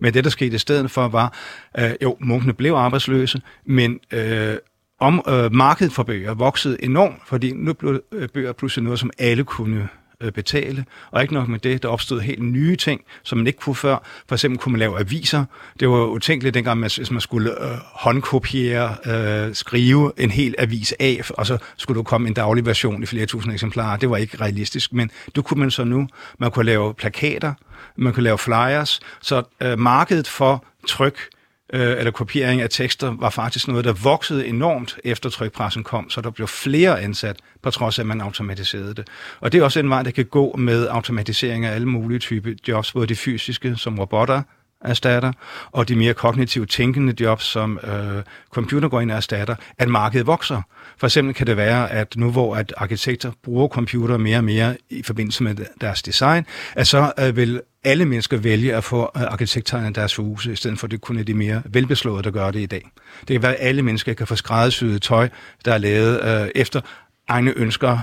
Men 0.00 0.14
det, 0.14 0.24
der 0.24 0.30
skete 0.30 0.54
i 0.54 0.58
stedet 0.58 0.90
for, 0.90 1.08
var, 1.08 1.32
øh, 1.78 1.90
jo, 2.02 2.16
munkene 2.20 2.52
blev 2.52 2.72
arbejdsløse, 2.74 3.40
men 3.66 3.98
øh, 4.12 4.56
om 5.00 5.22
øh, 5.28 5.54
markedet 5.54 5.92
for 5.92 6.02
bøger 6.02 6.34
voksede 6.34 6.84
enormt, 6.84 7.16
fordi 7.26 7.52
nu 7.52 7.72
blev 7.72 8.00
øh, 8.12 8.28
bøger 8.28 8.52
pludselig 8.52 8.84
noget, 8.84 8.98
som 8.98 9.10
alle 9.18 9.44
kunne 9.44 9.88
Øh, 10.22 10.32
betale. 10.32 10.84
Og 11.10 11.22
ikke 11.22 11.34
nok 11.34 11.48
med 11.48 11.58
det, 11.58 11.82
der 11.82 11.88
opstod 11.88 12.20
helt 12.20 12.42
nye 12.42 12.76
ting, 12.76 13.00
som 13.22 13.38
man 13.38 13.46
ikke 13.46 13.58
kunne 13.58 13.74
før. 13.74 13.98
For 14.28 14.34
eksempel 14.34 14.58
kunne 14.58 14.72
man 14.72 14.78
lave 14.78 15.00
aviser. 15.00 15.44
Det 15.80 15.88
var 15.88 16.04
utænkeligt 16.04 16.54
dengang, 16.54 16.80
hvis 16.80 17.10
man 17.10 17.20
skulle 17.20 17.64
øh, 17.64 17.78
håndkopiere, 17.82 18.96
øh, 19.06 19.54
skrive 19.54 20.12
en 20.16 20.30
hel 20.30 20.54
avis 20.58 20.94
af, 21.00 21.20
og 21.30 21.46
så 21.46 21.58
skulle 21.76 21.98
du 21.98 22.02
komme 22.02 22.28
en 22.28 22.34
daglig 22.34 22.66
version 22.66 23.02
i 23.02 23.06
flere 23.06 23.26
tusind 23.26 23.52
eksemplarer. 23.52 23.96
Det 23.96 24.10
var 24.10 24.16
ikke 24.16 24.36
realistisk, 24.40 24.92
men 24.92 25.10
det 25.34 25.44
kunne 25.44 25.60
man 25.60 25.70
så 25.70 25.84
nu. 25.84 26.08
Man 26.38 26.50
kunne 26.50 26.66
lave 26.66 26.94
plakater, 26.94 27.54
man 27.96 28.12
kunne 28.12 28.24
lave 28.24 28.38
flyers, 28.38 29.00
så 29.20 29.42
øh, 29.62 29.78
markedet 29.78 30.28
for 30.28 30.64
tryk 30.88 31.18
øh, 31.72 31.98
eller 31.98 32.10
kopiering 32.10 32.60
af 32.60 32.70
tekster 32.70 33.16
var 33.18 33.30
faktisk 33.30 33.68
noget, 33.68 33.84
der 33.84 33.92
voksede 33.92 34.46
enormt 34.46 34.98
efter 35.04 35.30
trykpressen 35.30 35.84
kom, 35.84 36.10
så 36.10 36.20
der 36.20 36.30
blev 36.30 36.48
flere 36.48 37.00
ansat, 37.00 37.36
på 37.62 37.70
trods 37.70 37.98
af, 37.98 38.02
at 38.02 38.06
man 38.06 38.20
automatiserede 38.20 38.94
det. 38.94 39.06
Og 39.40 39.52
det 39.52 39.60
er 39.60 39.64
også 39.64 39.80
en 39.80 39.90
vej, 39.90 40.02
der 40.02 40.10
kan 40.10 40.24
gå 40.24 40.56
med 40.56 40.88
automatisering 40.90 41.64
af 41.64 41.74
alle 41.74 41.88
mulige 41.88 42.18
typer 42.18 42.50
jobs, 42.68 42.92
både 42.92 43.06
de 43.06 43.16
fysiske, 43.16 43.76
som 43.76 43.98
robotter, 43.98 44.42
erstatter, 44.84 45.32
og 45.72 45.88
de 45.88 45.96
mere 45.96 46.14
kognitivt 46.14 46.70
tænkende 46.70 47.14
jobs, 47.20 47.44
som 47.44 47.78
øh, 47.84 48.22
computer 48.50 48.88
går 48.88 49.00
ind 49.00 49.10
og 49.10 49.16
erstatter, 49.16 49.54
at 49.78 49.88
markedet 49.88 50.26
vokser. 50.26 50.62
For 50.98 51.06
eksempel 51.06 51.34
kan 51.34 51.46
det 51.46 51.56
være, 51.56 51.90
at 51.90 52.16
nu 52.16 52.30
hvor 52.30 52.56
at 52.56 52.74
arkitekter 52.76 53.32
bruger 53.42 53.68
computer 53.68 54.16
mere 54.16 54.38
og 54.38 54.44
mere 54.44 54.76
i 54.90 55.02
forbindelse 55.02 55.44
med 55.44 55.54
deres 55.80 56.02
design, 56.02 56.46
at 56.76 56.86
så 56.86 57.12
øh, 57.18 57.36
vil 57.36 57.60
alle 57.84 58.04
mennesker 58.04 58.36
vælge 58.36 58.74
at 58.74 58.84
få 58.84 59.10
øh, 59.16 59.22
arkitekterne 59.22 59.88
i 59.88 59.92
deres 59.92 60.16
huse, 60.16 60.52
i 60.52 60.56
stedet 60.56 60.78
for 60.78 60.86
det 60.86 61.00
kun 61.00 61.18
er 61.18 61.22
de 61.22 61.34
mere 61.34 61.62
velbeslåede, 61.64 62.22
der 62.22 62.30
gør 62.30 62.50
det 62.50 62.60
i 62.60 62.66
dag. 62.66 62.90
Det 63.20 63.28
kan 63.28 63.42
være, 63.42 63.54
at 63.54 63.68
alle 63.68 63.82
mennesker 63.82 64.14
kan 64.14 64.26
få 64.26 64.36
skræddersyet 64.36 65.02
tøj, 65.02 65.28
der 65.64 65.74
er 65.74 65.78
lavet 65.78 66.24
øh, 66.24 66.48
efter 66.54 66.80
egne 67.28 67.52
ønsker, 67.56 67.98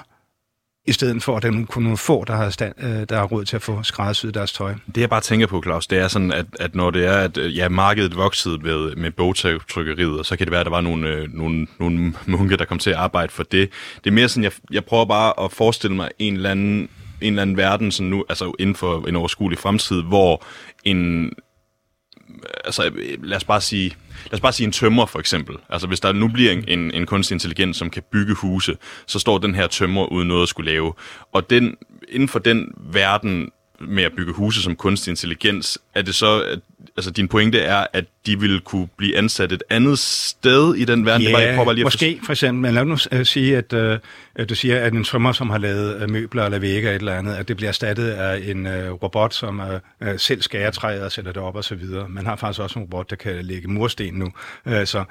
i 0.90 0.92
stedet 0.92 1.24
for 1.24 1.38
at 1.38 1.44
der 1.44 1.66
kun 1.66 1.84
nogle 1.84 1.98
få, 1.98 2.24
der 2.28 2.36
har, 2.36 2.50
stand, 2.50 2.74
øh, 2.84 3.06
der 3.10 3.16
har 3.16 3.24
råd 3.24 3.46
til 3.46 3.56
at 3.56 3.62
få 3.62 3.84
skræddersyet 3.84 4.34
deres 4.34 4.54
tøj. 4.54 4.74
Det 4.96 5.02
jeg 5.02 5.10
bare 5.10 5.22
tænker 5.22 5.48
på, 5.48 5.62
Claus, 5.64 5.88
det 5.88 5.98
er 5.98 6.08
sådan, 6.08 6.32
at, 6.32 6.46
at 6.60 6.76
når 6.76 6.92
det 6.92 7.06
er, 7.06 7.18
at 7.18 7.38
øh, 7.38 7.58
ja, 7.58 7.70
markedet 7.70 8.16
voksede 8.16 8.58
med, 8.58 8.96
med 8.96 9.12
bogtrykkeriet, 9.12 10.26
så 10.26 10.36
kan 10.36 10.46
det 10.46 10.52
være, 10.52 10.60
at 10.60 10.66
der 10.66 10.72
var 10.72 10.82
nogle, 10.82 11.08
øh, 11.08 11.34
nogle, 11.34 11.68
nogle 11.80 12.14
munke, 12.26 12.58
der 12.58 12.66
kom 12.66 12.80
til 12.80 12.90
at 12.90 12.96
arbejde 12.96 13.32
for 13.32 13.44
det. 13.44 13.70
Det 14.04 14.10
er 14.10 14.12
mere 14.12 14.30
sådan, 14.30 14.44
jeg, 14.44 14.52
jeg 14.72 14.86
prøver 14.86 15.06
bare 15.06 15.44
at 15.46 15.52
forestille 15.52 15.96
mig 15.96 16.10
en 16.20 16.36
eller 16.36 16.52
anden, 16.52 16.90
en 17.22 17.34
eller 17.34 17.42
anden 17.42 17.58
verden, 17.58 17.92
sådan 17.92 18.10
nu, 18.10 18.26
altså 18.30 18.54
inden 18.60 18.76
for 18.76 19.08
en 19.08 19.16
overskuelig 19.16 19.60
fremtid, 19.60 20.02
hvor 20.02 20.44
en, 20.84 21.32
altså 22.66 22.86
øh, 22.96 23.24
lad 23.24 23.38
os 23.38 23.44
bare 23.44 23.62
sige, 23.62 23.96
lad 24.26 24.34
os 24.34 24.42
bare 24.42 24.54
sige 24.54 24.66
en 24.66 24.72
tømmer 24.72 25.06
for 25.06 25.20
eksempel. 25.20 25.56
Altså 25.70 25.88
hvis 25.88 26.00
der 26.00 26.14
nu 26.14 26.28
bliver 26.28 26.52
en, 26.52 26.64
en, 26.68 26.92
en 26.92 27.06
kunstig 27.06 27.36
intelligens, 27.36 27.78
som 27.78 27.90
kan 27.90 28.04
bygge 28.12 28.34
huse, 28.34 28.78
så 29.08 29.20
står 29.20 29.38
den 29.38 29.56
her 29.56 29.68
tømmer 29.68 30.06
uden 30.06 30.28
noget 30.28 30.44
at 30.44 30.50
skulle 30.50 30.72
lave. 30.72 30.94
Og 31.32 31.50
den, 31.50 31.76
inden 32.10 32.30
for 32.30 32.40
den 32.40 32.74
verden 32.78 33.52
med 33.82 34.04
at 34.04 34.12
bygge 34.18 34.34
huse 34.34 34.62
som 34.64 34.76
kunstig 34.76 35.12
intelligens, 35.12 35.80
er 35.96 36.02
det 36.02 36.16
så, 36.16 36.44
at, 36.44 36.60
altså 37.00 37.12
din 37.12 37.28
pointe 37.28 37.60
er, 37.60 37.86
at 37.94 38.06
de 38.26 38.40
vil 38.40 38.60
kunne 38.60 38.88
blive 38.98 39.18
ansat 39.18 39.52
et 39.52 39.64
andet 39.70 40.00
sted 40.00 40.76
i 40.76 40.86
den 40.86 41.06
verden? 41.06 41.22
Ja, 41.22 41.28
det 41.28 41.34
var, 41.34 41.40
jeg 41.40 41.56
prøver 41.56 41.74
lige 41.74 41.82
at 41.82 41.86
måske 41.86 42.20
for 42.26 42.32
eksempel, 42.32 42.62
men 42.62 42.74
lad 42.74 42.86
nu 42.86 42.94
uh, 42.94 43.24
sige, 43.24 43.58
at 43.58 43.74
uh, 44.40 44.46
du 44.50 44.56
siger, 44.56 44.80
at 44.80 44.94
en 44.94 45.04
tømmer, 45.04 45.32
som 45.32 45.50
har 45.50 45.58
lavet 45.58 46.04
uh, 46.04 46.10
møbler 46.10 46.46
eller 46.46 46.60
vægge 46.60 46.78
eller 46.78 46.92
et 46.92 47.00
eller 47.00 47.14
andet, 47.14 47.36
at 47.36 47.48
det 47.48 47.56
bliver 47.56 47.70
erstattet 47.70 48.10
af 48.10 48.42
en 48.46 48.66
uh, 48.66 48.74
robot, 48.74 49.34
som 49.34 49.60
uh, 49.60 50.08
selv 50.18 50.42
skærer 50.42 50.72
træet 50.72 51.02
og 51.04 51.12
sætter 51.12 51.32
det 51.32 51.42
op 51.42 51.56
og 51.56 51.64
så 51.64 51.76
videre. 51.76 52.10
Man 52.10 52.26
har 52.26 52.36
faktisk 52.36 52.62
også 52.62 52.80
en 52.80 52.84
robot, 52.84 53.10
der 53.10 53.16
kan 53.16 53.46
lægge 53.46 53.68
mursten 53.68 54.14
nu. 54.14 54.32
Så, 54.86 55.04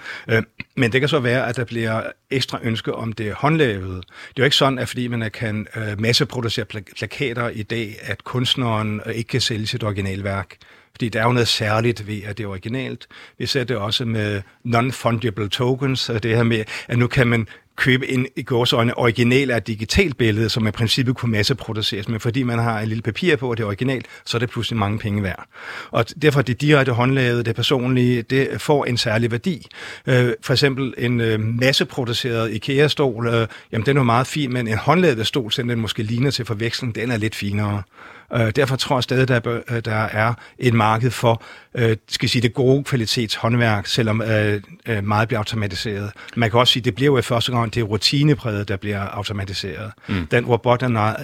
men 0.77 0.93
det 0.93 1.01
kan 1.01 1.09
så 1.09 1.19
være, 1.19 1.49
at 1.49 1.57
der 1.57 1.65
bliver 1.65 2.03
ekstra 2.31 2.59
ønske 2.63 2.95
om 2.95 3.13
det 3.13 3.33
håndlavede. 3.33 3.97
Det 3.97 4.03
er 4.37 4.39
jo 4.39 4.45
ikke 4.45 4.57
sådan, 4.57 4.79
at 4.79 4.89
fordi 4.89 5.09
man 5.09 5.31
kan 5.31 5.67
masseproducere 5.99 6.65
plakater 6.99 7.49
i 7.49 7.63
dag, 7.63 7.97
at 8.03 8.25
kunstneren 8.25 9.01
ikke 9.15 9.29
kan 9.29 9.41
sælge 9.41 9.67
sit 9.67 9.85
originalværk. 9.85 10.57
Fordi 10.99 11.09
der 11.09 11.21
er 11.21 11.25
jo 11.25 11.33
noget 11.33 11.49
særligt 11.49 12.07
ved, 12.07 12.21
at 12.27 12.39
det 12.39 12.45
er 12.45 12.49
originalt. 12.49 13.07
Vi 13.39 13.47
ser 13.47 13.65
det 13.65 13.77
også 13.77 14.05
med 14.05 14.43
non-fungible 14.65 15.49
tokens, 15.49 16.11
det 16.23 16.37
her 16.37 16.43
med, 16.43 16.65
at 16.89 16.99
nu 16.99 17.07
kan 17.07 17.27
man 17.27 17.47
købe 17.77 18.11
en 18.11 18.27
i 18.37 18.43
gårsøjne 18.43 18.99
original 18.99 19.51
af 19.51 19.57
et 19.57 19.67
digitalt 19.67 20.17
billede, 20.17 20.49
som 20.49 20.67
i 20.67 20.71
princippet 20.71 21.17
kunne 21.17 21.33
masseproduceres, 21.33 22.09
men 22.09 22.21
fordi 22.21 22.43
man 22.43 22.59
har 22.59 22.81
en 22.81 22.89
lille 22.89 23.03
papir 23.03 23.37
på, 23.37 23.51
at 23.51 23.59
det 23.59 23.65
er 23.65 23.69
originalt, 23.69 24.07
så 24.25 24.37
er 24.37 24.39
det 24.39 24.51
pludselig 24.51 24.79
mange 24.79 24.99
penge 24.99 25.23
værd. 25.23 25.49
Og 25.91 26.05
derfor 26.23 26.43
det 26.43 26.61
direkte 26.61 26.93
håndlavede, 26.93 27.43
det 27.43 27.57
personlige, 27.57 28.23
det 28.23 28.61
får 28.61 28.85
en 28.85 28.97
særlig 28.97 29.31
værdi. 29.31 29.67
Øh, 30.07 30.33
for 30.43 30.53
eksempel 30.53 30.95
en 30.99 31.21
øh, 31.21 31.41
masseproduceret 31.41 32.51
IKEA-stol, 32.53 33.27
øh, 33.27 33.47
jamen 33.73 33.87
den 33.87 33.97
er 33.97 34.03
meget 34.03 34.27
fin, 34.27 34.53
men 34.53 34.69
en 34.69 34.79
håndlavet 34.79 35.27
stol, 35.27 35.53
selvom 35.53 35.69
den 35.69 35.81
måske 35.81 36.03
ligner 36.03 36.31
til 36.31 36.45
forveksling, 36.45 36.95
den 36.95 37.11
er 37.11 37.17
lidt 37.17 37.35
finere. 37.35 37.83
Øh, 38.35 38.51
derfor 38.57 38.77
tror 38.77 38.97
jeg 38.97 39.03
stadig, 39.03 39.29
der, 39.29 39.61
øh, 39.71 39.85
der 39.85 39.95
er 39.95 40.35
et 40.59 40.75
marked 40.75 41.11
for 41.11 41.43
øh, 41.75 41.97
skal 42.09 42.29
sige, 42.29 42.43
det 42.43 42.55
gode 42.55 42.85
kvalitetshåndværk, 42.85 43.87
selvom 43.87 44.23
øh, 44.23 44.63
øh, 44.87 45.05
meget 45.05 45.29
bliver 45.29 45.39
automatiseret. 45.39 46.11
Man 46.37 46.51
kan 46.51 46.61
også 46.61 46.73
sige, 46.73 46.81
at 46.81 46.85
det 46.85 46.95
bliver 46.95 47.07
jo 47.07 47.19
i 47.19 47.23
første 47.23 47.53
gang, 47.53 47.75
det 47.75 47.89
rutinepræget, 47.89 48.69
der 48.69 48.77
bliver 48.77 49.01
automatiseret. 49.01 49.93
Mm. 50.09 50.27
Den 50.27 50.47
robot, 50.47 50.81
der 50.81 51.15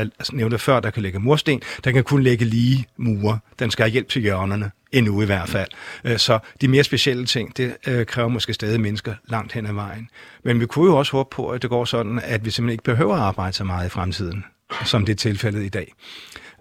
øh, 0.00 0.06
nævnte 0.32 0.58
før, 0.58 0.80
der 0.80 0.90
kan 0.90 1.02
lægge 1.02 1.18
mursten, 1.18 1.62
der 1.84 1.90
kan 1.90 2.04
kun 2.04 2.22
lægge 2.22 2.44
lige 2.44 2.86
mure. 2.96 3.38
Den 3.58 3.70
skal 3.70 3.82
have 3.82 3.92
hjælp 3.92 4.08
til 4.08 4.22
hjørnerne 4.22 4.70
endnu 4.92 5.22
i 5.22 5.26
hvert 5.26 5.48
fald. 5.48 5.68
Mm. 6.04 6.18
Så 6.18 6.38
de 6.60 6.68
mere 6.68 6.84
specielle 6.84 7.26
ting, 7.26 7.56
det 7.56 7.76
kræver 8.06 8.28
måske 8.28 8.54
stadig 8.54 8.80
mennesker 8.80 9.14
langt 9.28 9.52
hen 9.52 9.66
ad 9.66 9.72
vejen. 9.72 10.08
Men 10.44 10.60
vi 10.60 10.66
kunne 10.66 10.90
jo 10.90 10.96
også 10.96 11.12
håbe 11.12 11.28
på, 11.32 11.48
at 11.48 11.62
det 11.62 11.70
går 11.70 11.84
sådan, 11.84 12.20
at 12.24 12.44
vi 12.44 12.50
simpelthen 12.50 12.72
ikke 12.72 12.84
behøver 12.84 13.14
at 13.14 13.20
arbejde 13.20 13.52
så 13.52 13.64
meget 13.64 13.86
i 13.86 13.88
fremtiden, 13.88 14.44
som 14.84 15.04
det 15.04 15.12
er 15.12 15.16
tilfældet 15.16 15.62
i 15.64 15.68
dag. 15.68 15.92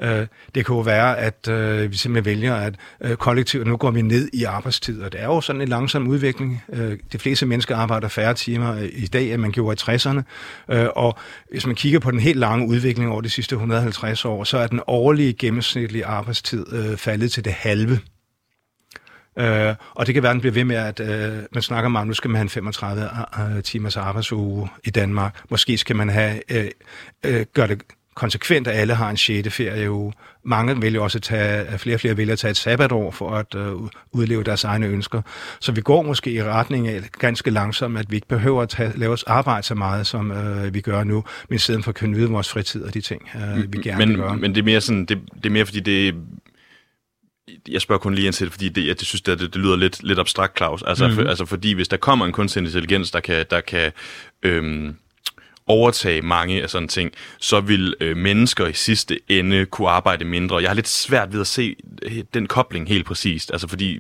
Øh, 0.01 0.27
det 0.55 0.65
kan 0.65 0.75
jo 0.75 0.79
være, 0.79 1.17
at 1.17 1.47
øh, 1.47 1.91
vi 1.91 1.97
simpelthen 1.97 2.25
vælger, 2.25 2.55
at 2.55 2.75
øh, 3.01 3.15
kollektivt, 3.15 3.67
nu 3.67 3.77
går 3.77 3.91
vi 3.91 4.01
ned 4.01 4.29
i 4.33 4.43
arbejdstid, 4.43 5.01
og 5.01 5.11
det 5.11 5.21
er 5.21 5.25
jo 5.25 5.41
sådan 5.41 5.61
en 5.61 5.67
langsom 5.67 6.07
udvikling. 6.07 6.63
Øh, 6.73 6.97
de 7.11 7.19
fleste 7.19 7.45
mennesker 7.45 7.75
arbejder 7.75 8.07
færre 8.07 8.33
timer 8.33 8.75
øh, 8.75 8.89
i 8.93 9.07
dag, 9.07 9.33
end 9.33 9.41
man 9.41 9.51
gjorde 9.51 9.91
i 9.91 9.95
60'erne, 9.95 10.21
øh, 10.69 10.87
og 10.95 11.17
hvis 11.51 11.65
man 11.65 11.75
kigger 11.75 11.99
på 11.99 12.11
den 12.11 12.19
helt 12.19 12.39
lange 12.39 12.67
udvikling 12.67 13.11
over 13.11 13.21
de 13.21 13.29
sidste 13.29 13.53
150 13.53 14.25
år, 14.25 14.43
så 14.43 14.57
er 14.57 14.67
den 14.67 14.79
årlige 14.87 15.33
gennemsnitlige 15.33 16.05
arbejdstid 16.05 16.73
øh, 16.73 16.97
faldet 16.97 17.31
til 17.31 17.45
det 17.45 17.53
halve. 17.53 17.99
Øh, 19.39 19.75
og 19.93 20.05
det 20.05 20.13
kan 20.13 20.23
være, 20.23 20.29
at 20.29 20.33
den 20.33 20.41
bliver 20.41 20.53
ved 20.53 20.63
med, 20.63 20.75
at 20.75 20.99
øh, 20.99 21.43
man 21.51 21.61
snakker 21.61 21.85
om, 21.85 21.95
at 21.95 22.07
nu 22.07 22.13
skal 22.13 22.29
man 22.29 22.35
have 22.35 22.43
en 22.43 22.49
35 22.49 23.09
øh, 23.39 23.63
timers 23.63 23.97
arbejdsuge 23.97 24.69
i 24.83 24.89
Danmark. 24.89 25.41
Måske 25.49 25.77
skal 25.77 25.95
man 25.95 26.09
have, 26.09 26.41
øh, 26.51 26.69
øh, 27.25 27.45
gøre 27.53 27.67
det 27.67 27.81
konsekvent, 28.19 28.67
at 28.67 28.79
alle 28.79 28.93
har 28.93 29.09
en 29.09 29.17
6. 29.17 29.53
ferieuge. 29.53 30.13
Mange 30.45 30.81
vil 30.81 30.93
jo 30.93 31.03
også 31.03 31.19
tage, 31.19 31.77
flere 31.77 31.95
og 31.95 31.99
flere 31.99 32.15
vil 32.15 32.37
tage 32.37 32.51
et 32.51 32.57
sabbatår 32.57 33.11
for 33.11 33.31
at 33.31 33.55
uh, 33.55 33.89
udleve 34.11 34.43
deres 34.43 34.63
egne 34.63 34.87
ønsker. 34.87 35.21
Så 35.59 35.71
vi 35.71 35.81
går 35.81 36.01
måske 36.01 36.31
i 36.31 36.43
retning 36.43 36.87
af 36.87 37.01
ganske 37.19 37.51
langsomt, 37.51 37.97
at 37.97 38.05
vi 38.09 38.15
ikke 38.15 38.27
behøver 38.27 38.61
at 38.61 38.69
tage, 38.69 38.91
lave 38.95 39.13
os 39.13 39.23
arbejde 39.23 39.63
så 39.63 39.75
meget, 39.75 40.07
som 40.07 40.31
uh, 40.31 40.73
vi 40.73 40.81
gør 40.81 41.03
nu, 41.03 41.23
men 41.49 41.59
stedet 41.59 41.83
for 41.83 41.89
at 41.89 41.95
kunne 41.95 42.11
nyde 42.11 42.29
vores 42.29 42.49
fritid 42.49 42.83
og 42.83 42.93
de 42.93 43.01
ting, 43.01 43.21
uh, 43.35 43.73
vi 43.73 43.77
gerne 43.77 43.97
men, 43.97 44.09
vil 44.09 44.17
gøre. 44.17 44.37
Men 44.37 44.55
det 44.55 44.61
er 44.61 44.65
mere 44.65 44.81
sådan, 44.81 45.05
det, 45.05 45.19
det 45.35 45.45
er 45.45 45.49
mere 45.49 45.65
fordi 45.65 45.79
det 45.79 46.15
jeg 47.67 47.81
spørger 47.81 47.99
kun 47.99 48.15
lige 48.15 48.25
ind 48.25 48.33
til 48.33 48.45
det, 48.45 48.53
fordi 48.53 48.69
det, 48.69 48.87
jeg 48.87 48.95
synes, 49.01 49.21
det, 49.21 49.39
det 49.39 49.55
lyder 49.55 49.75
lidt, 49.75 50.03
lidt 50.03 50.19
abstrakt, 50.19 50.57
Claus. 50.57 50.83
Altså, 50.87 51.07
mm. 51.07 51.13
for, 51.13 51.23
altså, 51.23 51.45
fordi 51.45 51.73
hvis 51.73 51.87
der 51.87 51.97
kommer 51.97 52.25
en 52.25 52.31
kunstig 52.31 52.59
intelligens, 52.63 53.11
der 53.11 53.19
kan, 53.19 53.45
der 53.49 53.61
kan 53.61 53.91
øhm, 54.43 54.95
overtage 55.69 56.21
mange 56.21 56.61
af 56.63 56.69
sådan 56.69 56.87
ting, 56.87 57.11
så 57.39 57.61
vil 57.61 57.95
øh, 57.99 58.17
mennesker 58.17 58.67
i 58.67 58.73
sidste 58.73 59.19
ende 59.27 59.65
kunne 59.65 59.89
arbejde 59.89 60.25
mindre. 60.25 60.57
Jeg 60.57 60.69
har 60.69 60.75
lidt 60.75 60.87
svært 60.87 61.33
ved 61.33 61.41
at 61.41 61.47
se 61.47 61.75
øh, 62.03 62.23
den 62.33 62.47
kobling 62.47 62.87
helt 62.87 63.05
præcist, 63.05 63.51
altså 63.51 63.67
fordi 63.67 63.99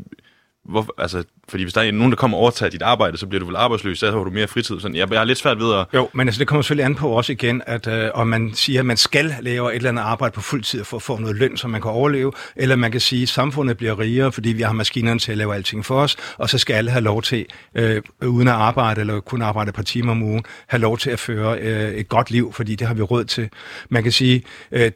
hvor, 0.65 0.93
altså, 0.97 1.23
fordi 1.49 1.63
hvis 1.63 1.73
der 1.73 1.81
er 1.81 1.91
nogen, 1.91 2.11
der 2.11 2.15
kommer 2.15 2.37
og 2.37 2.41
overtager 2.41 2.69
dit 2.69 2.81
arbejde, 2.81 3.17
så 3.17 3.27
bliver 3.27 3.39
du 3.39 3.45
vel 3.45 3.55
arbejdsløs, 3.55 3.99
så 3.99 4.11
har 4.11 4.17
du 4.17 4.29
mere 4.29 4.47
fritid. 4.47 4.79
Sådan, 4.79 4.95
jeg, 4.95 5.11
jeg 5.11 5.19
har 5.19 5.25
lidt 5.25 5.37
svært 5.37 5.59
ved 5.59 5.73
at... 5.73 5.85
Jo, 5.93 6.09
men 6.13 6.27
altså, 6.27 6.39
det 6.39 6.47
kommer 6.47 6.61
selvfølgelig 6.61 6.85
an 6.85 6.95
på 6.95 7.09
også 7.09 7.31
igen, 7.31 7.61
at 7.65 7.87
øh, 7.87 8.09
om 8.13 8.27
man 8.27 8.51
siger, 8.53 8.79
at 8.79 8.85
man 8.85 8.97
skal 8.97 9.35
lave 9.41 9.69
et 9.71 9.75
eller 9.75 9.89
andet 9.89 10.01
arbejde 10.01 10.33
på 10.33 10.41
fuld 10.41 10.63
tid 10.63 10.83
for 10.83 10.97
at 10.97 11.03
få 11.03 11.17
noget 11.17 11.35
løn, 11.35 11.57
så 11.57 11.67
man 11.67 11.81
kan 11.81 11.91
overleve, 11.91 12.31
eller 12.55 12.75
man 12.75 12.91
kan 12.91 13.01
sige, 13.01 13.21
at 13.21 13.29
samfundet 13.29 13.77
bliver 13.77 13.99
rigere, 13.99 14.31
fordi 14.31 14.49
vi 14.49 14.61
har 14.61 14.73
maskinerne 14.73 15.19
til 15.19 15.31
at 15.31 15.37
lave 15.37 15.55
alting 15.55 15.85
for 15.85 16.01
os, 16.01 16.17
og 16.37 16.49
så 16.49 16.57
skal 16.57 16.73
alle 16.73 16.91
have 16.91 17.03
lov 17.03 17.21
til, 17.21 17.45
øh, 17.75 18.01
uden 18.25 18.47
at 18.47 18.53
arbejde, 18.53 19.01
eller 19.01 19.19
kun 19.19 19.41
arbejde 19.41 19.69
et 19.69 19.75
par 19.75 19.83
timer 19.83 20.11
om 20.11 20.23
ugen, 20.23 20.43
have 20.67 20.81
lov 20.81 20.97
til 20.97 21.09
at 21.09 21.19
føre 21.19 21.59
øh, 21.59 21.91
et 21.91 22.09
godt 22.09 22.31
liv, 22.31 22.53
fordi 22.53 22.75
det 22.75 22.87
har 22.87 22.93
vi 22.93 23.01
råd 23.01 23.25
til. 23.25 23.49
Man 23.89 24.03
kan 24.03 24.11
sige, 24.11 24.43
øh, 24.71 24.91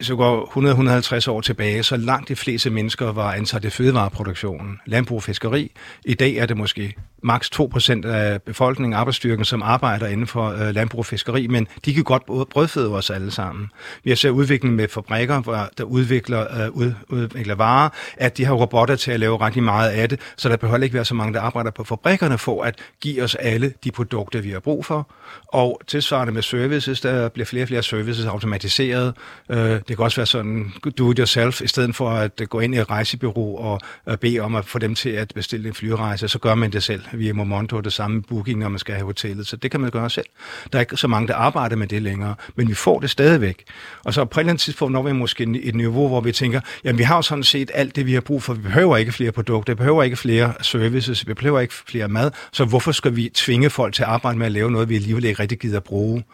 så 0.00 0.16
går 0.16 1.24
100-150 1.26 1.30
år 1.30 1.40
tilbage, 1.40 1.82
så 1.82 1.96
langt 1.96 2.28
de 2.28 2.36
fleste 2.36 2.70
mennesker 2.70 3.12
var 3.12 3.32
ansat 3.32 3.64
i 3.64 3.70
fødevareproduktionen, 3.70 4.78
landbrug 4.86 5.16
og 5.16 5.22
fiskeri. 5.22 5.72
I 6.04 6.14
dag 6.14 6.34
er 6.34 6.46
det 6.46 6.56
måske 6.56 6.94
maks 7.22 7.50
2% 7.60 8.06
af 8.06 8.42
befolkningen, 8.42 8.98
arbejdsstyrken, 8.98 9.44
som 9.44 9.62
arbejder 9.62 10.06
inden 10.06 10.26
for 10.26 10.48
øh, 10.48 10.74
landbrug 10.74 10.98
og 10.98 11.06
fiskeri, 11.06 11.46
men 11.46 11.68
de 11.84 11.94
kan 11.94 12.04
godt 12.04 12.50
brødføde 12.50 12.94
os 12.94 13.10
alle 13.10 13.30
sammen. 13.30 13.66
Vi 14.04 14.10
har 14.10 14.16
set 14.16 14.28
udviklingen 14.28 14.76
med 14.76 14.88
fabrikker, 14.88 15.40
hvor 15.40 15.68
der 15.78 15.84
udvikler, 15.84 16.64
øh, 16.64 16.70
ud, 16.70 16.92
udvikler 17.08 17.54
varer, 17.54 17.88
at 18.16 18.36
de 18.36 18.44
har 18.44 18.54
robotter 18.54 18.96
til 18.96 19.10
at 19.10 19.20
lave 19.20 19.36
rigtig 19.46 19.62
meget 19.62 19.90
af 19.90 20.08
det, 20.08 20.20
så 20.36 20.48
der 20.48 20.56
behøver 20.56 20.82
ikke 20.82 20.94
være 20.94 21.04
så 21.04 21.14
mange, 21.14 21.34
der 21.34 21.40
arbejder 21.40 21.70
på 21.70 21.84
fabrikkerne 21.84 22.38
for 22.38 22.62
at 22.62 22.78
give 23.00 23.22
os 23.22 23.34
alle 23.34 23.72
de 23.84 23.90
produkter, 23.90 24.40
vi 24.40 24.50
har 24.50 24.60
brug 24.60 24.84
for. 24.84 25.10
Og 25.48 25.80
tilsvarende 25.86 26.32
med 26.32 26.42
services, 26.42 27.00
der 27.00 27.28
bliver 27.28 27.46
flere 27.46 27.64
og 27.64 27.68
flere 27.68 27.82
services 27.82 28.26
automatiseret. 28.26 29.14
Øh, 29.50 29.80
det 29.88 29.96
kan 29.96 30.04
også 30.04 30.16
være 30.16 30.26
sådan, 30.26 30.72
do 30.98 31.10
it 31.10 31.18
yourself, 31.18 31.60
i 31.60 31.66
stedet 31.66 31.96
for 31.96 32.10
at 32.10 32.42
gå 32.48 32.60
ind 32.60 32.74
i 32.74 32.78
et 32.78 32.90
rejsebyrå 32.90 33.80
og 34.04 34.20
bede 34.20 34.40
om 34.40 34.54
at 34.54 34.64
få 34.64 34.78
dem 34.78 34.94
til 34.94 35.08
at 35.08 35.32
bestille 35.34 35.68
en 35.68 35.74
flyrejse, 35.74 36.28
så 36.28 36.38
gør 36.38 36.54
man 36.54 36.72
det 36.72 36.82
selv 36.82 37.02
via 37.12 37.32
Momonto, 37.32 37.80
det 37.80 37.92
samme 37.92 38.22
booking, 38.22 38.58
når 38.58 38.68
man 38.68 38.78
skal 38.78 38.94
have 38.94 39.04
hotellet. 39.04 39.46
Så 39.46 39.56
det 39.56 39.70
kan 39.70 39.80
man 39.80 39.90
gøre 39.90 40.10
selv. 40.10 40.26
Der 40.72 40.78
er 40.78 40.80
ikke 40.80 40.96
så 40.96 41.08
mange, 41.08 41.28
der 41.28 41.34
arbejder 41.34 41.76
med 41.76 41.86
det 41.86 42.02
længere, 42.02 42.34
men 42.56 42.68
vi 42.68 42.74
får 42.74 43.00
det 43.00 43.10
stadigvæk. 43.10 43.64
Og 44.04 44.14
så 44.14 44.24
på 44.24 44.40
et 44.40 44.42
eller 44.42 44.50
andet 44.50 44.60
tidspunkt 44.60 44.92
når 44.92 45.02
vi 45.02 45.12
måske 45.12 45.42
et 45.62 45.74
niveau, 45.74 46.08
hvor 46.08 46.20
vi 46.20 46.32
tænker, 46.32 46.60
jamen 46.84 46.98
vi 46.98 47.02
har 47.02 47.16
jo 47.16 47.22
sådan 47.22 47.44
set 47.44 47.70
alt 47.74 47.96
det, 47.96 48.06
vi 48.06 48.14
har 48.14 48.20
brug 48.20 48.42
for. 48.42 48.54
Vi 48.54 48.62
behøver 48.62 48.96
ikke 48.96 49.12
flere 49.12 49.32
produkter, 49.32 49.72
vi 49.72 49.76
behøver 49.76 50.02
ikke 50.02 50.16
flere 50.16 50.54
services, 50.60 51.28
vi 51.28 51.34
behøver 51.34 51.60
ikke 51.60 51.74
flere 51.74 52.08
mad, 52.08 52.30
så 52.52 52.64
hvorfor 52.64 52.92
skal 52.92 53.16
vi 53.16 53.30
tvinge 53.34 53.70
folk 53.70 53.94
til 53.94 54.02
at 54.02 54.08
arbejde 54.08 54.38
med 54.38 54.46
at 54.46 54.52
lave 54.52 54.70
noget, 54.70 54.88
vi 54.88 54.94
alligevel 54.96 55.24
ikke 55.24 55.42
rigtig 55.42 55.58
gider 55.58 55.76
at 55.76 55.84
bruge? 55.84 56.24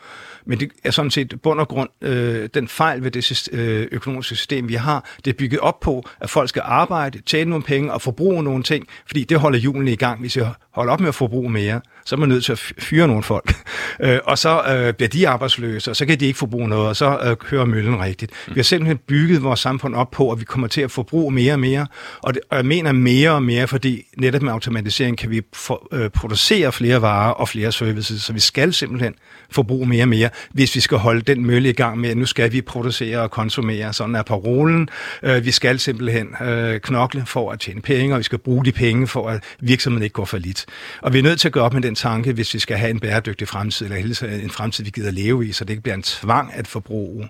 Men 0.44 0.60
det 0.60 0.70
er 0.84 0.90
sådan 0.90 1.10
set 1.10 1.40
bund 1.42 1.60
og 1.60 1.68
grund 1.68 1.88
øh, 2.00 2.48
den 2.54 2.68
fejl 2.68 3.04
ved 3.04 3.10
det 3.10 3.48
øh, 3.52 3.88
økonomiske 3.92 4.36
system, 4.36 4.68
vi 4.68 4.74
har. 4.74 5.10
Det 5.24 5.30
er 5.30 5.34
bygget 5.38 5.60
op 5.60 5.80
på, 5.80 6.08
at 6.20 6.30
folk 6.30 6.48
skal 6.48 6.62
arbejde, 6.64 7.22
tjene 7.26 7.50
nogle 7.50 7.64
penge 7.64 7.92
og 7.92 8.02
forbruge 8.02 8.42
nogle 8.42 8.62
ting, 8.62 8.86
fordi 9.06 9.24
det 9.24 9.38
holder 9.38 9.58
julen 9.58 9.88
i 9.88 9.96
gang. 9.96 10.20
Hvis 10.20 10.36
jeg 10.36 10.52
holder 10.70 10.92
op 10.92 11.00
med 11.00 11.08
at 11.08 11.14
forbruge 11.14 11.50
mere, 11.50 11.80
så 12.04 12.14
er 12.14 12.20
man 12.20 12.28
nødt 12.28 12.44
til 12.44 12.52
at 12.52 12.58
fyre 12.58 13.06
nogle 13.06 13.22
folk. 13.22 13.54
Øh, 14.00 14.18
og 14.24 14.38
så 14.38 14.62
øh, 14.62 14.94
bliver 14.94 15.08
de 15.08 15.28
arbejdsløse, 15.28 15.90
og 15.90 15.96
så 15.96 16.06
kan 16.06 16.20
de 16.20 16.26
ikke 16.26 16.38
forbruge 16.38 16.68
noget, 16.68 16.88
og 16.88 16.96
så 16.96 17.18
øh, 17.24 17.36
kører 17.36 17.64
møllen 17.64 18.00
rigtigt. 18.00 18.32
Vi 18.46 18.52
har 18.56 18.62
simpelthen 18.62 18.98
bygget 18.98 19.42
vores 19.42 19.60
samfund 19.60 19.94
op 19.94 20.10
på, 20.10 20.30
at 20.30 20.40
vi 20.40 20.44
kommer 20.44 20.68
til 20.68 20.80
at 20.80 20.90
forbruge 20.90 21.32
mere 21.32 21.52
og 21.52 21.60
mere. 21.60 21.86
Og, 22.22 22.34
det, 22.34 22.42
og 22.50 22.56
jeg 22.56 22.66
mener 22.66 22.92
mere 22.92 23.30
og 23.30 23.42
mere, 23.42 23.68
fordi 23.68 24.02
netop 24.16 24.42
med 24.42 24.52
automatisering 24.52 25.18
kan 25.18 25.30
vi 25.30 25.42
for, 25.52 25.88
øh, 25.92 26.10
producere 26.10 26.72
flere 26.72 27.02
varer 27.02 27.30
og 27.30 27.48
flere 27.48 27.72
services, 27.72 28.22
så 28.22 28.32
vi 28.32 28.40
skal 28.40 28.72
simpelthen 28.72 29.14
forbruge 29.50 29.86
mere 29.86 30.04
og 30.04 30.08
mere, 30.08 30.28
hvis 30.50 30.74
vi 30.74 30.80
skal 30.80 30.98
holde 30.98 31.20
den 31.20 31.46
mølle 31.46 31.68
i 31.68 31.72
gang 31.72 31.98
med, 31.98 32.10
at 32.10 32.16
nu 32.16 32.26
skal 32.26 32.52
vi 32.52 32.60
producere 32.60 33.20
og 33.20 33.30
konsumere. 33.30 33.92
Sådan 33.92 34.14
er 34.14 34.22
parolen. 34.22 34.88
Øh, 35.22 35.44
vi 35.44 35.50
skal 35.50 35.78
simpelthen 35.78 36.28
øh, 36.42 36.80
knokle 36.80 37.24
for 37.26 37.52
at 37.52 37.60
tjene 37.60 37.80
penge, 37.80 38.14
og 38.14 38.18
vi 38.18 38.24
skal 38.24 38.38
bruge 38.38 38.64
de 38.64 38.72
penge 38.72 39.06
for, 39.06 39.28
at 39.28 39.42
virksomheden 39.60 40.02
ikke 40.02 40.14
går 40.14 40.24
for 40.24 40.38
lidt. 40.38 40.66
Og 41.02 41.12
vi 41.12 41.18
er 41.18 41.22
nødt 41.22 41.40
til 41.40 41.48
at 41.48 41.52
gå 41.52 41.60
op 41.60 41.74
med 41.74 41.82
den 41.82 41.91
tanke, 41.94 42.32
hvis 42.32 42.54
vi 42.54 42.58
skal 42.58 42.76
have 42.76 42.90
en 42.90 43.00
bæredygtig 43.00 43.48
fremtid, 43.48 43.86
eller 43.90 44.14
en 44.42 44.50
fremtid, 44.50 44.84
vi 44.84 44.90
gider 44.90 45.10
leve 45.10 45.46
i, 45.46 45.52
så 45.52 45.64
det 45.64 45.70
ikke 45.70 45.82
bliver 45.82 45.94
en 45.94 46.02
tvang 46.02 46.54
at 46.54 46.66
forbruge. 46.66 47.28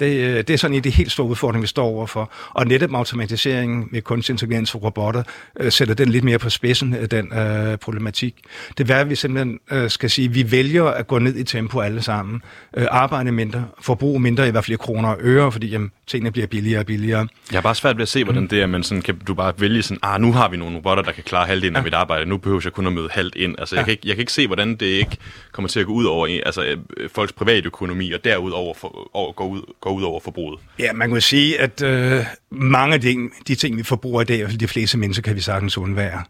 Det, 0.00 0.06
øh, 0.06 0.36
det 0.36 0.50
er 0.50 0.56
sådan 0.56 0.74
en 0.74 0.76
af 0.76 0.82
de 0.82 0.90
helt 0.90 1.12
store 1.12 1.26
udfordringer, 1.26 1.60
vi 1.60 1.66
står 1.66 1.86
overfor. 1.86 2.30
Og 2.50 2.66
netop 2.66 2.94
automatiseringen 2.94 3.88
med 3.90 4.02
kunstig 4.02 4.32
intelligens 4.32 4.74
og 4.74 4.82
robotter 4.82 5.22
øh, 5.60 5.72
sætter 5.72 5.94
den 5.94 6.08
lidt 6.08 6.24
mere 6.24 6.38
på 6.38 6.50
spidsen, 6.50 6.94
øh, 6.94 7.10
den 7.10 7.32
øh, 7.32 7.78
problematik. 7.78 8.34
Det 8.78 8.90
er, 8.90 8.96
at 8.96 9.10
vi 9.10 9.14
simpelthen 9.14 9.58
øh, 9.70 9.90
skal 9.90 10.10
sige, 10.10 10.28
at 10.28 10.34
vi 10.34 10.50
vælger 10.50 10.84
at 10.84 11.06
gå 11.06 11.18
ned 11.18 11.36
i 11.36 11.44
tempo 11.44 11.80
alle 11.80 12.02
sammen. 12.02 12.42
Øh, 12.76 12.86
arbejde 12.90 13.32
mindre, 13.32 13.64
forbruge 13.80 14.20
mindre 14.20 14.48
i 14.48 14.50
hvert 14.50 14.64
fald 14.64 14.78
kroner 14.78 15.08
og 15.08 15.16
øre, 15.20 15.52
fordi 15.52 15.66
jamen, 15.66 15.90
tingene 16.06 16.30
bliver 16.30 16.46
billigere 16.46 16.80
og 16.80 16.86
billigere. 16.86 17.28
Jeg 17.52 17.56
har 17.56 17.62
bare 17.62 17.74
svært 17.74 17.96
ved 17.96 18.02
at 18.02 18.08
se, 18.08 18.24
hvordan 18.24 18.42
mm. 18.42 18.48
det 18.48 18.62
er, 18.62 18.66
men 18.66 18.82
sådan, 18.82 19.02
kan 19.02 19.18
du 19.18 19.34
bare 19.34 19.52
vælge 19.58 19.82
sådan, 19.82 19.98
ah, 20.02 20.20
nu 20.20 20.32
har 20.32 20.48
vi 20.48 20.56
nogle 20.56 20.76
robotter, 20.76 21.02
der 21.02 21.12
kan 21.12 21.24
klare 21.24 21.46
halvdelen 21.46 21.74
ja. 21.74 21.78
af 21.78 21.84
mit 21.84 21.94
arbejde, 21.94 22.26
nu 22.26 22.36
behøver 22.36 22.60
jeg 22.64 22.72
kun 22.72 22.86
at 22.86 22.92
møde 22.92 23.08
halvt 23.10 23.34
ind. 23.34 23.54
Altså, 23.58 23.74
ja. 23.74 23.78
jeg, 23.78 23.84
kan 23.84 23.92
ikke, 23.92 24.08
jeg 24.08 24.16
kan 24.16 24.22
ikke 24.22 24.32
se, 24.32 24.46
hvordan 24.46 24.76
det 24.76 24.86
ikke 24.86 25.16
kommer 25.52 25.68
til 25.68 25.80
at 25.80 25.86
gå 25.86 25.92
ud 25.92 26.04
over 26.04 26.40
altså, 26.46 26.62
øh, 26.96 27.10
folks 27.14 27.32
privatøkonomi, 27.32 28.12
og 28.12 28.24
derudover 28.24 28.74
for, 28.74 29.10
over, 29.14 29.32
gå, 29.32 29.44
ud, 29.44 29.62
går 29.86 29.92
ud 29.92 30.02
over 30.02 30.20
forbruget. 30.20 30.60
Ja, 30.78 30.92
man 30.92 31.10
kan 31.10 31.20
sige, 31.20 31.60
at 31.60 31.82
øh, 31.82 32.24
mange 32.50 32.94
af 32.94 33.00
de, 33.00 33.16
de 33.48 33.54
ting, 33.54 33.76
vi 33.76 33.82
forbruger 33.82 34.22
i 34.22 34.24
dag, 34.24 34.40
altså 34.40 34.56
de 34.56 34.68
fleste 34.68 34.98
mennesker 34.98 35.22
kan 35.22 35.36
vi 35.36 35.40
sagtens 35.40 35.78
undvære. 35.78 36.22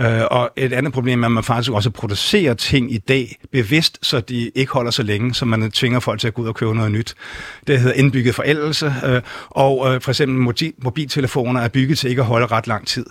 Øh, 0.00 0.22
og 0.30 0.50
et 0.56 0.72
andet 0.72 0.92
problem 0.92 1.22
er, 1.22 1.26
at 1.26 1.32
man 1.32 1.44
faktisk 1.44 1.72
også 1.72 1.90
producerer 1.90 2.54
ting 2.54 2.92
i 2.92 2.98
dag 2.98 3.36
bevidst, 3.52 3.98
så 4.02 4.20
de 4.20 4.50
ikke 4.54 4.72
holder 4.72 4.90
så 4.90 5.02
længe, 5.02 5.34
så 5.34 5.44
man 5.44 5.70
tvinger 5.70 6.00
folk 6.00 6.20
til 6.20 6.28
at 6.28 6.34
gå 6.34 6.42
ud 6.42 6.48
og 6.48 6.54
købe 6.54 6.74
noget 6.74 6.92
nyt. 6.92 7.14
Det 7.66 7.80
hedder 7.80 7.94
indbygget 7.94 8.34
forældelse, 8.34 8.94
øh, 9.06 9.22
og 9.48 9.94
øh, 9.94 10.00
for 10.00 10.10
eksempel 10.10 10.54
mobiltelefoner 10.78 11.60
er 11.60 11.68
bygget 11.68 11.98
til 11.98 12.10
ikke 12.10 12.22
at 12.22 12.26
holde 12.26 12.46
ret 12.46 12.66
lang 12.66 12.86
tid. 12.86 13.06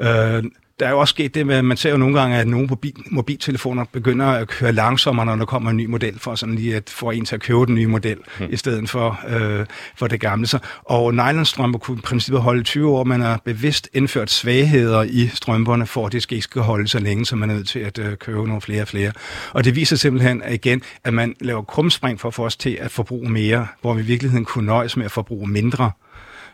Øh, 0.00 0.44
der 0.80 0.86
er 0.86 0.90
jo 0.90 0.98
også 0.98 1.12
sket 1.12 1.34
det 1.34 1.46
med, 1.46 1.54
at 1.54 1.64
man 1.64 1.76
ser 1.76 1.90
jo 1.90 1.96
nogle 1.96 2.20
gange, 2.20 2.36
at 2.36 2.48
nogle 2.48 2.66
mobil, 2.66 2.94
mobiltelefoner 3.10 3.84
begynder 3.92 4.26
at 4.26 4.48
køre 4.48 4.72
langsommere, 4.72 5.26
når 5.26 5.36
der 5.36 5.44
kommer 5.44 5.70
en 5.70 5.76
ny 5.76 5.86
model, 5.86 6.18
for 6.18 6.34
sådan 6.34 6.54
lige 6.54 6.76
at 6.76 6.90
få 6.90 7.10
en 7.10 7.24
til 7.24 7.34
at 7.34 7.40
købe 7.40 7.66
den 7.66 7.74
nye 7.74 7.86
model, 7.86 8.16
hmm. 8.38 8.46
i 8.50 8.56
stedet 8.56 8.90
for, 8.90 9.20
øh, 9.28 9.66
for 9.96 10.06
det 10.06 10.20
gamle. 10.20 10.46
Så, 10.46 10.58
og 10.84 11.14
nylonstrømper 11.14 11.78
kunne 11.78 11.98
i 11.98 12.00
princippet 12.00 12.42
holde 12.42 12.62
20 12.62 12.90
år, 12.90 13.04
man 13.04 13.20
har 13.20 13.40
bevidst 13.44 13.88
indført 13.92 14.30
svagheder 14.30 15.02
i 15.02 15.30
strømperne, 15.34 15.86
for 15.86 16.06
at 16.06 16.12
det 16.12 16.32
ikke 16.32 16.42
skal 16.42 16.62
holde 16.62 16.88
så 16.88 16.98
længe, 16.98 17.26
så 17.26 17.36
man 17.36 17.50
er 17.50 17.54
nødt 17.54 17.68
til 17.68 17.78
at 17.78 17.98
øh, 17.98 18.16
købe 18.16 18.46
nogle 18.46 18.60
flere 18.60 18.82
og 18.82 18.88
flere. 18.88 19.12
Og 19.52 19.64
det 19.64 19.76
viser 19.76 19.96
simpelthen 19.96 20.42
at 20.42 20.54
igen, 20.54 20.82
at 21.04 21.14
man 21.14 21.34
laver 21.40 21.62
krumspring 21.62 22.20
for 22.20 22.28
at 22.28 22.34
få 22.34 22.44
os 22.44 22.56
til 22.56 22.78
at 22.80 22.90
forbruge 22.90 23.30
mere, 23.30 23.66
hvor 23.80 23.94
vi 23.94 24.02
i 24.02 24.04
virkeligheden 24.04 24.44
kunne 24.44 24.66
nøjes 24.66 24.96
med 24.96 25.04
at 25.04 25.10
forbruge 25.10 25.46
mindre. 25.46 25.90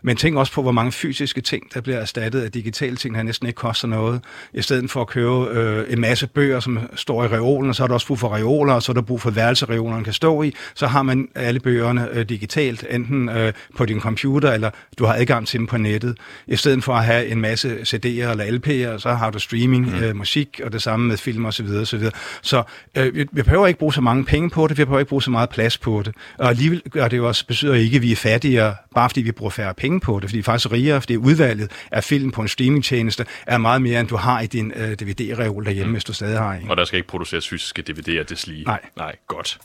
Men 0.06 0.16
tænk 0.16 0.36
også 0.36 0.52
på, 0.52 0.62
hvor 0.62 0.72
mange 0.72 0.92
fysiske 0.92 1.40
ting, 1.40 1.74
der 1.74 1.80
bliver 1.80 1.98
erstattet 1.98 2.40
af 2.40 2.52
digitale 2.52 2.96
ting, 2.96 3.14
der 3.14 3.22
næsten 3.22 3.46
ikke 3.46 3.56
koster 3.56 3.88
noget. 3.88 4.20
I 4.54 4.62
stedet 4.62 4.90
for 4.90 5.00
at 5.00 5.06
købe 5.06 5.30
øh, 5.30 5.92
en 5.92 6.00
masse 6.00 6.26
bøger, 6.26 6.60
som 6.60 6.78
står 6.94 7.24
i 7.24 7.28
reolen, 7.28 7.68
og 7.70 7.74
så 7.74 7.82
er 7.82 7.86
der 7.86 7.94
også 7.94 8.06
brug 8.06 8.18
for 8.18 8.34
reoler, 8.34 8.74
og 8.74 8.82
så 8.82 8.92
er 8.92 8.94
der 8.94 9.02
brug 9.02 9.20
for 9.20 9.30
værelsereolerne 9.30 10.04
kan 10.04 10.12
stå 10.12 10.42
i, 10.42 10.54
så 10.74 10.86
har 10.86 11.02
man 11.02 11.28
alle 11.34 11.60
bøgerne 11.60 12.08
øh, 12.12 12.28
digitalt, 12.28 12.86
enten 12.90 13.28
øh, 13.28 13.52
på 13.76 13.84
din 13.84 14.00
computer, 14.00 14.52
eller 14.52 14.70
du 14.98 15.04
har 15.04 15.14
adgang 15.14 15.46
til 15.46 15.58
dem 15.58 15.66
på 15.66 15.76
nettet. 15.76 16.16
I 16.46 16.56
stedet 16.56 16.84
for 16.84 16.94
at 16.94 17.04
have 17.04 17.26
en 17.26 17.40
masse 17.40 17.76
CD'er 17.76 18.06
eller 18.06 18.44
LP'er, 18.44 18.98
så 18.98 19.12
har 19.12 19.30
du 19.30 19.38
streaming, 19.38 19.86
mm. 19.86 20.02
øh, 20.02 20.16
musik, 20.16 20.60
og 20.64 20.72
det 20.72 20.82
samme 20.82 21.08
med 21.08 21.16
film 21.16 21.46
osv. 21.46 21.66
Så, 21.66 21.84
så, 21.84 21.96
videre. 21.96 22.12
så 22.42 22.62
øh, 22.96 23.14
vi, 23.14 23.26
vi 23.32 23.42
behøver 23.42 23.66
ikke 23.66 23.78
bruge 23.78 23.94
så 23.94 24.00
mange 24.00 24.24
penge 24.24 24.50
på 24.50 24.66
det, 24.66 24.78
vi 24.78 24.84
behøver 24.84 25.00
ikke 25.00 25.08
bruge 25.08 25.22
så 25.22 25.30
meget 25.30 25.48
plads 25.48 25.78
på 25.78 26.02
det. 26.04 26.14
Og 26.38 26.48
alligevel 26.48 26.82
gør 26.90 27.08
det 27.08 27.16
jo 27.16 27.28
også, 27.28 27.46
betyder 27.46 27.74
ikke, 27.74 27.96
at 27.96 28.02
vi 28.02 28.12
er 28.12 28.16
fattigere, 28.16 28.74
bare 28.94 29.10
fordi 29.10 29.22
vi 29.22 29.32
bruger 29.32 29.50
færre 29.50 29.74
penge 29.74 29.93
på 30.00 30.20
det, 30.20 30.30
fordi 30.30 30.42
faktisk 30.42 30.72
rigere, 30.72 31.00
fordi 31.00 31.16
udvalget 31.16 31.70
af 31.90 32.04
film 32.04 32.30
på 32.30 32.42
en 32.42 32.48
streamingtjeneste 32.48 33.26
er 33.46 33.58
meget 33.58 33.82
mere, 33.82 34.00
end 34.00 34.08
du 34.08 34.16
har 34.16 34.40
i 34.40 34.46
din 34.46 34.72
øh, 34.76 34.92
DVD-reol 34.92 35.64
derhjemme, 35.64 35.88
mm. 35.88 35.92
hvis 35.92 36.04
du 36.04 36.12
stadig 36.12 36.38
har 36.38 36.52
en. 36.54 36.70
Og 36.70 36.76
der 36.76 36.84
skal 36.84 36.96
ikke 36.96 37.08
produceres 37.08 37.48
fysiske 37.48 37.84
DVD'er, 37.90 38.22
det 38.22 38.38
slige. 38.38 38.64
Nej. 38.64 38.80
Nej, 38.96 39.16
godt. 39.26 39.58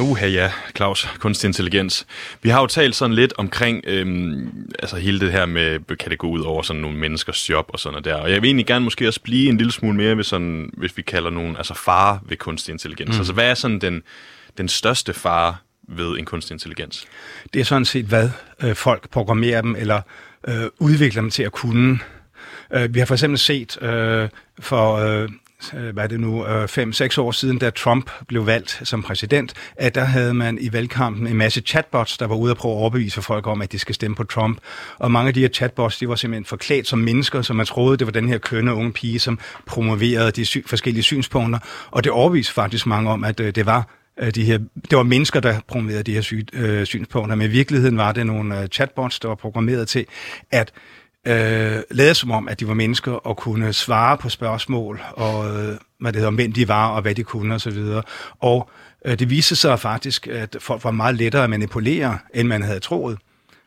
Uha 0.00 0.26
ja, 0.26 0.52
Claus, 0.76 1.08
kunstig 1.18 1.48
intelligens. 1.48 2.06
Vi 2.42 2.48
har 2.48 2.60
jo 2.60 2.66
talt 2.66 2.96
sådan 2.96 3.14
lidt 3.14 3.32
omkring 3.36 3.84
øhm, 3.86 4.70
altså 4.78 4.96
hele 4.96 5.20
det 5.20 5.32
her 5.32 5.46
med, 5.46 5.96
kan 5.96 6.10
det 6.10 6.18
gå 6.18 6.26
ud 6.26 6.40
over 6.40 6.62
sådan 6.62 6.82
nogle 6.82 6.98
menneskers 6.98 7.50
job 7.50 7.66
og 7.68 7.78
sådan 7.78 7.92
noget 7.92 8.04
der. 8.04 8.14
Og 8.14 8.30
jeg 8.30 8.42
vil 8.42 8.48
egentlig 8.48 8.66
gerne 8.66 8.84
måske 8.84 9.08
også 9.08 9.20
blive 9.20 9.48
en 9.48 9.56
lille 9.56 9.72
smule 9.72 9.96
mere 9.96 10.16
ved 10.16 10.24
sådan, 10.24 10.70
hvis 10.76 10.96
vi 10.96 11.02
kalder 11.02 11.30
nogen, 11.30 11.56
altså 11.56 11.74
fare 11.74 12.20
ved 12.22 12.36
kunstig 12.36 12.72
intelligens. 12.72 13.10
Mm. 13.10 13.20
Altså 13.20 13.32
hvad 13.32 13.50
er 13.50 13.54
sådan 13.54 13.78
den, 13.78 14.02
den 14.58 14.68
største 14.68 15.14
fare 15.14 15.56
ved 15.88 16.18
en 16.18 16.24
kunstig 16.24 16.54
intelligens? 16.54 17.06
Det 17.54 17.60
er 17.60 17.64
sådan 17.64 17.84
set, 17.84 18.04
hvad 18.06 18.30
øh, 18.62 18.74
folk 18.74 19.10
programmerer 19.10 19.60
dem 19.60 19.76
eller 19.76 20.00
øh, 20.48 20.64
udvikler 20.78 21.22
dem 21.22 21.30
til 21.30 21.42
at 21.42 21.52
kunne. 21.52 21.98
Øh, 22.74 22.94
vi 22.94 22.98
har 22.98 23.06
for 23.06 23.14
eksempel 23.14 23.38
set 23.38 23.82
øh, 23.82 24.28
for 24.60 24.94
øh, 24.96 25.28
Øh, 25.74 25.92
hvad 25.92 26.04
er 26.04 26.08
det 26.08 26.20
nu, 26.20 26.46
øh, 26.46 26.68
5-6 26.68 27.18
år 27.18 27.32
siden, 27.32 27.58
da 27.58 27.70
Trump 27.70 28.10
blev 28.28 28.46
valgt 28.46 28.80
som 28.84 29.02
præsident, 29.02 29.54
at 29.76 29.94
der 29.94 30.04
havde 30.04 30.34
man 30.34 30.58
i 30.60 30.72
valgkampen 30.72 31.26
en 31.26 31.36
masse 31.36 31.60
chatbots, 31.60 32.18
der 32.18 32.26
var 32.26 32.34
ude 32.34 32.50
at 32.50 32.56
prøve 32.56 32.74
at 32.74 32.78
overbevise 32.78 33.22
folk 33.22 33.46
om, 33.46 33.62
at 33.62 33.72
de 33.72 33.78
skal 33.78 33.94
stemme 33.94 34.14
på 34.14 34.24
Trump. 34.24 34.58
Og 34.98 35.10
mange 35.10 35.28
af 35.28 35.34
de 35.34 35.40
her 35.40 35.48
chatbots, 35.48 35.98
de 35.98 36.08
var 36.08 36.14
simpelthen 36.14 36.44
forklædt 36.44 36.88
som 36.88 36.98
mennesker, 36.98 37.42
så 37.42 37.52
man 37.54 37.66
troede, 37.66 37.96
det 37.96 38.06
var 38.06 38.12
den 38.12 38.28
her 38.28 38.38
kønne 38.38 38.74
unge 38.74 38.92
pige, 38.92 39.18
som 39.18 39.38
promoverede 39.66 40.30
de 40.30 40.44
sy- 40.44 40.66
forskellige 40.66 41.02
synspunkter. 41.02 41.58
Og 41.90 42.04
det 42.04 42.12
overbeviste 42.12 42.52
faktisk 42.52 42.86
mange 42.86 43.10
om, 43.10 43.24
at 43.24 43.40
øh, 43.40 43.54
det 43.54 43.66
var 43.66 43.88
de 44.34 44.44
her, 44.44 44.58
det 44.90 44.96
var 44.96 45.02
mennesker, 45.02 45.40
der 45.40 45.60
promoverede 45.68 46.02
de 46.02 46.14
her 46.14 46.20
sy, 46.20 46.34
øh, 46.52 46.86
synspunkter, 46.86 47.36
men 47.36 47.46
i 47.46 47.50
virkeligheden 47.50 47.96
var 47.96 48.12
det 48.12 48.26
nogle 48.26 48.60
øh, 48.60 48.68
chatbots, 48.68 49.20
der 49.20 49.28
var 49.28 49.34
programmeret 49.34 49.88
til 49.88 50.06
at 50.50 50.72
øh, 51.28 51.82
lavede 51.90 52.14
som 52.14 52.30
om, 52.30 52.48
at 52.48 52.60
de 52.60 52.68
var 52.68 52.74
mennesker 52.74 53.12
og 53.12 53.36
kunne 53.36 53.72
svare 53.72 54.18
på 54.18 54.28
spørgsmål, 54.28 55.00
og 55.12 55.48
øh, 55.48 55.76
hvad 56.00 56.12
det 56.12 56.20
hedder, 56.20 56.30
hvem 56.30 56.52
de 56.52 56.68
var, 56.68 56.88
og 56.88 57.02
hvad 57.02 57.14
de 57.14 57.22
kunne 57.22 57.54
osv. 57.54 57.78
Og, 57.78 58.04
og 58.40 58.70
øh, 59.04 59.18
det 59.18 59.30
viste 59.30 59.56
sig 59.56 59.80
faktisk, 59.80 60.26
at 60.26 60.56
folk 60.60 60.84
var 60.84 60.90
meget 60.90 61.14
lettere 61.14 61.44
at 61.44 61.50
manipulere, 61.50 62.18
end 62.34 62.48
man 62.48 62.62
havde 62.62 62.80
troet. 62.80 63.18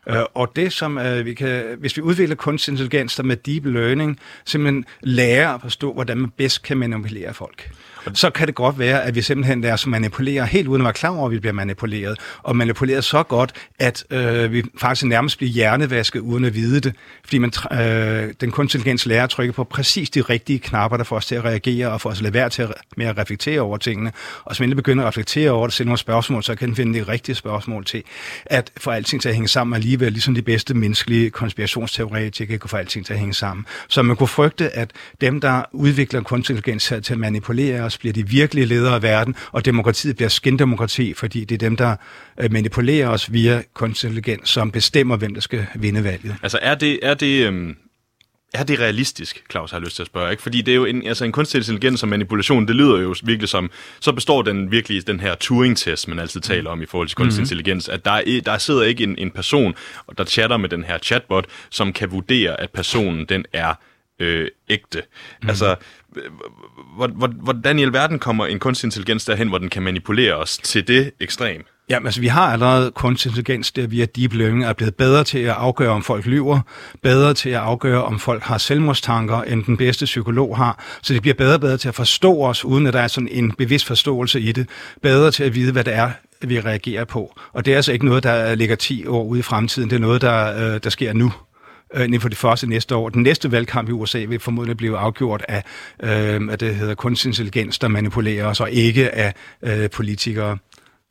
Uh, 0.09 0.15
og 0.33 0.51
det, 0.55 0.73
som 0.73 0.97
uh, 0.97 1.25
vi 1.25 1.33
kan, 1.33 1.63
hvis 1.79 1.97
vi 1.97 2.01
udvikler 2.01 2.35
kunstig 2.35 2.71
intelligens, 2.71 3.15
der 3.15 3.23
med 3.23 3.35
deep 3.35 3.65
learning, 3.65 4.19
simpelthen 4.45 4.85
lærer 5.01 5.53
at 5.53 5.61
forstå, 5.61 5.93
hvordan 5.93 6.17
man 6.17 6.29
bedst 6.37 6.63
kan 6.63 6.77
manipulere 6.77 7.33
folk 7.33 7.71
så 8.13 8.29
kan 8.29 8.47
det 8.47 8.55
godt 8.55 8.79
være, 8.79 9.03
at 9.03 9.15
vi 9.15 9.21
simpelthen 9.21 9.61
lader 9.61 9.73
os 9.73 9.87
manipulere 9.87 10.45
helt 10.45 10.67
uden 10.67 10.81
at 10.81 10.85
være 10.85 10.93
klar 10.93 11.09
over, 11.09 11.25
at 11.25 11.31
vi 11.31 11.39
bliver 11.39 11.53
manipuleret. 11.53 12.17
Og 12.43 12.55
manipuleret 12.55 13.03
så 13.03 13.23
godt, 13.23 13.53
at 13.79 14.03
øh, 14.11 14.51
vi 14.51 14.63
faktisk 14.77 15.05
nærmest 15.05 15.37
bliver 15.37 15.51
hjernevasket 15.51 16.19
uden 16.19 16.45
at 16.45 16.55
vide 16.55 16.79
det. 16.79 16.95
Fordi 17.23 17.37
man, 17.37 17.51
øh, 17.71 18.33
den 18.41 18.51
kunstig 18.51 18.77
intelligens 18.77 19.05
lærer 19.05 19.23
at 19.23 19.29
trykke 19.29 19.53
på 19.53 19.63
præcis 19.63 20.09
de 20.09 20.21
rigtige 20.21 20.59
knapper, 20.59 20.97
der 20.97 21.03
får 21.03 21.15
os 21.15 21.25
til 21.25 21.35
at 21.35 21.45
reagere 21.45 21.91
og 21.91 22.01
får 22.01 22.09
os 22.09 22.17
at 22.17 22.23
lade 22.23 22.33
være 22.33 22.49
til 22.49 22.61
at, 22.61 22.73
med 22.97 23.05
at 23.05 23.17
reflektere 23.17 23.61
over 23.61 23.77
tingene. 23.77 24.11
Og 24.43 24.55
så 24.55 24.63
begynder 24.75 25.03
at 25.03 25.07
reflektere 25.07 25.51
over 25.51 25.67
det, 25.67 25.73
stille 25.73 25.87
nogle 25.87 25.97
spørgsmål, 25.97 26.43
så 26.43 26.55
kan 26.55 26.67
den 26.67 26.75
finde 26.75 26.99
de 26.99 27.03
rigtige 27.03 27.35
spørgsmål 27.35 27.85
til 27.85 28.03
at 28.45 28.71
få 28.77 28.91
alting 28.91 29.21
til 29.21 29.29
at 29.29 29.35
hænge 29.35 29.47
sammen 29.47 29.75
alligevel, 29.75 30.11
ligesom 30.11 30.35
de 30.35 30.41
bedste 30.41 30.73
menneskelige 30.73 31.29
konspirationsteoretikere, 31.29 32.57
kan 32.57 32.69
få 32.69 32.77
alting 32.77 33.05
til 33.05 33.13
at 33.13 33.19
hænge 33.19 33.33
sammen. 33.33 33.65
Så 33.87 34.01
man 34.01 34.15
kunne 34.15 34.27
frygte, 34.27 34.69
at 34.69 34.91
dem, 35.21 35.41
der 35.41 35.63
udvikler 35.71 36.21
kunstig 36.21 36.53
intelligens 36.53 36.93
til 37.03 37.13
at 37.13 37.19
manipulere 37.19 37.90
os, 37.91 37.97
bliver 37.97 38.13
de 38.13 38.27
virkelige 38.27 38.65
ledere 38.65 38.95
af 38.95 39.01
verden, 39.01 39.35
og 39.51 39.65
demokratiet 39.65 40.15
bliver 40.15 40.29
skindemokrati, 40.29 41.13
fordi 41.13 41.45
det 41.45 41.55
er 41.55 41.59
dem, 41.69 41.77
der 41.77 41.95
øh, 42.39 42.51
manipulerer 42.51 43.07
os 43.07 43.33
via 43.33 43.61
kunstig 43.73 44.07
intelligens, 44.07 44.49
som 44.49 44.71
bestemmer, 44.71 45.17
hvem 45.17 45.33
der 45.33 45.41
skal 45.41 45.65
vinde 45.75 46.03
valget. 46.03 46.35
Altså 46.43 46.59
er 46.61 46.75
det, 46.75 46.99
er 47.03 47.13
det, 47.13 47.47
øhm, 47.47 47.75
er 48.53 48.63
det 48.63 48.79
realistisk, 48.79 49.43
Claus 49.51 49.71
har 49.71 49.79
lyst 49.79 49.95
til 49.95 50.03
at 50.03 50.07
spørge? 50.07 50.31
Ikke? 50.31 50.43
Fordi 50.43 50.61
det 50.61 50.71
er 50.71 50.75
jo 50.75 50.85
en, 50.85 51.07
altså 51.07 51.25
en 51.25 51.31
kunstig 51.31 51.57
intelligens 51.57 52.03
og 52.03 52.09
manipulation, 52.09 52.67
det 52.67 52.75
lyder 52.75 53.01
jo 53.01 53.15
virkelig 53.23 53.49
som, 53.49 53.71
så 53.99 54.11
består 54.11 54.41
den 54.41 54.71
virkelig 54.71 55.07
den 55.07 55.19
her 55.19 55.35
Turing-test, 55.35 56.07
man 56.07 56.19
altid 56.19 56.41
taler 56.41 56.69
om 56.69 56.81
i 56.81 56.85
forhold 56.85 57.07
til 57.07 57.15
kunstig 57.15 57.41
mm-hmm. 57.41 57.43
intelligens, 57.43 57.89
at 57.89 58.05
der, 58.05 58.11
er, 58.11 58.41
der 58.45 58.57
sidder 58.57 58.83
ikke 58.83 59.03
en, 59.03 59.17
en 59.17 59.31
person, 59.31 59.75
der 60.17 60.25
chatter 60.25 60.57
med 60.57 60.69
den 60.69 60.83
her 60.83 60.97
chatbot, 60.97 61.45
som 61.69 61.93
kan 61.93 62.11
vurdere, 62.11 62.61
at 62.61 62.69
personen 62.69 63.25
den 63.25 63.45
er 63.53 63.73
øh, 64.21 64.47
ægte. 64.69 65.03
Mm. 65.43 65.49
Altså, 65.49 65.75
hvordan 67.41 67.79
i 67.79 67.81
alverden 67.81 68.19
kommer 68.19 68.45
en 68.45 68.59
kunstig 68.59 68.87
intelligens 68.87 69.25
derhen, 69.25 69.47
hvor 69.47 69.57
den 69.57 69.69
kan 69.69 69.83
manipulere 69.83 70.33
os 70.33 70.57
til 70.57 70.87
det 70.87 71.11
ekstrem? 71.19 71.65
Ja, 71.89 71.99
altså 72.05 72.21
vi 72.21 72.27
har 72.27 72.53
allerede 72.53 72.91
kunstig 72.91 73.29
intelligens, 73.29 73.71
der 73.71 73.87
via 73.87 74.05
deep 74.05 74.33
learning 74.33 74.63
er 74.63 74.73
blevet 74.73 74.95
bedre 74.95 75.23
til 75.23 75.39
at 75.39 75.49
afgøre, 75.49 75.89
om 75.89 76.03
folk 76.03 76.25
lyver, 76.25 76.59
bedre 77.01 77.33
til 77.33 77.49
at 77.49 77.59
afgøre, 77.59 78.03
om 78.03 78.19
folk 78.19 78.43
har 78.43 78.57
selvmordstanker, 78.57 79.41
end 79.41 79.63
den 79.63 79.77
bedste 79.77 80.05
psykolog 80.05 80.57
har. 80.57 80.83
Så 81.01 81.13
det 81.13 81.21
bliver 81.21 81.35
bedre 81.35 81.53
og 81.53 81.61
bedre 81.61 81.77
til 81.77 81.87
at 81.87 81.95
forstå 81.95 82.41
os, 82.41 82.65
uden 82.65 82.87
at 82.87 82.93
der 82.93 82.99
er 82.99 83.07
sådan 83.07 83.29
en 83.31 83.51
bevidst 83.51 83.85
forståelse 83.85 84.39
i 84.39 84.51
det. 84.51 84.69
Bedre 85.01 85.31
til 85.31 85.43
at 85.43 85.55
vide, 85.55 85.71
hvad 85.71 85.83
det 85.83 85.93
er, 85.93 86.11
vi 86.41 86.59
reagerer 86.59 87.05
på. 87.05 87.39
Og 87.53 87.65
det 87.65 87.71
er 87.71 87.75
altså 87.75 87.91
ikke 87.91 88.05
noget, 88.05 88.23
der 88.23 88.55
ligger 88.55 88.75
10 88.75 89.07
år 89.07 89.23
ude 89.23 89.39
i 89.39 89.43
fremtiden. 89.43 89.89
Det 89.89 89.95
er 89.95 89.99
noget, 89.99 90.21
der, 90.21 90.73
øh, 90.73 90.79
der 90.83 90.89
sker 90.89 91.13
nu 91.13 91.33
øh, 91.93 92.05
inden 92.05 92.21
for 92.21 92.29
det 92.29 92.37
første 92.37 92.67
næste 92.67 92.95
år. 92.95 93.09
Den 93.09 93.23
næste 93.23 93.51
valgkamp 93.51 93.89
i 93.89 93.91
USA 93.91 94.25
vil 94.25 94.39
formodentlig 94.39 94.77
blive 94.77 94.97
afgjort 94.97 95.45
af, 95.47 95.63
øh, 96.03 96.41
at 96.51 96.59
det 96.59 96.75
hedder 96.75 96.95
kunstig 96.95 97.29
intelligens, 97.29 97.79
der 97.79 97.87
manipulerer 97.87 98.45
os, 98.45 98.59
og 98.59 98.71
ikke 98.71 99.15
af 99.15 99.33
øh, 99.61 99.89
politikere. 99.89 100.57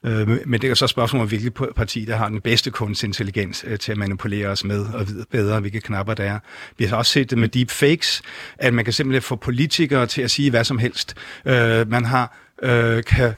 Øh, 0.07 0.29
men 0.47 0.61
det 0.61 0.71
er 0.71 0.75
så 0.75 0.87
spørgsmålet 0.87 1.23
om, 1.23 1.29
hvilket 1.29 1.55
parti, 1.77 2.05
der 2.05 2.17
har 2.17 2.29
den 2.29 2.41
bedste 2.41 2.71
kunstig 2.71 3.07
intelligens 3.07 3.65
øh, 3.69 3.79
til 3.79 3.93
at 3.93 3.99
manipulere 3.99 4.49
os 4.49 4.65
med 4.65 4.85
og 4.95 5.09
vide 5.09 5.25
bedre, 5.31 5.61
hvilke 5.61 5.81
knapper 5.81 6.15
der 6.15 6.25
er. 6.25 6.39
Vi 6.79 6.85
har 6.85 6.97
også 6.97 7.13
set 7.13 7.31
det 7.31 7.39
med 7.39 7.49
deepfakes, 7.49 8.23
at 8.59 8.75
man 8.75 8.85
kan 8.85 8.93
simpelthen 8.93 9.23
få 9.23 9.37
politikere 9.37 10.07
til 10.07 10.23
at 10.23 10.31
sige 10.31 10.51
hvad 10.51 10.65
som 10.65 10.79
helst. 10.79 11.15
Øh, 11.45 11.91
man 11.91 12.05
har 12.05 12.37
øh, 12.63 13.05
kan 13.05 13.35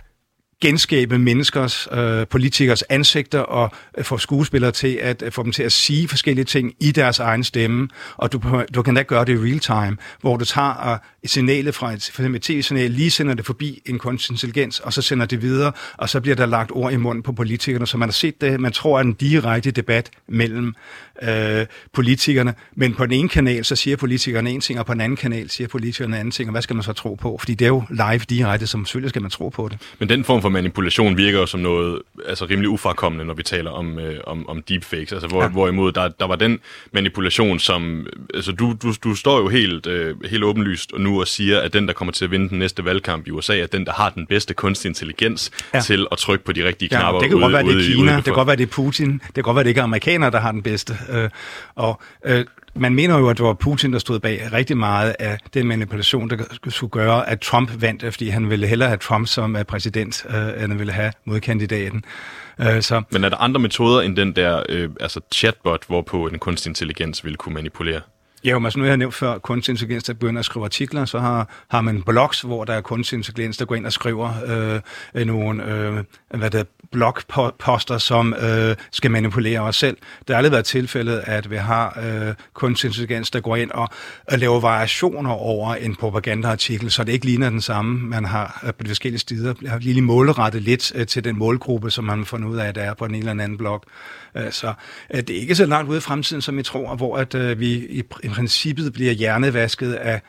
genskabe 0.63 1.19
menneskers, 1.19 1.89
øh, 1.93 2.27
politikers 2.27 2.83
ansigter 2.83 3.41
og 3.41 3.71
øh, 3.99 4.05
få 4.05 4.19
skuespillere 4.19 4.73
til 4.73 4.99
at 5.03 5.23
øh, 5.23 5.33
få 5.33 5.43
dem 5.43 5.53
til 5.53 5.63
at 5.63 5.73
sige 5.73 6.09
forskellige 6.09 6.45
ting 6.45 6.73
i 6.81 6.93
deres 6.93 7.19
egen 7.19 7.45
stemme. 7.45 7.89
Og 8.17 8.33
du, 8.33 8.63
du 8.75 8.83
kan 8.83 8.95
da 8.95 9.03
gøre 9.03 9.25
det 9.25 9.33
i 9.33 9.37
real 9.37 9.59
time, 9.59 9.97
hvor 10.21 10.37
du 10.37 10.45
tager 10.45 10.95
et 10.95 11.01
signal 11.25 11.73
fra 11.73 11.93
et, 11.93 12.11
for 12.13 12.23
et 12.23 12.43
tv-signal, 12.43 12.91
lige 12.91 13.11
sender 13.11 13.35
det 13.35 13.47
forbi 13.47 13.83
en 13.87 13.99
kunstig 13.99 14.33
intelligens, 14.33 14.81
og 14.81 14.93
så 14.93 15.03
sender 15.03 15.27
det 15.27 15.43
videre, 15.43 15.73
og 15.97 16.09
så 16.09 16.21
bliver 16.21 16.37
der 16.37 16.47
lagt 16.47 16.71
ord 16.75 16.93
i 16.93 16.97
munden 16.97 17.23
på 17.23 17.33
politikerne, 17.33 17.87
så 17.87 17.97
man 17.97 18.09
har 18.09 18.13
set 18.13 18.41
det, 18.41 18.61
man 18.61 18.73
tror, 18.73 18.99
at 18.99 19.07
en 19.07 19.13
direkte 19.13 19.71
debat 19.71 20.11
mellem 20.29 20.75
øh, 21.23 21.67
politikerne, 21.93 22.55
men 22.75 22.95
på 22.95 23.07
den 23.07 23.13
ene 23.13 23.29
kanal, 23.29 23.65
så 23.65 23.77
siger 23.77 23.97
politikerne 23.97 24.51
en 24.51 24.61
ting, 24.61 24.79
og 24.79 24.87
på 24.87 24.93
den 24.93 25.01
anden 25.01 25.17
kanal 25.17 25.51
siger 25.51 25.69
politikerne 25.69 26.17
en 26.17 26.21
anden 26.21 26.33
ting, 26.33 26.49
og 26.49 26.53
hvad 26.53 26.63
skal 26.63 26.77
man 26.77 26.83
så 26.83 26.93
tro 26.93 27.15
på? 27.15 27.39
Fordi 27.39 27.55
det 27.55 27.65
er 27.65 27.69
jo 27.69 27.85
live 27.91 28.19
direkte, 28.19 28.67
så 28.67 28.79
selvfølgelig 28.79 29.11
skal 29.11 29.23
man 29.23 29.31
tro 29.31 29.49
på 29.49 29.69
det. 29.69 29.79
Men 29.99 30.09
den 30.09 30.25
form 30.25 30.43
for 30.43 30.49
manipulation 30.49 31.17
virker 31.17 31.39
jo 31.39 31.47
som 31.47 31.61
noget 31.61 32.03
altså 32.27 32.45
rimelig 32.45 32.69
ufrakommende, 32.69 33.25
når 33.25 33.35
vi 33.35 33.43
taler 33.43 33.71
om, 33.71 33.99
øh, 33.99 34.21
om, 34.27 34.49
om 34.49 34.63
deepfakes, 34.63 35.13
altså 35.13 35.29
hvor, 35.29 35.43
ja. 35.43 35.49
hvorimod 35.49 35.93
der, 35.93 36.09
der 36.09 36.27
var 36.27 36.37
den 36.37 36.59
manipulation, 36.93 37.59
som, 37.59 38.07
altså 38.35 38.53
du, 38.53 38.77
du, 38.83 38.95
du 39.05 39.15
står 39.15 39.39
jo 39.39 39.49
helt, 39.49 39.87
øh, 39.87 40.25
helt 40.25 40.45
åbenlyst 40.45 40.93
og 40.93 41.01
nu 41.01 41.12
og 41.21 41.29
siger, 41.29 41.61
at 41.61 41.73
den, 41.73 41.87
der 41.87 41.93
kommer 41.93 42.13
til 42.13 42.25
at 42.25 42.31
vinde 42.31 42.49
den 42.49 42.59
næste 42.59 42.85
valgkamp 42.85 43.27
i 43.27 43.31
USA, 43.31 43.59
er 43.59 43.67
den, 43.67 43.87
der 43.87 43.93
har 43.93 44.11
den 44.11 44.27
bedste 44.27 44.55
kunstig 44.55 44.89
intelligens 44.89 45.51
ja. 45.75 45.81
til 45.81 46.07
at 46.13 46.19
trykke 46.19 46.45
på 46.45 46.53
de 46.53 46.65
rigtige 46.65 46.89
knapper. 46.89 47.15
Ja, 47.15 47.21
det 47.21 47.29
kan 47.29 47.37
ude, 47.37 47.43
godt 47.43 47.53
være, 47.53 47.63
det 47.63 47.91
er 47.91 47.95
Kina, 47.95 48.17
det 48.17 48.25
kan 48.25 48.35
godt 48.35 48.47
være, 48.47 48.57
det 48.57 48.63
er 48.63 48.73
Putin, 48.73 49.13
det 49.13 49.35
kan 49.35 49.43
godt 49.43 49.55
være, 49.55 49.65
det 49.65 49.71
ikke 49.71 49.79
er 49.79 49.85
amerikanere, 49.85 50.31
der 50.31 50.41
har 50.41 50.53
den 50.53 50.63
bedste. 50.63 50.99
Øh, 51.11 51.31
og 51.75 52.01
øh, 52.25 52.45
man 52.75 52.95
mener 52.95 53.19
jo, 53.19 53.29
at 53.29 53.39
det 53.39 53.47
var 53.47 53.53
Putin, 53.53 53.93
der 53.93 53.99
stod 53.99 54.21
bag 54.21 54.49
rigtig 54.53 54.77
meget 54.77 55.17
af 55.19 55.39
den 55.55 55.69
manipulation, 55.69 56.31
der 56.31 56.37
skulle 56.69 56.91
gøre, 56.91 57.29
at 57.29 57.41
Trump 57.41 57.83
vandt, 57.83 58.05
fordi 58.15 58.29
han 58.29 58.51
ville 58.51 58.67
hellere 58.67 58.89
have 58.89 58.99
Trump 58.99 59.29
som 59.29 59.57
øh, 59.57 59.65
præsident, 59.65 60.27
øh, 60.29 60.35
end 60.35 60.71
han 60.71 60.79
ville 60.79 60.93
have 60.93 61.13
modkandidaten. 61.25 62.05
Øh, 62.61 62.83
så. 62.83 63.03
Men 63.11 63.25
er 63.25 63.29
der 63.29 63.37
andre 63.37 63.61
metoder 63.61 64.01
end 64.01 64.17
den 64.17 64.37
der 64.37 64.63
øh, 64.69 64.91
altså 65.01 65.21
chatbot, 65.35 65.87
hvorpå 65.87 66.27
en 66.27 66.39
kunstig 66.39 66.71
intelligens 66.71 67.25
ville 67.25 67.37
kunne 67.37 67.55
manipulere? 67.55 68.01
Ja, 68.45 68.59
men 68.59 68.67
altså 68.67 68.79
nu 68.79 68.83
har 68.85 68.91
jeg 68.91 68.97
nævnt 68.97 69.15
før 69.15 69.39
kunstig 69.39 69.73
intelligens, 69.73 70.05
der 70.05 70.13
begynder 70.13 70.39
at 70.39 70.45
skrive 70.45 70.65
artikler, 70.65 71.05
så 71.05 71.19
har, 71.19 71.49
har 71.69 71.81
man 71.81 72.03
blogs, 72.03 72.41
hvor 72.41 72.65
der 72.65 72.73
er 72.73 72.81
kunstig 72.81 73.17
intelligens, 73.17 73.57
der 73.57 73.65
går 73.65 73.75
ind 73.75 73.87
og 73.87 73.93
skriver 73.93 74.33
øh, 74.47 74.81
øh 75.15 75.27
nogle 75.27 75.65
øh, 75.65 76.05
hvad 76.39 76.51
det 76.51 76.67
blogposter, 76.93 77.99
som 77.99 78.35
øh, 78.35 78.77
skal 78.91 79.11
manipulere 79.11 79.61
os 79.61 79.77
selv. 79.77 79.97
Det 80.19 80.29
har 80.29 80.37
aldrig 80.37 80.53
været 80.53 80.65
tilfældet, 80.65 81.23
at 81.27 81.51
vi 81.51 81.57
har 81.57 81.99
øh, 82.03 82.35
kunstig 82.55 82.89
intelligens, 82.89 83.31
der 83.31 83.41
går 83.41 83.57
ind 83.57 83.71
og, 83.71 83.89
og 84.29 84.39
laver 84.39 84.61
variationer 84.61 85.31
over 85.31 85.75
en 85.75 85.97
propagandaartikel, 85.97 86.91
så 86.91 87.05
det 87.05 87.13
ikke 87.13 87.27
ligner 87.27 87.51
den 87.51 87.61
samme, 87.61 87.99
man 87.99 88.25
har 88.25 88.61
øh, 88.67 88.75
på 88.75 88.83
de 88.83 88.89
forskellige 88.89 89.21
steder. 89.21 89.55
Jeg 89.63 89.71
har 89.71 89.79
lige 89.79 90.03
målrettet 90.03 90.63
lidt 90.63 90.93
øh, 90.95 91.07
til 91.07 91.25
den 91.25 91.39
målgruppe, 91.39 91.91
som 91.91 92.05
man 92.05 92.19
har 92.19 92.25
fundet 92.25 92.49
ud 92.49 92.57
af, 92.57 92.69
at 92.69 92.75
der 92.75 92.83
er 92.83 92.95
på 92.95 93.05
en 93.05 93.15
eller 93.15 93.31
anden 93.31 93.59
blog. 93.59 93.85
Så 94.51 94.73
øh, 95.15 95.21
det 95.21 95.37
er 95.37 95.41
ikke 95.41 95.55
så 95.55 95.67
langt 95.67 95.91
ude 95.91 95.99
i 95.99 96.01
fremtiden, 96.01 96.43
som 96.43 96.57
vi 96.57 96.63
tror, 96.63 96.97
hvor 96.97 97.17
at 97.17 97.35
øh, 97.35 97.61
vi 97.61 97.73
i, 97.73 98.29
princippet 98.29 98.93
bliver 98.93 99.13
hjernevasket 99.13 99.93
af 99.93 100.21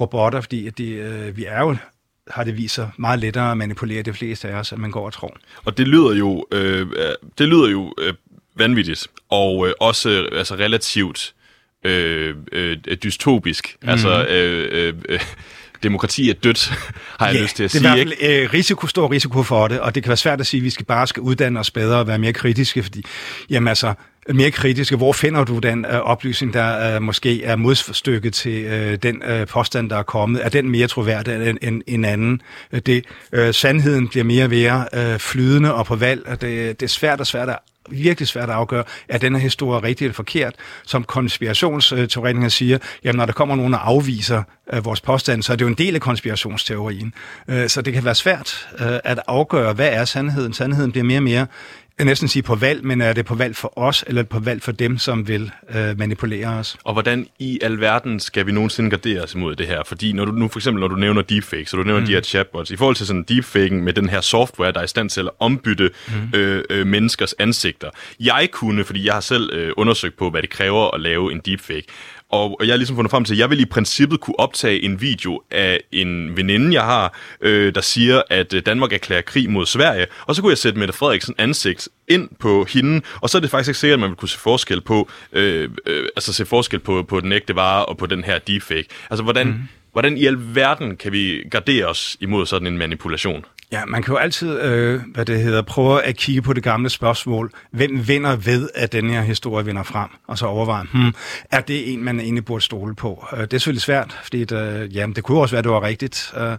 robotter, 0.00 0.40
fordi 0.40 0.66
at 0.66 0.78
de, 0.78 0.88
øh, 0.88 1.36
vi 1.36 1.44
er 1.44 1.60
jo 1.60 1.76
har 2.30 2.44
det 2.44 2.56
vist 2.56 2.74
sig 2.74 2.90
meget 2.98 3.20
lettere 3.20 3.50
at 3.50 3.56
manipulere 3.56 4.02
de 4.02 4.12
fleste 4.12 4.48
af 4.48 4.54
os, 4.54 4.72
at 4.72 4.78
man 4.78 4.90
går 4.90 5.06
og 5.06 5.12
tror. 5.12 5.36
Og 5.64 5.78
det 5.78 5.88
lyder 5.88 6.14
jo, 6.14 6.46
øh, 6.52 6.86
det 7.38 7.48
lyder 7.48 7.70
jo 7.70 7.94
øh, 7.98 8.14
vanvittigt, 8.56 9.06
og 9.28 9.68
øh, 9.68 9.74
også 9.80 10.10
øh, 10.10 10.38
altså 10.38 10.54
relativt 10.54 11.34
øh, 11.84 12.34
øh, 12.52 12.76
dystopisk. 13.02 13.76
Mm. 13.82 13.88
Altså, 13.88 14.26
øh, 14.26 14.94
øh, 15.08 15.20
demokrati 15.86 16.30
er 16.30 16.34
dødt, 16.34 16.72
har 17.20 17.26
jeg 17.26 17.34
ja, 17.36 17.42
lyst 17.42 17.56
til 17.56 17.64
at 17.64 17.70
sige. 17.70 17.82
det 17.82 17.88
er 17.90 17.94
i 17.94 18.04
hvert 18.04 18.16
fald 18.20 18.30
øh, 18.30 18.52
risiko, 18.52 18.86
stor 18.86 19.10
risiko 19.10 19.42
for 19.42 19.68
det, 19.68 19.80
og 19.80 19.94
det 19.94 20.02
kan 20.02 20.08
være 20.08 20.16
svært 20.16 20.40
at 20.40 20.46
sige, 20.46 20.58
at 20.58 20.64
vi 20.64 20.70
skal 20.70 20.86
bare 20.86 21.06
skal 21.06 21.20
uddanne 21.20 21.60
os 21.60 21.70
bedre 21.70 21.98
og 21.98 22.06
være 22.06 22.18
mere 22.18 22.32
kritiske, 22.32 22.82
fordi 22.82 23.04
jamen 23.50 23.68
altså, 23.68 23.94
mere 24.34 24.50
kritiske. 24.50 24.96
Hvor 24.96 25.12
finder 25.12 25.44
du 25.44 25.58
den 25.58 25.84
øh, 25.84 26.00
oplysning, 26.00 26.54
der 26.54 26.94
øh, 26.94 27.02
måske 27.02 27.44
er 27.44 27.56
modstykket 27.56 28.34
til 28.34 28.64
øh, 28.64 28.96
den 28.96 29.22
øh, 29.22 29.46
påstand, 29.46 29.90
der 29.90 29.96
er 29.96 30.02
kommet? 30.02 30.44
Er 30.44 30.48
den 30.48 30.70
mere 30.70 30.86
troværdig 30.86 31.48
end 31.48 31.58
en, 31.62 31.82
en 31.86 32.04
anden? 32.04 32.40
Øh, 32.72 32.80
det, 32.80 33.04
øh, 33.32 33.54
sandheden 33.54 34.08
bliver 34.08 34.24
mere 34.24 34.44
og 34.44 34.50
mere 34.50 34.86
øh, 34.94 35.18
flydende 35.18 35.74
og 35.74 35.86
på 35.86 35.96
valg. 35.96 36.26
Det, 36.30 36.40
det 36.80 36.82
er 36.82 36.86
svært 36.86 37.20
og 37.20 37.26
svært 37.26 37.48
at 37.48 37.58
virkelig 37.90 38.28
svært 38.28 38.48
at 38.48 38.54
afgøre, 38.54 38.84
er 39.08 39.18
denne 39.18 39.38
historie 39.38 39.82
rigtig 39.82 40.04
eller 40.04 40.14
forkert. 40.14 40.54
Som 40.84 41.04
konspirationsteoretikere 41.04 42.50
siger, 42.50 42.78
jamen 43.04 43.16
når 43.16 43.26
der 43.26 43.32
kommer 43.32 43.56
nogen 43.56 43.74
og 43.74 43.88
afviser 43.88 44.42
øh, 44.72 44.84
vores 44.84 45.00
påstand, 45.00 45.42
så 45.42 45.52
er 45.52 45.56
det 45.56 45.64
jo 45.64 45.68
en 45.68 45.74
del 45.74 45.94
af 45.94 46.00
konspirationsteorien. 46.00 47.14
Øh, 47.48 47.68
så 47.68 47.82
det 47.82 47.94
kan 47.94 48.04
være 48.04 48.14
svært 48.14 48.68
at 49.04 49.20
afgøre, 49.26 49.72
hvad 49.72 49.88
er 49.92 50.04
sandheden. 50.04 50.52
Sandheden 50.52 50.92
bliver 50.92 51.04
mere 51.04 51.18
og 51.18 51.22
mere 51.22 51.46
jeg 51.98 52.06
næsten 52.06 52.28
sige 52.28 52.42
på 52.42 52.54
valg, 52.54 52.84
men 52.84 53.00
er 53.00 53.12
det 53.12 53.26
på 53.26 53.34
valg 53.34 53.56
for 53.56 53.78
os, 53.78 54.04
eller 54.06 54.22
på 54.22 54.38
valg 54.38 54.62
for 54.62 54.72
dem, 54.72 54.98
som 54.98 55.28
vil 55.28 55.50
øh, 55.74 55.98
manipulere 55.98 56.46
os? 56.46 56.76
Og 56.84 56.92
hvordan 56.92 57.26
i 57.38 57.58
alverden 57.62 58.20
skal 58.20 58.46
vi 58.46 58.52
nogensinde 58.52 58.90
gardere 58.90 59.22
os 59.22 59.34
imod 59.34 59.56
det 59.56 59.66
her? 59.66 59.82
Fordi 59.86 60.12
når 60.12 60.24
du 60.24 60.32
nu 60.32 60.48
for 60.48 60.58
eksempel, 60.58 60.80
når 60.80 60.88
du 60.88 60.96
nævner 60.96 61.22
deepfake, 61.22 61.66
så 61.66 61.76
du 61.76 61.82
nævner 61.82 62.00
mm. 62.00 62.06
de 62.06 62.12
her 62.12 62.20
chatbots, 62.20 62.70
i 62.70 62.76
forhold 62.76 62.96
til 62.96 63.06
sådan 63.06 63.22
deepfaken 63.22 63.80
med 63.80 63.92
den 63.92 64.08
her 64.08 64.20
software, 64.20 64.72
der 64.72 64.80
er 64.80 64.84
i 64.84 64.88
stand 64.88 65.10
til 65.10 65.20
at 65.20 65.30
ombytte 65.38 65.90
mm. 66.08 66.38
øh, 66.38 66.64
øh, 66.70 66.86
menneskers 66.86 67.32
ansigter. 67.38 67.90
Jeg 68.20 68.48
kunne, 68.52 68.84
fordi 68.84 69.06
jeg 69.06 69.14
har 69.14 69.20
selv 69.20 69.50
øh, 69.52 69.72
undersøgt 69.76 70.16
på, 70.16 70.30
hvad 70.30 70.42
det 70.42 70.50
kræver 70.50 70.94
at 70.94 71.00
lave 71.00 71.32
en 71.32 71.40
deepfake, 71.40 71.86
og 72.30 72.56
jeg 72.60 72.68
har 72.68 72.76
ligesom 72.76 72.96
fundet 72.96 73.10
frem 73.10 73.24
til, 73.24 73.34
at 73.34 73.38
jeg 73.38 73.50
vil 73.50 73.60
i 73.60 73.64
princippet 73.64 74.20
kunne 74.20 74.38
optage 74.38 74.82
en 74.82 75.00
video 75.00 75.42
af 75.50 75.80
en 75.92 76.36
veninde, 76.36 76.74
jeg 76.74 76.82
har, 76.82 77.18
øh, 77.40 77.74
der 77.74 77.80
siger, 77.80 78.22
at 78.30 78.54
øh, 78.54 78.62
Danmark 78.66 78.92
erklærer 78.92 79.22
krig 79.22 79.50
mod 79.50 79.66
Sverige. 79.66 80.06
Og 80.26 80.34
så 80.34 80.42
kunne 80.42 80.50
jeg 80.50 80.58
sætte 80.58 80.78
Mette 80.78 80.94
Frederiksen 80.94 81.34
ansigt 81.38 81.88
ind 82.08 82.28
på 82.38 82.66
hende, 82.70 83.00
og 83.20 83.30
så 83.30 83.38
er 83.38 83.40
det 83.40 83.50
faktisk 83.50 83.68
ikke 83.68 83.78
sikkert, 83.78 83.96
at 83.96 84.00
man 84.00 84.10
vil 84.10 84.16
kunne 84.16 84.28
se 84.28 84.38
forskel 84.38 84.80
på, 84.80 85.08
øh, 85.32 85.70
øh, 85.86 86.08
altså 86.16 86.32
se 86.32 86.46
forskel 86.46 86.80
på, 86.80 87.02
på 87.02 87.20
den 87.20 87.32
ægte 87.32 87.56
vare 87.56 87.84
og 87.84 87.96
på 87.96 88.06
den 88.06 88.24
her 88.24 88.38
deepfake. 88.38 88.86
Altså, 89.10 89.22
hvordan, 89.22 89.46
mm. 89.46 89.62
hvordan 89.92 90.16
i 90.16 90.26
alverden 90.26 90.96
kan 90.96 91.12
vi 91.12 91.42
gardere 91.50 91.86
os 91.86 92.16
imod 92.20 92.46
sådan 92.46 92.66
en 92.66 92.78
manipulation? 92.78 93.44
Ja, 93.72 93.84
man 93.84 94.02
kan 94.02 94.12
jo 94.12 94.18
altid, 94.18 94.60
øh, 94.60 95.00
hvad 95.14 95.24
det 95.24 95.40
hedder, 95.40 95.62
prøve 95.62 96.02
at 96.02 96.16
kigge 96.16 96.42
på 96.42 96.52
det 96.52 96.62
gamle 96.62 96.90
spørgsmål. 96.90 97.52
Hvem 97.70 98.08
vinder 98.08 98.36
ved, 98.36 98.68
at 98.74 98.92
den 98.92 99.10
her 99.10 99.22
historie 99.22 99.64
vinder 99.64 99.82
frem? 99.82 100.08
Og 100.26 100.38
så 100.38 100.46
overveje, 100.46 100.84
hmm, 100.92 101.14
er 101.50 101.60
det 101.60 101.92
en, 101.92 102.04
man 102.04 102.20
egentlig 102.20 102.44
burde 102.44 102.64
stole 102.64 102.94
på? 102.94 103.26
Øh, 103.32 103.40
det 103.40 103.54
er 103.54 103.58
selvfølgelig 103.58 103.82
svært, 103.82 104.18
fordi 104.22 104.44
det, 104.44 104.82
øh, 104.82 104.96
jamen, 104.96 105.16
det 105.16 105.24
kunne 105.24 105.40
også 105.40 105.52
være, 105.52 105.58
at 105.58 105.64
det 105.64 105.72
var 105.72 105.82
rigtigt. 105.82 106.32
Øh, 106.36 106.56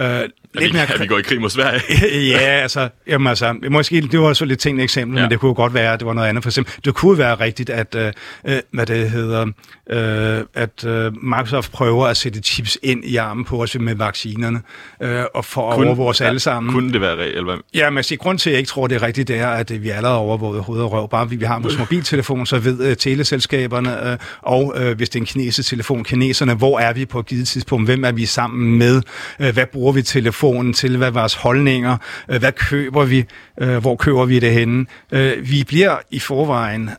Øh, 0.00 0.20
lidt 0.54 0.72
mere... 0.72 0.82
At 0.94 1.00
vi 1.00 1.06
går 1.06 1.18
i 1.18 1.22
krig 1.22 1.40
mod 1.40 1.50
Sverige? 1.50 1.80
ja, 2.32 2.38
altså, 2.38 2.88
jamen, 3.06 3.26
altså, 3.26 3.54
måske, 3.70 4.00
det 4.00 4.20
var 4.20 4.32
så 4.32 4.44
lidt 4.44 4.58
tænkt 4.58 4.82
eksempel, 4.82 5.16
ja. 5.16 5.22
men 5.22 5.30
det 5.30 5.40
kunne 5.40 5.54
godt 5.54 5.74
være, 5.74 5.92
at 5.92 6.00
det 6.00 6.06
var 6.06 6.12
noget 6.12 6.28
andet. 6.28 6.42
For 6.42 6.50
eksempel, 6.50 6.74
det 6.84 6.94
kunne 6.94 7.18
være 7.18 7.34
rigtigt, 7.34 7.70
at, 7.70 7.94
øh, 7.94 8.12
øh 8.44 8.58
hvad 8.70 8.86
det 8.86 9.10
hedder, 9.10 9.46
øh, 9.90 10.44
at 10.54 10.84
øh, 10.84 11.12
Microsoft 11.22 11.72
prøver 11.72 12.06
at 12.06 12.16
sætte 12.16 12.40
chips 12.40 12.78
ind 12.82 13.04
i 13.04 13.16
armen 13.16 13.44
på 13.44 13.62
os 13.62 13.78
med 13.78 13.94
vaccinerne, 13.94 14.60
øh, 15.02 15.24
og 15.34 15.44
for 15.44 15.72
at 15.72 15.86
overvåge 15.86 16.08
os 16.08 16.20
alle 16.20 16.40
sammen. 16.40 16.72
Kunne 16.72 16.92
det 16.92 17.00
være 17.00 17.16
reelt? 17.16 17.62
Ja, 17.74 17.90
men 17.90 17.96
altså, 17.96 18.16
grund 18.16 18.38
til, 18.38 18.50
at 18.50 18.52
jeg 18.52 18.58
ikke 18.58 18.68
tror, 18.68 18.86
det 18.86 18.94
er 18.94 19.02
rigtigt, 19.02 19.28
det 19.28 19.38
er, 19.38 19.48
at 19.48 19.82
vi 19.82 19.88
allerede 19.88 20.18
overvåget 20.18 20.62
hoved 20.62 20.80
og 20.80 20.92
røv. 20.92 21.08
Bare 21.08 21.30
vi 21.30 21.44
har 21.44 21.58
vores 21.58 21.78
mobiltelefon, 21.84 22.46
så 22.46 22.58
ved 22.58 22.90
uh, 22.90 22.96
teleselskaberne, 22.96 23.98
uh, 24.12 24.16
og 24.42 24.74
uh, 24.80 24.92
hvis 24.92 25.08
det 25.08 25.18
er 25.18 25.22
en 25.22 25.26
kinesisk 25.26 25.68
telefon, 25.68 26.04
kineserne, 26.04 26.54
hvor 26.54 26.78
er 26.78 26.92
vi 26.92 27.04
på 27.04 27.18
et 27.18 27.26
givet 27.26 27.48
tidspunkt, 27.48 27.88
hvem 27.88 28.04
er 28.04 28.12
vi 28.12 28.26
sammen 28.26 28.78
med, 28.78 29.02
uh, 29.40 29.48
hvad 29.48 29.66
bruger 29.66 29.85
vi 29.92 30.02
telefonen 30.02 30.72
til, 30.72 30.96
hvad 30.96 31.06
er 31.06 31.10
vores 31.10 31.34
holdninger, 31.34 31.96
uh, 32.28 32.36
hvad 32.36 32.52
køber 32.52 33.04
vi, 33.04 33.24
uh, 33.62 33.76
hvor 33.76 33.96
køber 33.96 34.24
vi 34.24 34.38
det 34.38 34.52
henne. 34.52 34.86
Uh, 35.12 35.50
vi 35.50 35.64
bliver 35.66 35.96
i 36.10 36.18
forvejen 36.18 36.90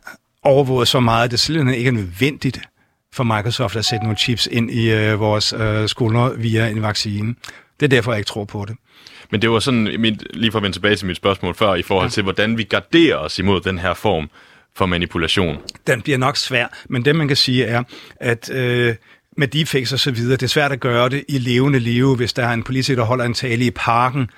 overvåget 0.44 0.88
så 0.88 1.00
meget, 1.00 1.26
at 1.26 1.32
det 1.32 1.40
slet 1.40 1.76
ikke 1.76 1.88
er 1.88 1.92
nødvendigt 1.92 2.60
for 3.14 3.24
Microsoft 3.24 3.76
at 3.76 3.86
sætte 3.86 4.04
nogle 4.04 4.18
chips 4.18 4.48
ind 4.52 4.72
i 4.72 4.92
øh, 4.92 5.20
vores 5.20 5.54
øh, 5.54 6.44
via 6.44 6.68
en 6.68 6.82
vaccine. 6.82 7.36
Det 7.80 7.86
er 7.86 7.88
derfor, 7.88 8.12
jeg 8.12 8.20
ikke 8.20 8.28
tror 8.28 8.46
på 8.46 8.66
det. 8.68 8.76
Men 9.32 9.42
det 9.42 9.50
var 9.50 9.60
sådan, 9.60 10.02
mit, 10.02 10.24
lige 10.34 10.52
for 10.52 10.60
at 10.60 10.64
vende 10.64 10.76
tilbage 10.76 10.96
til 10.96 11.08
mit 11.08 11.18
spørgsmål 11.18 11.56
før, 11.56 11.76
i 11.76 11.82
forhold 11.82 12.06
ja. 12.06 12.12
til, 12.12 12.24
hvordan 12.24 12.58
vi 12.58 12.64
garderer 12.64 13.18
os 13.18 13.40
imod 13.40 13.62
den 13.62 13.78
her 13.78 13.94
form 13.94 14.30
for 14.76 14.86
manipulation. 14.86 15.58
Den 15.88 16.02
bliver 16.02 16.18
nok 16.18 16.38
svær, 16.38 16.68
men 16.90 17.06
det 17.06 17.16
man 17.16 17.28
kan 17.28 17.38
sige 17.38 17.66
er, 17.66 17.84
at 18.16 18.50
øh, 18.50 18.96
med 19.38 19.48
deepfakes 19.48 19.94
og 19.94 20.00
så 20.00 20.12
videre, 20.12 20.32
det 20.32 20.44
er 20.44 20.48
svært 20.48 20.72
at 20.72 20.80
gøre 20.80 21.10
det 21.10 21.24
i 21.28 21.38
levende 21.38 21.80
liv, 21.80 22.16
hvis 22.16 22.34
der 22.34 22.44
er 22.44 22.54
en 22.54 22.64
politiker, 22.64 23.02
der 23.02 23.06
holder 23.06 23.26
en 23.26 23.34
tale 23.34 23.66
i 23.66 23.72
parken, 23.72 24.30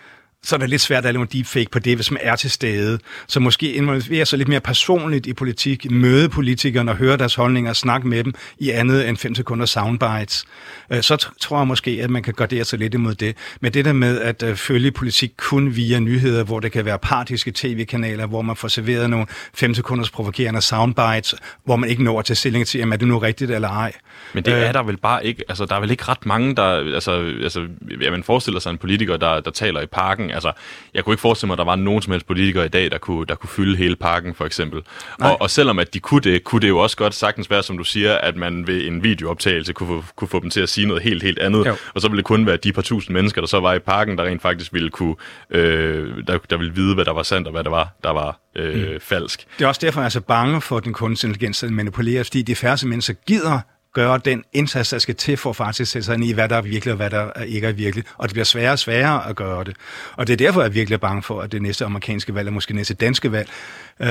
så 0.43 0.55
er 0.55 0.59
det 0.59 0.69
lidt 0.69 0.81
svært 0.81 1.05
at 1.05 1.13
lave 1.13 1.21
en 1.21 1.27
deepfake 1.33 1.69
på 1.71 1.79
det, 1.79 1.95
hvis 1.95 2.11
man 2.11 2.19
er 2.23 2.35
til 2.35 2.51
stede. 2.51 2.99
Så 3.27 3.39
måske 3.39 3.73
involvere 3.73 4.25
sig 4.25 4.37
lidt 4.37 4.49
mere 4.49 4.59
personligt 4.59 5.27
i 5.27 5.33
politik, 5.33 5.91
møde 5.91 6.29
politikerne 6.29 6.91
og 6.91 6.97
høre 6.97 7.17
deres 7.17 7.35
holdninger 7.35 7.69
og 7.69 7.75
snakke 7.75 8.07
med 8.07 8.23
dem 8.23 8.33
i 8.59 8.69
andet 8.69 9.09
end 9.09 9.17
5 9.17 9.35
sekunder 9.35 9.65
soundbites. 9.65 10.45
Øh, 10.89 11.01
så 11.01 11.27
tror 11.39 11.57
jeg 11.57 11.67
måske, 11.67 11.99
at 12.03 12.09
man 12.09 12.23
kan 12.23 12.33
gardere 12.33 12.63
sig 12.63 12.79
lidt 12.79 12.93
imod 12.93 13.15
det. 13.15 13.37
Men 13.61 13.73
det 13.73 13.85
der 13.85 13.93
med 13.93 14.21
at 14.21 14.43
øh, 14.43 14.55
følge 14.55 14.91
politik 14.91 15.33
kun 15.37 15.75
via 15.75 15.99
nyheder, 15.99 16.43
hvor 16.43 16.59
det 16.59 16.71
kan 16.71 16.85
være 16.85 16.99
partiske 16.99 17.51
tv-kanaler, 17.55 18.25
hvor 18.25 18.41
man 18.41 18.55
får 18.55 18.67
serveret 18.67 19.09
nogle 19.09 19.25
5 19.53 19.73
sekunders 19.73 20.09
provokerende 20.09 20.61
soundbites, 20.61 21.35
hvor 21.65 21.75
man 21.75 21.89
ikke 21.89 22.03
når 22.03 22.21
til 22.21 22.35
stilling 22.35 22.67
til, 22.67 22.83
om 22.83 22.93
er 22.93 22.97
det 22.97 23.07
nu 23.07 23.17
rigtigt 23.17 23.51
eller 23.51 23.69
ej. 23.69 23.91
Men 24.33 24.45
det 24.45 24.53
øh. 24.53 24.59
er 24.59 24.71
der 24.71 24.83
vel 24.83 24.97
bare 24.97 25.25
ikke, 25.25 25.43
altså 25.49 25.65
der 25.65 25.75
er 25.75 25.79
vel 25.79 25.91
ikke 25.91 26.03
ret 26.03 26.25
mange, 26.25 26.55
der, 26.55 26.93
altså, 26.93 27.11
altså 27.43 27.67
ja, 28.01 28.11
man 28.11 28.23
forestiller 28.23 28.59
sig 28.59 28.69
en 28.69 28.77
politiker, 28.77 29.17
der, 29.17 29.39
der 29.39 29.51
taler 29.51 29.81
i 29.81 29.85
parken, 29.85 30.28
Altså, 30.33 30.51
jeg 30.93 31.03
kunne 31.03 31.13
ikke 31.13 31.21
forestille 31.21 31.47
mig, 31.47 31.53
at 31.53 31.57
der 31.57 31.63
var 31.63 31.75
nogen 31.75 32.01
som 32.01 32.11
helst 32.11 32.27
politikere 32.27 32.65
i 32.65 32.69
dag, 32.69 32.91
der 32.91 32.97
kunne, 32.97 33.25
der 33.25 33.35
kunne 33.35 33.49
fylde 33.49 33.77
hele 33.77 33.95
parken, 33.95 34.35
for 34.35 34.45
eksempel. 34.45 34.81
Og, 35.19 35.41
og 35.41 35.49
selvom 35.49 35.79
at 35.79 35.93
de 35.93 35.99
kunne 35.99 36.21
det, 36.21 36.43
kunne 36.43 36.61
det 36.61 36.69
jo 36.69 36.77
også 36.79 36.97
godt 36.97 37.13
sagtens 37.13 37.49
være, 37.49 37.63
som 37.63 37.77
du 37.77 37.83
siger, 37.83 38.15
at 38.15 38.35
man 38.35 38.67
ved 38.67 38.87
en 38.87 39.03
videooptagelse 39.03 39.73
kunne 39.73 39.87
få, 39.87 40.03
kunne 40.15 40.27
få 40.27 40.39
dem 40.39 40.49
til 40.49 40.61
at 40.61 40.69
sige 40.69 40.87
noget 40.87 41.03
helt, 41.03 41.23
helt 41.23 41.39
andet. 41.39 41.65
Jo. 41.65 41.75
Og 41.93 42.01
så 42.01 42.07
ville 42.07 42.17
det 42.17 42.25
kun 42.25 42.45
være 42.45 42.57
de 42.57 42.73
par 42.73 42.81
tusind 42.81 43.13
mennesker, 43.13 43.41
der 43.41 43.47
så 43.47 43.59
var 43.59 43.73
i 43.73 43.79
parken, 43.79 44.17
der 44.17 44.23
rent 44.23 44.41
faktisk 44.41 44.73
ville 44.73 44.89
kunne, 44.89 45.15
øh, 45.49 46.27
der, 46.27 46.37
der 46.49 46.57
ville 46.57 46.73
vide, 46.73 46.95
hvad 46.95 47.05
der 47.05 47.13
var 47.13 47.23
sandt 47.23 47.47
og 47.47 47.51
hvad 47.51 47.63
der 47.63 47.69
var, 47.69 47.95
der 48.03 48.09
var 48.09 48.39
øh, 48.55 48.91
mm. 48.93 48.99
falsk. 48.99 49.45
Det 49.57 49.63
er 49.63 49.67
også 49.67 49.81
derfor, 49.83 50.01
jeg 50.01 50.05
er 50.05 50.09
så 50.09 50.21
bange 50.21 50.61
for, 50.61 50.77
at 50.77 50.83
den 50.83 50.93
kunstig 50.93 51.27
intelligens 51.27 51.63
manipulerer, 51.69 52.23
fordi 52.23 52.41
de 52.41 52.55
færreste 52.55 52.87
mennesker 52.87 53.13
gider 53.27 53.59
gøre 53.93 54.19
den 54.25 54.43
indsats, 54.53 54.89
der 54.89 54.99
skal 54.99 55.15
til 55.15 55.37
for 55.37 55.49
at 55.49 55.55
faktisk 55.55 55.91
sætte 55.91 56.05
sig 56.05 56.15
ind 56.15 56.25
i, 56.25 56.31
hvad 56.31 56.49
der 56.49 56.55
er 56.55 56.61
virkelig 56.61 56.91
og 56.91 56.97
hvad 56.97 57.09
der 57.09 57.43
ikke 57.43 57.67
er 57.67 57.71
virkelig. 57.71 58.05
Og 58.17 58.27
det 58.27 58.33
bliver 58.33 58.45
sværere 58.45 58.71
og 58.71 58.79
sværere 58.79 59.29
at 59.29 59.35
gøre 59.35 59.63
det. 59.63 59.75
Og 60.13 60.27
det 60.27 60.33
er 60.33 60.37
derfor, 60.37 60.61
jeg 60.61 60.67
er 60.67 60.71
virkelig 60.71 60.99
bange 60.99 61.23
for, 61.23 61.41
at 61.41 61.51
det 61.51 61.61
næste 61.61 61.85
amerikanske 61.85 62.35
valg, 62.35 62.47
og 62.47 62.53
måske 62.53 62.73
næste 62.73 62.93
danske 62.93 63.31
valg, 63.31 63.49
øh, 64.01 64.07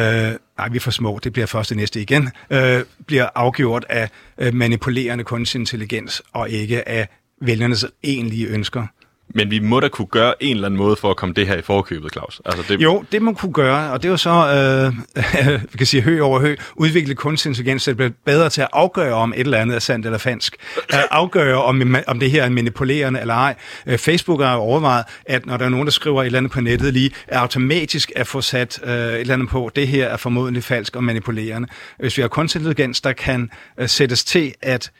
nej, 0.59 0.69
vi 0.71 0.77
er 0.77 0.81
for 0.81 0.91
små, 0.91 1.19
det 1.25 1.33
bliver 1.33 1.47
først 1.47 1.69
det 1.69 1.77
næste 1.77 2.01
igen, 2.03 2.31
øh, 2.51 2.85
bliver 3.07 3.29
afgjort 3.35 3.85
af 3.89 4.11
øh, 4.39 4.55
manipulerende 4.55 5.25
kunstig 5.25 5.59
intelligens, 5.59 6.23
og 6.33 6.51
ikke 6.51 6.89
af 6.89 7.09
vælgernes 7.41 7.87
egentlige 8.03 8.47
ønsker. 8.47 8.87
Men 9.35 9.51
vi 9.51 9.59
må 9.59 9.81
da 9.81 9.89
kunne 9.89 10.07
gøre 10.07 10.43
en 10.43 10.57
eller 10.57 10.67
anden 10.67 10.79
måde 10.79 10.97
for 10.97 11.11
at 11.11 11.17
komme 11.17 11.35
det 11.35 11.47
her 11.47 11.57
i 11.57 11.63
forkøbet, 11.63 12.13
Claus. 12.13 12.41
Altså 12.45 12.65
det... 12.69 12.83
Jo, 12.83 13.05
det 13.13 13.23
man 13.23 13.35
kunne 13.35 13.53
gøre, 13.53 13.93
og 13.93 14.03
det 14.03 14.11
var 14.11 14.17
så, 14.17 14.31
øh, 14.31 15.63
vi 15.73 15.79
kan 15.79 15.87
sige 15.87 16.03
hø 16.03 16.21
over 16.21 16.41
hø, 16.41 16.57
udvikle 16.77 17.15
kunstig 17.15 17.49
intelligens, 17.49 17.83
så 17.83 17.91
det 17.91 17.97
bliver 17.97 18.11
bedre 18.25 18.51
til 18.51 18.61
at 18.61 18.69
afgøre, 18.73 19.15
om 19.15 19.33
et 19.33 19.41
eller 19.41 19.59
andet 19.59 19.75
er 19.75 19.79
sandt 19.79 20.07
eller 20.07 20.19
falsk. 20.19 20.57
At 20.89 21.07
afgøre, 21.11 21.63
om, 21.63 21.97
om 22.07 22.21
det 22.21 22.31
her 22.31 22.45
er 22.45 22.49
manipulerende 22.49 23.21
eller 23.21 23.35
ej. 23.35 23.55
Øh, 23.87 23.99
Facebook 23.99 24.41
har 24.41 24.55
overvejet, 24.55 25.05
at 25.27 25.47
når 25.47 25.57
der 25.57 25.65
er 25.65 25.69
nogen, 25.69 25.87
der 25.87 25.93
skriver 25.93 26.23
et 26.23 26.27
eller 26.27 26.39
andet 26.39 26.53
på 26.53 26.61
nettet 26.61 26.93
lige, 26.93 27.11
er 27.29 27.39
automatisk 27.39 28.13
at 28.17 28.27
få 28.27 28.41
sat 28.41 28.81
øh, 28.85 28.91
et 28.91 29.21
eller 29.21 29.35
andet 29.35 29.49
på, 29.49 29.71
det 29.77 29.89
her 29.89 30.07
er 30.07 30.17
formodentlig 30.17 30.65
falsk 30.65 30.97
og 30.97 31.05
manipulerende. 31.05 31.69
Hvis 31.99 32.17
vi 32.17 32.23
har 32.23 32.29
kunstig 32.29 32.59
intelligens, 32.59 33.01
der 33.01 33.13
kan 33.13 33.51
øh, 33.79 33.89
sættes 33.89 34.25
til 34.25 34.55
at 34.63 34.91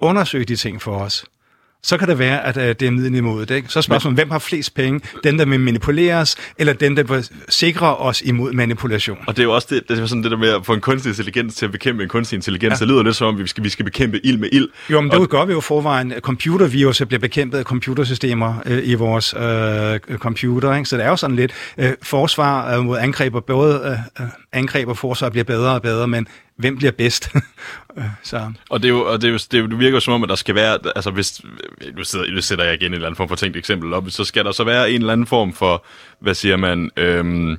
undersøge 0.00 0.44
de 0.44 0.56
ting 0.56 0.82
for 0.82 0.98
os, 0.98 1.24
så 1.86 1.96
kan 1.96 2.08
det 2.08 2.18
være, 2.18 2.44
at 2.44 2.56
uh, 2.56 2.62
det 2.62 2.82
er 2.82 3.44
det. 3.48 3.56
Ikke? 3.56 3.68
Så 3.68 3.78
er 3.78 3.80
spørgsmålet, 3.80 4.18
hvem 4.18 4.30
har 4.30 4.38
flest 4.38 4.74
penge? 4.74 5.00
Den, 5.24 5.38
der 5.38 5.46
vil 5.46 5.60
manipuleres, 5.60 6.36
eller 6.58 6.72
den, 6.72 6.96
der 6.96 7.02
vil 7.02 7.28
sikre 7.48 7.96
os 7.96 8.22
imod 8.22 8.52
manipulation? 8.52 9.18
Og 9.26 9.36
det 9.36 9.42
er 9.42 9.44
jo 9.44 9.54
også 9.54 9.68
det, 9.70 9.88
det, 9.88 9.98
er 9.98 10.06
sådan 10.06 10.22
det 10.22 10.30
der 10.30 10.36
med 10.36 10.48
at 10.48 10.66
få 10.66 10.72
en 10.72 10.80
kunstig 10.80 11.10
intelligens 11.10 11.54
til 11.54 11.66
at 11.66 11.72
bekæmpe 11.72 12.02
en 12.02 12.08
kunstig 12.08 12.36
intelligens. 12.36 12.80
Ja. 12.80 12.84
Det 12.84 12.88
lyder 12.88 13.02
lidt 13.02 13.16
som 13.16 13.26
om, 13.26 13.38
vi 13.38 13.46
skal, 13.46 13.64
vi 13.64 13.68
skal 13.68 13.84
bekæmpe 13.84 14.26
ild 14.26 14.38
med 14.38 14.48
ild. 14.52 14.68
Jo, 14.90 15.00
men 15.00 15.10
det 15.10 15.18
og... 15.18 15.28
gør 15.28 15.44
vi 15.44 15.52
jo 15.52 15.60
forvejen. 15.60 16.12
Computervirus 16.20 17.02
bliver 17.08 17.20
bekæmpet 17.20 17.58
af 17.58 17.64
computersystemer 17.64 18.54
øh, 18.66 18.88
i 18.88 18.94
vores 18.94 19.34
øh, 19.34 20.18
computer. 20.18 20.74
Ikke? 20.74 20.88
Så 20.88 20.96
det 20.96 21.04
er 21.04 21.08
jo 21.08 21.16
sådan 21.16 21.36
lidt 21.36 21.52
øh, 21.78 21.92
forsvar 22.02 22.76
øh, 22.76 22.84
mod 22.84 22.98
angreb, 22.98 23.34
og 23.34 23.44
både 23.44 23.98
øh, 24.20 24.26
angreb 24.52 24.88
og 24.88 24.98
forsvar 24.98 25.30
bliver 25.30 25.44
bedre 25.44 25.74
og 25.74 25.82
bedre, 25.82 26.08
men 26.08 26.26
hvem 26.56 26.76
bliver 26.76 26.92
bedst. 26.92 27.28
så. 28.22 28.52
Og, 28.70 28.82
det, 28.82 28.88
er 28.88 28.92
jo, 28.92 29.12
og 29.12 29.22
det, 29.22 29.28
er 29.28 29.32
jo, 29.32 29.38
det, 29.38 29.54
er 29.54 29.58
jo, 29.58 29.66
det 29.66 29.78
virker 29.78 29.96
jo 29.96 30.00
som 30.00 30.14
om, 30.14 30.22
at 30.22 30.28
der 30.28 30.34
skal 30.34 30.54
være, 30.54 30.78
altså 30.96 31.10
hvis, 31.10 31.40
nu, 31.96 32.04
sidder, 32.04 32.30
nu 32.30 32.40
sætter 32.40 32.64
jeg 32.64 32.74
igen 32.74 32.86
en 32.86 32.94
eller 32.94 33.06
anden 33.06 33.16
form 33.16 33.28
for 33.28 33.36
tænkt 33.36 33.56
eksempel 33.56 33.92
op, 33.92 34.04
så 34.08 34.24
skal 34.24 34.44
der 34.44 34.52
så 34.52 34.64
være 34.64 34.90
en 34.90 35.00
eller 35.00 35.12
anden 35.12 35.26
form 35.26 35.52
for, 35.52 35.84
hvad 36.20 36.34
siger 36.34 36.56
man, 36.56 36.90
øhm, 36.96 37.58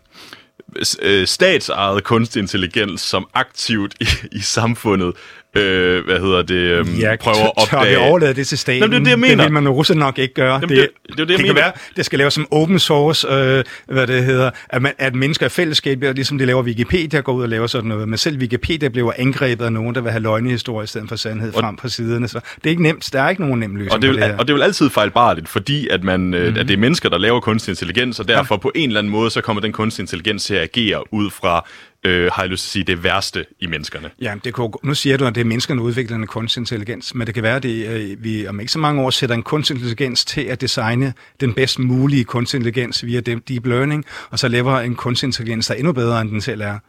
øh, 1.02 1.28
statsejet 1.28 2.04
kunstig 2.04 2.40
intelligens, 2.40 3.02
som 3.02 3.28
aktivt 3.34 3.96
i, 4.00 4.08
i 4.32 4.40
samfundet 4.40 5.14
øh, 5.56 6.06
hvad 6.06 6.20
hedder 6.20 6.42
det, 6.42 6.56
øh, 6.56 7.00
ja, 7.00 7.16
prøver 7.16 7.46
at 7.46 7.52
opdage... 7.58 7.84
Tør 7.84 7.90
vi 7.90 7.96
overlade 7.96 8.34
det 8.34 8.48
til 8.48 8.58
staten? 8.58 8.82
Jamen, 8.82 8.92
det, 8.92 9.00
er 9.00 9.04
det, 9.04 9.10
jeg 9.10 9.20
mener. 9.20 9.36
det 9.36 9.44
vil 9.44 9.64
man 9.64 9.68
jo 9.68 9.84
nok 9.96 10.20
ikke 10.20 10.34
gøre. 10.34 10.54
Jamen, 10.54 10.70
det, 10.70 10.78
det, 10.78 10.90
det, 11.08 11.18
det, 11.18 11.28
det, 11.28 11.38
det 11.38 11.46
kan 11.46 11.56
være, 11.56 11.72
det 11.96 12.06
skal 12.06 12.20
laves 12.20 12.34
som 12.34 12.48
open 12.52 12.80
source, 12.80 13.28
øh, 13.28 13.64
hvad 13.86 14.08
det 14.08 14.24
hedder, 14.24 14.52
at, 14.70 14.82
man, 14.82 14.94
at 14.98 15.16
mennesker 15.16 15.46
i 15.46 15.50
fællesskab, 15.50 16.02
ligesom 16.02 16.38
de 16.38 16.46
laver 16.46 16.64
Wikipedia, 16.64 17.20
går 17.20 17.34
ud 17.34 17.44
og 17.44 17.50
laver 17.50 17.68
sådan 17.68 17.90
noget, 17.90 18.10
men 18.10 18.18
selv 18.18 18.38
Wikipedia 18.38 18.90
bliver 18.90 19.14
angrebet 19.18 19.66
af 19.66 19.74
nogen, 19.74 19.96
der 19.96 20.02
vil 20.02 20.12
have 20.12 20.22
løgnehistorie 20.24 20.84
i 20.84 20.88
stedet 20.88 21.10
for 21.10 21.16
sandhed 21.16 21.54
og, 21.54 21.60
frem 21.60 21.76
på 21.76 21.90
siderne, 21.90 22.28
så 22.28 22.40
det 22.56 22.66
er 22.66 22.70
ikke 22.70 22.84
nemt, 22.84 23.10
der 23.14 23.22
er 23.22 23.30
ikke 23.30 23.42
nogen 23.42 23.60
nem 23.60 23.76
løsning 23.76 23.94
og 23.94 24.02
det, 24.02 24.10
vil, 24.10 24.18
det 24.18 24.26
her. 24.26 24.38
Og 24.38 24.48
det 24.48 24.56
vil 24.56 24.62
altid 24.62 24.90
fejlbarligt, 24.90 25.50
fordi 25.50 25.88
at, 25.88 26.04
man, 26.04 26.20
mm-hmm. 26.20 26.58
at 26.58 26.68
det 26.68 26.72
er 26.72 26.78
mennesker, 26.78 27.10
der 27.10 27.18
laver 27.18 27.40
kunstig 27.40 27.72
intelligens, 27.72 28.20
og 28.20 28.28
derfor 28.28 28.56
ja. 28.56 28.60
på 28.60 28.72
en 28.76 28.90
eller 28.90 29.00
anden 29.00 29.12
måde, 29.12 29.32
så 29.32 29.42
kommer 29.42 29.62
den 29.62 29.72
kunstig 29.72 30.04
intelligens 30.04 30.46
til 30.46 30.56
at 30.56 30.62
agere 30.62 31.14
ud 31.14 31.30
fra 31.30 31.68
øh, 32.04 32.32
har 32.34 32.44
jeg 32.44 32.50
lyst 32.50 32.64
til 32.64 32.68
at 32.68 32.72
sige, 32.72 32.84
det 32.84 33.04
værste 33.04 33.46
i 33.60 33.68
menneskerne. 33.68 34.10
Ja, 34.22 34.36
det 34.44 34.54
kunne, 34.54 34.72
nu 34.84 34.94
siger 34.94 35.18
du, 35.18 35.26
at 35.26 35.36
det 35.36 35.42
er 35.42 35.46
menneskerne, 35.46 35.80
der 35.80 35.86
udvikler 35.86 36.16
en 36.16 36.28
kunstig 36.28 36.62
intelligens, 36.62 37.16
men 37.16 37.28
det 37.28 37.34
kan 37.34 37.44
være, 37.44 37.56
at 37.56 37.64
det, 37.64 37.88
øh, 37.88 38.24
vi 38.24 38.48
om 38.48 38.60
ikke 38.60 38.72
så 38.72 38.80
mange 38.80 39.02
år 39.02 39.10
sætter 39.10 39.36
en 39.36 39.44
kunstig 39.44 39.76
intelligens 39.76 40.26
til 40.26 40.42
at 40.42 40.62
designe 40.62 41.14
den 41.40 41.54
bedst 41.54 41.80
mulige 41.80 42.24
kunstig 42.24 42.58
intelligens 42.58 43.06
via 43.06 43.20
deep 43.20 43.66
learning, 43.66 44.06
og 44.30 44.40
så 44.40 44.48
laver 44.48 44.80
en 44.80 44.96
kunstig 44.96 45.28
intelligens, 45.28 45.68
der 45.68 45.74
er 45.74 45.78
endnu 45.78 45.94
bedre, 45.94 46.22
end 46.22 46.30
den 46.30 46.42
selv 46.42 46.62
er, 46.62 46.80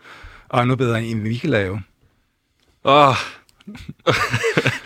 og 0.48 0.62
endnu 0.62 0.76
bedre, 0.76 1.04
end 1.04 1.22
vi 1.22 1.36
kan 1.36 1.50
lave. 1.50 1.82
Åh, 2.84 3.08
oh. 3.08 3.16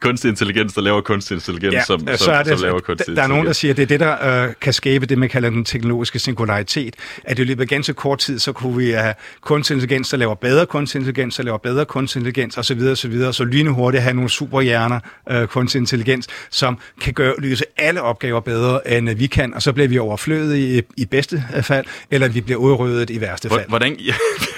kunstig 0.00 0.28
intelligens, 0.28 0.74
der 0.74 0.80
laver 0.80 1.00
kunstig 1.00 1.34
intelligens, 1.34 1.74
ja, 1.74 1.84
som, 1.84 2.08
så, 2.16 2.32
er 2.32 2.42
det, 2.42 2.58
som 2.58 2.66
laver 2.66 2.80
kunstig 2.80 3.16
Der 3.16 3.22
er 3.22 3.26
nogen, 3.26 3.46
der 3.46 3.52
siger, 3.52 3.72
at 3.72 3.76
det 3.76 3.82
er 3.82 3.86
det, 3.86 4.00
der 4.00 4.44
øh, 4.44 4.52
kan 4.60 4.72
skabe 4.72 5.06
det, 5.06 5.18
man 5.18 5.28
kalder 5.28 5.50
den 5.50 5.64
teknologiske 5.64 6.18
singularitet. 6.18 6.94
At 7.24 7.38
i 7.38 7.44
løbet 7.44 7.62
af 7.62 7.68
ganske 7.68 7.94
kort 7.94 8.18
tid, 8.18 8.38
så 8.38 8.52
kunne 8.52 8.76
vi 8.76 8.90
have 8.90 9.14
kunstig 9.40 9.74
intelligens, 9.74 10.08
der 10.08 10.16
laver 10.16 10.34
bedre 10.34 10.66
kunstig 10.66 10.98
intelligens, 10.98 11.36
der 11.36 11.42
laver 11.42 11.58
bedre 11.58 11.84
kunstig 11.84 12.20
intelligens 12.20 12.58
osv. 12.58 12.80
osv. 12.92 13.18
Så, 13.18 13.32
så 13.32 13.44
lynhurtigt 13.44 14.02
have 14.02 14.14
nogle 14.14 14.30
superhjerner, 14.30 15.00
øh, 15.30 15.46
kunstig 15.46 15.78
intelligens, 15.78 16.26
som 16.50 16.78
kan 17.00 17.14
gøre, 17.14 17.34
løse 17.38 17.64
alle 17.76 18.02
opgaver 18.02 18.40
bedre, 18.40 18.90
end 18.90 19.10
vi 19.10 19.26
kan, 19.26 19.54
og 19.54 19.62
så 19.62 19.72
bliver 19.72 19.88
vi 19.88 19.98
overflødet 19.98 20.56
i, 20.56 20.82
i 20.96 21.04
bedste 21.04 21.44
fald, 21.62 21.86
eller 22.10 22.28
vi 22.28 22.40
bliver 22.40 22.58
udryddet 22.58 23.10
i 23.10 23.20
værste 23.20 23.48
fald. 23.48 23.68
Hvordan... 23.68 23.98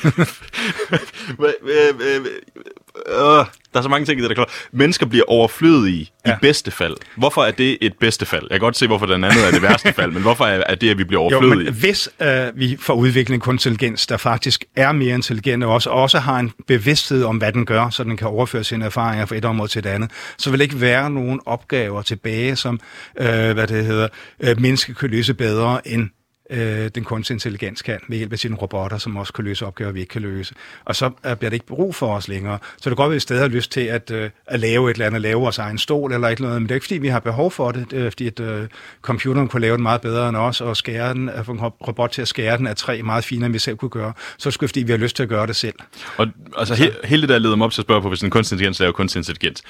øh, 3.07 3.45
der 3.73 3.79
er 3.79 3.83
så 3.83 3.89
mange 3.89 4.07
ting 4.07 4.19
i 4.19 4.23
det, 4.23 4.29
der 4.31 4.35
klart. 4.35 4.51
Mennesker 4.73 5.07
bliver 5.07 5.25
overflødige 5.29 6.11
ja. 6.27 6.33
I 6.33 6.35
bedste 6.41 6.71
fald. 6.71 6.97
Hvorfor 7.17 7.45
er 7.45 7.51
det 7.51 7.79
et 7.81 7.93
bedste 8.01 8.27
fald? 8.27 8.43
Jeg 8.43 8.61
kan 8.61 8.61
godt 8.61 8.77
se, 8.77 8.87
hvorfor 8.87 9.07
den 9.07 9.25
anden 9.25 9.45
er 9.45 9.51
det 9.51 9.63
værste 9.63 9.93
fald, 9.93 10.13
men 10.13 10.23
hvorfor 10.23 10.45
er, 10.45 10.75
det, 10.75 10.91
at 10.91 10.99
vi 10.99 11.05
bliver 11.05 11.31
Jo, 11.31 11.37
overflødige? 11.37 11.71
men 11.71 11.81
hvis 11.81 12.09
øh, 12.21 12.47
vi 12.55 12.77
får 12.81 12.95
udviklet 12.95 13.35
en 13.35 13.41
kunstig 13.41 13.71
intelligens, 13.71 14.07
der 14.07 14.17
faktisk 14.17 14.65
er 14.77 14.93
mere 14.93 15.15
intelligent, 15.15 15.65
og 15.65 15.73
også, 15.73 15.91
også 15.91 16.19
har 16.19 16.39
en 16.39 16.53
bevidsthed 16.67 17.25
om, 17.25 17.37
hvad 17.37 17.53
den 17.53 17.67
gør, 17.67 17.91
så 17.91 18.05
den 18.05 18.17
kan 18.17 18.27
overføre 18.27 18.65
sine 18.65 18.85
erfaringer 18.85 19.27
fra 19.27 19.37
et 19.37 19.45
område 19.45 19.71
til 19.71 19.79
et 19.79 19.87
andet, 19.87 20.11
så 20.39 20.51
vil 20.51 20.59
der 20.59 20.63
ikke 20.63 20.81
være 20.81 21.11
nogen 21.11 21.41
opgaver 21.47 22.03
tilbage, 22.03 22.57
som 22.57 22.81
øh, 23.21 23.27
hvad 23.27 23.67
det 23.67 23.85
hedder, 23.85 24.09
øh, 24.41 24.61
mennesker 24.61 24.95
kan 24.95 25.11
løse 25.11 25.35
bedre 25.35 25.89
end 25.89 26.09
øh, 26.53 26.91
den 26.95 27.05
kunstige 27.05 27.35
intelligens 27.35 27.83
kan, 27.83 28.01
ved 28.09 28.17
hjælp 28.17 28.33
af 28.33 28.39
sine 28.39 28.57
robotter, 28.57 28.99
som 28.99 29.17
også 29.17 29.33
kan 29.33 29.45
løse 29.45 29.67
opgaver, 29.67 29.93
vi 29.93 30.01
ikke 30.01 30.11
kan 30.11 30.23
løse. 30.23 30.55
Og 30.85 30.97
så 30.97 31.11
øh, 31.27 31.37
bliver 31.37 31.51
det 31.51 31.53
ikke 31.53 31.67
brug 31.67 31.95
for 31.95 32.15
os 32.17 32.29
længere. 32.29 32.59
Så 32.63 32.77
det 32.77 32.85
kan 32.85 32.97
godt 32.97 33.11
at 33.11 33.15
vi 33.15 33.21
stadig 33.21 33.43
har 33.43 33.49
lyst 33.49 33.73
til 33.73 33.81
at, 33.81 34.11
øh, 34.11 34.31
at 34.47 34.61
lave 34.61 34.91
et 34.91 34.95
eller 34.95 35.07
andet, 35.07 35.21
lave 35.21 35.41
vores 35.41 35.59
egen 35.59 35.79
stol 35.79 36.13
eller 36.13 36.29
et 36.29 36.37
eller 36.37 36.49
andet, 36.49 36.63
men 36.63 36.69
det 36.69 36.71
er 36.71 36.77
ikke, 36.77 36.87
fordi 36.87 36.99
vi 36.99 37.09
har 37.09 37.21
behov 37.21 37.51
for 37.51 37.73
det. 37.73 37.91
Det 37.91 38.07
er, 38.07 38.11
fordi 38.11 38.27
at, 38.27 38.41
øh, 38.41 38.69
computeren 39.03 39.49
kunne 39.49 39.61
lave 39.61 39.77
den 39.77 39.83
meget 39.83 40.01
bedre 40.01 40.29
end 40.29 40.37
os, 40.37 40.61
og 40.61 40.77
skære 40.77 41.15
den, 41.15 41.29
at 41.29 41.47
få 41.47 41.53
en 41.53 41.61
robot 41.61 42.11
til 42.11 42.23
at 42.23 42.29
skære 42.29 42.59
den 42.59 42.67
af 42.67 42.77
tre 42.77 43.03
meget 43.03 43.25
finere, 43.25 43.47
end 43.47 43.53
vi 43.53 43.59
selv 43.59 43.77
kunne 43.77 43.89
gøre. 43.89 44.13
Så 44.39 44.49
er 44.49 44.51
det 44.51 44.55
sgu, 44.55 44.67
fordi 44.67 44.83
vi 44.83 44.93
har 44.93 44.99
lyst 44.99 45.17
til 45.17 45.23
at 45.23 45.29
gøre 45.29 45.47
det 45.47 45.57
selv. 45.57 45.75
Og 46.17 46.27
altså, 46.57 46.75
he, 46.75 46.91
hele 47.05 47.23
det 47.23 47.29
der 47.29 47.39
leder 47.39 47.57
mig 47.57 47.65
op 47.65 47.73
til 47.73 47.81
at 47.81 47.87
spørge 47.87 48.03
på, 48.03 48.09
hvis 48.09 48.23
en 48.23 48.31
kunstig 48.31 48.55
intelligens 48.55 48.81
laver 48.81 48.93
kunstig 48.93 49.19
intelligens, 49.19 49.63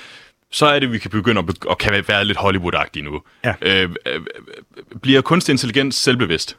så 0.50 0.66
er 0.66 0.78
det, 0.78 0.92
vi 0.92 0.98
kan 0.98 1.10
begynde 1.10 1.38
at, 1.38 1.46
be- 1.46 1.68
og 1.68 1.78
kan 1.78 2.04
være 2.08 2.24
lidt 2.24 2.38
Hollywood-agtige 2.38 3.02
nu. 3.02 3.22
Ja. 3.44 3.54
Øh, 3.62 3.90
øh, 4.06 4.20
bliver 5.02 5.20
kunstig 5.20 5.52
intelligens 5.52 5.94
selvbevidst? 5.94 6.56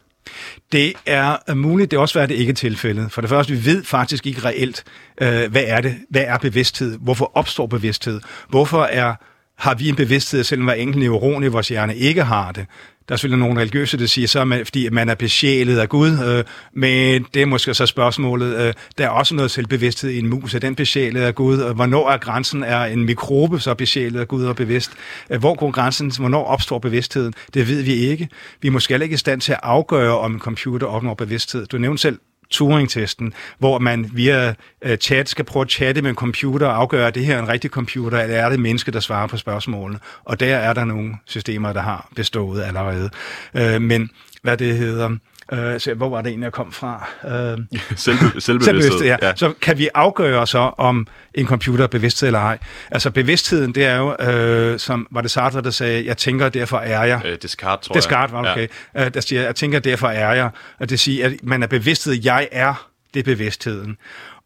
Det 0.71 0.93
er 1.05 1.38
øh, 1.49 1.57
muligt, 1.57 1.91
det 1.91 1.97
er 1.97 2.01
også 2.01 2.19
være, 2.19 2.28
det 2.28 2.36
ikke 2.36 2.49
er 2.49 2.55
tilfældet. 2.55 3.11
For 3.11 3.21
det 3.21 3.30
første, 3.30 3.53
vi 3.53 3.65
ved 3.65 3.84
faktisk 3.84 4.28
ikke 4.28 4.45
reelt, 4.45 4.84
øh, 5.21 5.51
hvad 5.51 5.63
er 5.67 5.82
det? 5.82 5.95
Hvad 6.09 6.24
er 6.24 6.38
bevidsthed? 6.38 6.97
Hvorfor 6.97 7.32
opstår 7.34 7.67
bevidsthed? 7.67 8.21
Hvorfor 8.49 8.84
er, 8.84 9.15
har 9.58 9.76
vi 9.76 9.89
en 9.89 9.95
bevidsthed, 9.95 10.43
selvom 10.43 10.66
hver 10.66 10.74
enkelt 10.74 11.04
neuron 11.04 11.43
i 11.43 11.47
vores 11.47 11.68
hjerne 11.68 11.95
ikke 11.95 12.24
har 12.24 12.51
det? 12.51 12.66
Der 13.10 13.16
er 13.16 13.18
selvfølgelig 13.18 13.47
nogle 13.47 13.62
religiøse, 13.62 13.97
der 13.97 14.06
siger, 14.06 14.28
så 14.28 14.39
er 14.39 14.43
man, 14.43 14.66
fordi 14.66 14.89
man 14.89 15.10
er 15.10 15.16
besjælet 15.16 15.80
af 15.80 15.89
Gud, 15.89 16.10
øh, 16.10 16.43
men 16.74 17.26
det 17.34 17.41
er 17.41 17.45
måske 17.45 17.74
så 17.74 17.86
spørgsmålet. 17.86 18.58
Øh, 18.58 18.74
der 18.97 19.06
er 19.06 19.10
også 19.10 19.36
noget 19.36 19.51
selvbevidsthed 19.51 20.12
i 20.12 20.20
en 20.20 20.28
mus. 20.28 20.56
Er 20.56 20.60
den 20.60 20.76
besjælet 20.76 21.22
af 21.22 21.36
Gud? 21.36 21.58
Og 21.58 21.74
hvornår 21.74 22.10
er 22.10 22.18
grænsen? 22.18 22.64
Er 22.64 22.86
en 22.86 23.06
mikrobe 23.06 23.60
så 23.60 23.74
besjælet 23.74 24.20
af 24.20 24.28
Gud 24.28 24.45
og 24.45 24.56
bevidst? 24.56 24.91
Øh, 25.30 25.39
hvor 25.39 25.56
går 25.56 25.72
grænsen? 25.72 26.12
Hvornår 26.20 26.45
opstår 26.45 26.80
bevidstheden? 26.80 27.34
Det 27.54 27.68
ved 27.68 27.82
vi 27.82 27.93
ikke. 27.93 28.30
Vi 28.62 28.68
er 28.68 28.72
måske 28.72 28.93
heller 28.93 29.04
ikke 29.04 29.14
i 29.14 29.18
stand 29.18 29.41
til 29.41 29.51
at 29.51 29.60
afgøre, 29.64 30.18
om 30.20 30.34
en 30.34 30.39
computer 30.39 30.88
opnår 30.88 31.14
bevidsthed. 31.14 31.66
Du 31.66 31.78
nævnte 31.78 32.01
selv 32.01 32.20
Turing-testen, 32.54 33.34
hvor 33.60 33.80
man 33.80 34.10
via 34.14 34.54
øh, 34.82 34.97
chat 34.97 35.30
skal 35.30 35.45
prøve 35.45 35.64
at 35.64 35.72
chatte 35.72 36.01
med 36.01 36.10
en 36.10 36.16
computer 36.16 36.68
og 36.68 36.78
afgøre, 36.78 37.08
at 37.08 37.16
det 37.16 37.26
her 37.26 37.36
er 37.36 37.39
en 37.41 37.49
rigtig 37.49 37.72
computer, 37.72 38.20
eller 38.20 38.36
er 38.36 38.45
det 38.45 38.54
et 38.54 38.60
menneske, 38.60 38.91
der 38.91 38.99
svarer 38.99 39.28
på 39.28 39.38
spørgsmålene. 39.38 39.99
Og 40.24 40.39
der 40.39 40.56
er 40.56 40.74
der 40.74 40.86
nogle 40.86 41.16
systemer, 41.26 41.74
der 41.74 41.82
har 41.82 42.10
bestået 42.16 42.64
allerede. 42.64 43.10
Øh, 43.54 43.82
men 43.82 44.10
hvad 44.41 44.58
det 44.58 44.78
hedder... 44.78 45.18
Uh, 45.52 45.58
så 45.78 45.94
hvor 45.94 46.10
var 46.10 46.22
det 46.22 46.30
egentlig, 46.30 46.46
jeg 46.46 46.52
kom 46.52 46.72
fra? 46.72 47.08
Uh, 47.24 47.80
Selve, 47.96 48.41
selvbevidsthed. 48.41 49.06
Ja. 49.06 49.18
ja. 49.22 49.36
Så 49.36 49.54
kan 49.62 49.78
vi 49.78 49.89
afgøre 49.94 50.48
så, 50.48 50.72
om 50.78 51.08
en 51.34 51.48
computer 51.48 51.84
er 51.84 51.88
bevidsthed 51.88 52.30
eller 52.30 52.39
ej. 52.39 52.58
Altså 52.91 53.12
bevidstheden, 53.12 53.76
det 53.76 53.86
er 53.86 53.98
jo, 53.98 54.16
øh, 54.16 54.80
som 54.80 55.08
var 55.12 55.22
det 55.22 55.32
Sartre, 55.32 55.62
der 55.62 55.70
sagde, 55.70 56.06
jeg 56.06 56.18
tænker, 56.18 56.50
derfor 56.50 56.78
er 56.78 57.04
jeg. 57.04 57.22
Øh, 57.26 57.38
Descartes, 57.41 57.88
tror 57.88 57.94
Descartes, 57.94 58.34
jeg. 58.34 58.44
var 58.44 58.52
okay. 58.52 58.68
Ja. 58.96 59.10
Der 59.10 59.22
siger, 59.22 59.41
jeg 59.41 59.56
tænker, 59.56 59.80
derfor 59.80 60.08
er 60.08 60.34
jeg. 60.34 60.50
Og 60.80 60.89
det 60.89 61.00
siger, 61.00 61.26
at 61.26 61.34
man 61.44 61.64
er 61.64 61.68
bevidsthed, 61.68 62.14
jeg 62.24 62.48
er, 62.52 62.89
det 63.14 63.20
er 63.20 63.24
bevidstheden. 63.24 63.98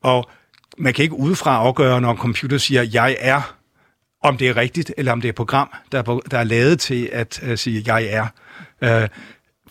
Og 0.04 0.30
man 0.78 0.94
kan 0.94 1.04
ikke 1.04 1.16
udefra 1.16 1.56
afgøre, 1.56 2.02
når 2.02 2.12
en 2.12 2.18
computer 2.18 2.58
siger, 2.58 2.86
jeg 2.94 3.18
er, 3.20 3.56
om 4.24 4.38
det 4.38 4.50
er 4.50 4.58
rigtigt, 4.58 4.94
eller 4.98 5.12
om 5.12 5.22
det 5.22 5.28
er 5.28 5.32
et 5.32 5.36
program, 5.36 5.70
der 5.92 5.98
er, 5.98 6.20
der 6.32 6.38
er 6.38 6.44
lavet 6.44 6.80
til 6.80 7.10
at 7.12 7.40
uh, 7.50 7.56
sige, 7.56 7.84
jeg 7.86 8.06
er. 8.06 8.28
Uh, 8.82 9.08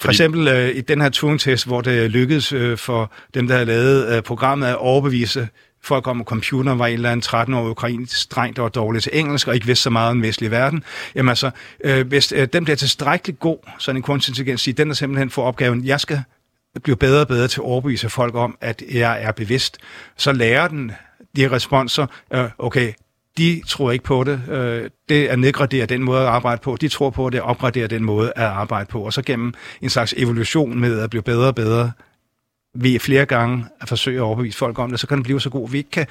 for 0.00 0.08
eksempel 0.08 0.48
øh, 0.48 0.76
i 0.76 0.80
den 0.80 1.00
her 1.00 1.08
Turing-test, 1.08 1.66
hvor 1.66 1.80
det 1.80 2.10
lykkedes 2.10 2.52
øh, 2.52 2.78
for 2.78 3.12
dem, 3.34 3.46
der 3.46 3.54
havde 3.54 3.66
lavet 3.66 4.16
øh, 4.16 4.22
programmet, 4.22 4.66
at 4.66 4.76
overbevise 4.76 5.48
folk 5.82 6.06
om, 6.06 6.20
at 6.20 6.26
computeren 6.26 6.78
var 6.78 6.86
en 6.86 6.94
eller 6.94 7.10
anden 7.10 7.54
13-årig 7.54 7.70
ukrainsk 7.70 8.30
dreng, 8.30 8.56
der 8.56 8.62
var 8.62 8.68
dårlig 8.68 9.02
til 9.02 9.12
engelsk 9.14 9.48
og 9.48 9.54
ikke 9.54 9.66
vidste 9.66 9.82
så 9.82 9.90
meget 9.90 10.10
om 10.10 10.16
den 10.16 10.22
vestlige 10.22 10.50
verden. 10.50 10.84
Jamen 11.14 11.28
altså, 11.28 11.50
øh, 11.84 12.06
hvis 12.06 12.32
øh, 12.32 12.48
den 12.52 12.64
bliver 12.64 12.76
tilstrækkeligt 12.76 13.40
god, 13.40 13.58
så 13.78 13.90
en 13.90 14.02
kunstig 14.02 14.30
intelligens 14.30 14.60
siger, 14.60 14.74
den 14.74 14.88
der 14.88 14.94
simpelthen 14.94 15.30
får 15.30 15.44
opgaven, 15.44 15.84
jeg 15.84 16.00
skal 16.00 16.20
blive 16.82 16.96
bedre 16.96 17.20
og 17.20 17.28
bedre 17.28 17.48
til 17.48 17.60
at 17.60 17.64
overbevise 17.64 18.10
folk 18.10 18.34
om, 18.34 18.58
at 18.60 18.82
jeg 18.92 19.22
er 19.22 19.32
bevidst, 19.32 19.78
så 20.16 20.32
lærer 20.32 20.68
den 20.68 20.92
de 21.36 21.50
responser, 21.50 22.06
øh, 22.34 22.44
okay, 22.58 22.92
de 23.38 23.62
tror 23.68 23.90
ikke 23.90 24.04
på 24.04 24.24
det. 24.24 24.42
Øh, 24.48 24.90
det 25.08 25.30
er 25.30 25.36
nedgradere 25.36 25.86
den 25.86 26.02
måde 26.02 26.20
at 26.20 26.26
arbejde 26.26 26.60
på. 26.62 26.76
De 26.80 26.88
tror 26.88 27.10
på 27.10 27.30
det, 27.30 27.40
opgradere 27.40 27.86
den 27.86 28.04
måde 28.04 28.32
at 28.36 28.44
arbejde 28.44 28.86
på. 28.86 29.00
Og 29.00 29.12
så 29.12 29.22
gennem 29.22 29.54
en 29.80 29.90
slags 29.90 30.14
evolution 30.16 30.80
med 30.80 31.00
at 31.00 31.10
blive 31.10 31.22
bedre 31.22 31.48
og 31.48 31.54
bedre, 31.54 31.92
ved 32.74 32.98
flere 32.98 33.26
gange 33.26 33.64
at 33.80 33.88
forsøge 33.88 34.16
at 34.16 34.22
overbevise 34.22 34.58
folk 34.58 34.78
om 34.78 34.90
det, 34.90 35.00
så 35.00 35.06
kan 35.06 35.16
den 35.16 35.24
blive 35.24 35.40
så 35.40 35.50
god, 35.50 35.68
at 35.68 35.72
vi 35.72 35.78
ikke 35.78 35.90
kan 35.90 36.06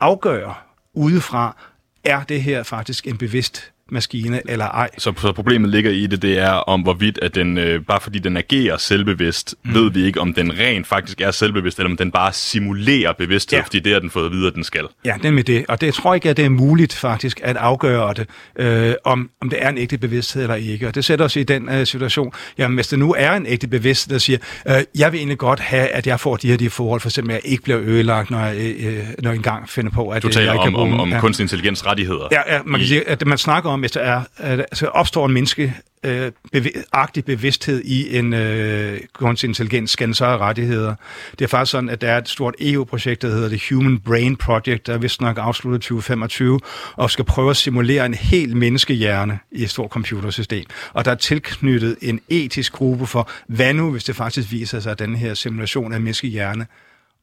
afgøre 0.00 0.54
udefra, 0.94 1.56
er 2.04 2.22
det 2.22 2.42
her 2.42 2.62
faktisk 2.62 3.06
en 3.06 3.18
bevidst 3.18 3.72
maskine 3.92 4.40
eller 4.48 4.64
ej. 4.64 4.90
Så, 4.98 5.12
så 5.20 5.32
problemet 5.32 5.70
ligger 5.70 5.90
i 5.90 6.06
det, 6.06 6.22
det 6.22 6.38
er 6.38 6.50
om 6.52 6.80
hvorvidt, 6.80 7.18
at 7.22 7.34
den, 7.34 7.58
øh, 7.58 7.80
bare 7.82 8.00
fordi 8.00 8.18
den 8.18 8.36
agerer 8.36 8.76
selvbevidst, 8.76 9.54
mm. 9.64 9.74
ved 9.74 9.90
vi 9.90 10.04
ikke, 10.04 10.20
om 10.20 10.34
den 10.34 10.58
rent 10.58 10.86
faktisk 10.86 11.20
er 11.20 11.30
selvbevidst, 11.30 11.78
eller 11.78 11.90
om 11.90 11.96
den 11.96 12.10
bare 12.10 12.32
simulerer 12.32 13.12
bevidsthed, 13.12 13.58
ja. 13.58 13.64
Fordi 13.64 13.80
det 13.80 13.92
har 13.92 14.00
den 14.00 14.10
fået 14.10 14.26
at 14.26 14.32
vide, 14.32 14.46
at 14.46 14.54
den 14.54 14.64
skal. 14.64 14.84
Ja, 15.04 15.14
det 15.22 15.34
med 15.34 15.44
det. 15.44 15.64
Og 15.68 15.80
det 15.80 15.86
jeg 15.86 15.94
tror 15.94 16.14
ikke, 16.14 16.30
at 16.30 16.36
det 16.36 16.44
er 16.44 16.48
muligt 16.48 16.94
faktisk 16.94 17.40
at 17.44 17.56
afgøre 17.56 18.14
det, 18.14 18.26
øh, 18.58 18.94
om, 19.04 19.30
om 19.40 19.50
det 19.50 19.58
er 19.62 19.68
en 19.68 19.78
ægte 19.78 19.98
bevidsthed 19.98 20.42
eller 20.42 20.54
ikke. 20.54 20.88
Og 20.88 20.94
det 20.94 21.04
sætter 21.04 21.24
os 21.24 21.36
i 21.36 21.42
den 21.42 21.68
øh, 21.68 21.86
situation. 21.86 22.32
Jamen, 22.58 22.74
hvis 22.74 22.88
det 22.88 22.98
nu 22.98 23.14
er 23.18 23.32
en 23.32 23.46
ægte 23.46 23.66
bevidsthed, 23.68 24.12
der 24.14 24.18
siger, 24.18 24.38
øh, 24.68 24.74
jeg 24.98 25.12
vil 25.12 25.18
egentlig 25.18 25.38
godt 25.38 25.60
have, 25.60 25.88
at 25.88 26.06
jeg 26.06 26.20
får 26.20 26.36
de 26.36 26.48
her 26.48 26.56
de 26.56 26.70
forhold, 26.70 27.00
for 27.00 27.08
eksempel, 27.08 27.34
at 27.34 27.40
jeg 27.44 27.50
ikke 27.52 27.62
bliver 27.62 27.80
ødelagt, 27.80 28.30
når 28.30 28.40
jeg, 28.40 28.56
øh, 28.78 29.04
når 29.18 29.30
jeg 29.30 29.36
engang 29.36 29.68
finder 29.68 29.90
på, 29.90 30.08
at 30.10 30.22
Du 30.22 30.28
øh, 30.28 30.32
taler 30.32 30.46
jeg 30.46 30.54
ikke 30.54 30.60
om, 30.60 30.66
kan 30.66 30.72
bruge 30.72 30.92
om, 30.92 31.00
om. 31.00 31.10
Ja. 31.12 31.20
kunstig 31.20 31.44
intelligens 31.44 31.86
rettigheder. 31.86 32.28
Ja, 32.32 32.54
ja, 32.54 32.60
man 32.64 32.80
kan 32.80 32.84
I- 32.84 32.88
sige, 32.88 33.08
at 33.08 33.26
man 33.26 33.38
snakker 33.38 33.70
om, 33.70 33.81
hvis 33.82 33.90
der 33.90 34.00
er, 34.00 34.22
altså 34.38 34.86
opstår 34.86 35.26
en 35.26 35.32
menneske 35.32 35.74
øh, 36.04 36.32
bev- 36.56 36.82
agtig 36.92 37.24
bevidsthed 37.24 37.82
i 37.84 38.18
en 38.18 38.34
øh, 38.34 39.00
kunstig 39.12 39.48
intelligens, 39.48 39.90
skal 39.90 40.06
den 40.06 40.14
så 40.14 40.24
have 40.24 40.38
rettigheder. 40.38 40.94
Det 41.38 41.44
er 41.44 41.48
faktisk 41.48 41.70
sådan, 41.70 41.88
at 41.88 42.00
der 42.00 42.10
er 42.12 42.18
et 42.18 42.28
stort 42.28 42.54
EU-projekt, 42.60 43.22
der 43.22 43.28
hedder 43.28 43.48
The 43.48 43.60
Human 43.70 43.98
Brain 43.98 44.36
Project, 44.36 44.86
der 44.86 44.94
er 44.94 44.98
vist 44.98 45.20
nok 45.20 45.38
afsluttet 45.38 45.82
2025, 45.82 46.60
og 46.96 47.10
skal 47.10 47.24
prøve 47.24 47.50
at 47.50 47.56
simulere 47.56 48.06
en 48.06 48.14
hel 48.14 48.56
menneskehjerne 48.56 49.38
i 49.52 49.62
et 49.62 49.70
stort 49.70 49.90
computersystem. 49.90 50.64
Og 50.92 51.04
der 51.04 51.10
er 51.10 51.14
tilknyttet 51.14 51.96
en 52.02 52.20
etisk 52.28 52.72
gruppe 52.72 53.06
for, 53.06 53.30
hvad 53.46 53.74
nu, 53.74 53.90
hvis 53.90 54.04
det 54.04 54.16
faktisk 54.16 54.52
viser 54.52 54.80
sig, 54.80 54.92
at 54.92 54.98
den 54.98 55.16
her 55.16 55.34
simulation 55.34 55.92
af 55.92 56.00
menneskehjerne 56.00 56.66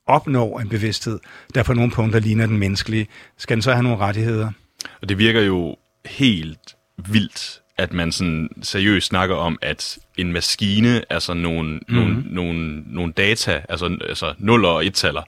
opnår 0.07 0.59
en 0.59 0.69
bevidsthed, 0.69 1.19
der 1.55 1.63
på 1.63 1.73
nogle 1.73 1.91
punkter 1.91 2.19
ligner 2.19 2.45
den 2.45 2.57
menneskelige. 2.57 3.07
Skal 3.37 3.55
den 3.55 3.61
så 3.61 3.71
have 3.71 3.83
nogle 3.83 3.97
rettigheder? 3.97 4.51
Og 5.01 5.09
det 5.09 5.17
virker 5.17 5.41
jo 5.41 5.75
helt 6.05 6.75
vildt, 6.97 7.61
at 7.77 7.93
man 7.93 8.11
sådan 8.11 8.49
seriøst 8.61 9.07
snakker 9.07 9.35
om, 9.35 9.59
at 9.61 9.99
en 10.17 10.33
maskine, 10.33 11.01
altså 11.09 11.33
nogle, 11.33 11.79
mm. 11.87 11.95
nogle, 11.95 12.23
nogle, 12.25 12.83
nogle 12.85 13.13
data, 13.13 13.61
altså, 13.69 13.97
altså 14.09 14.33
0 14.37 14.65
og 14.65 14.83
1-taller, 14.83 15.21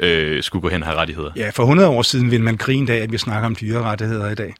øh, 0.00 0.42
skulle 0.42 0.62
gå 0.62 0.68
hen 0.68 0.82
og 0.82 0.88
have 0.88 0.98
rettigheder. 0.98 1.30
Ja, 1.36 1.50
for 1.50 1.62
100 1.62 1.88
år 1.88 2.02
siden 2.02 2.30
ville 2.30 2.44
man 2.44 2.56
grine 2.56 2.92
af, 2.92 2.96
at 2.96 3.12
vi 3.12 3.18
snakker 3.18 3.46
om 3.46 3.56
dyrerettigheder 3.60 4.30
i 4.30 4.34
dag. 4.34 4.54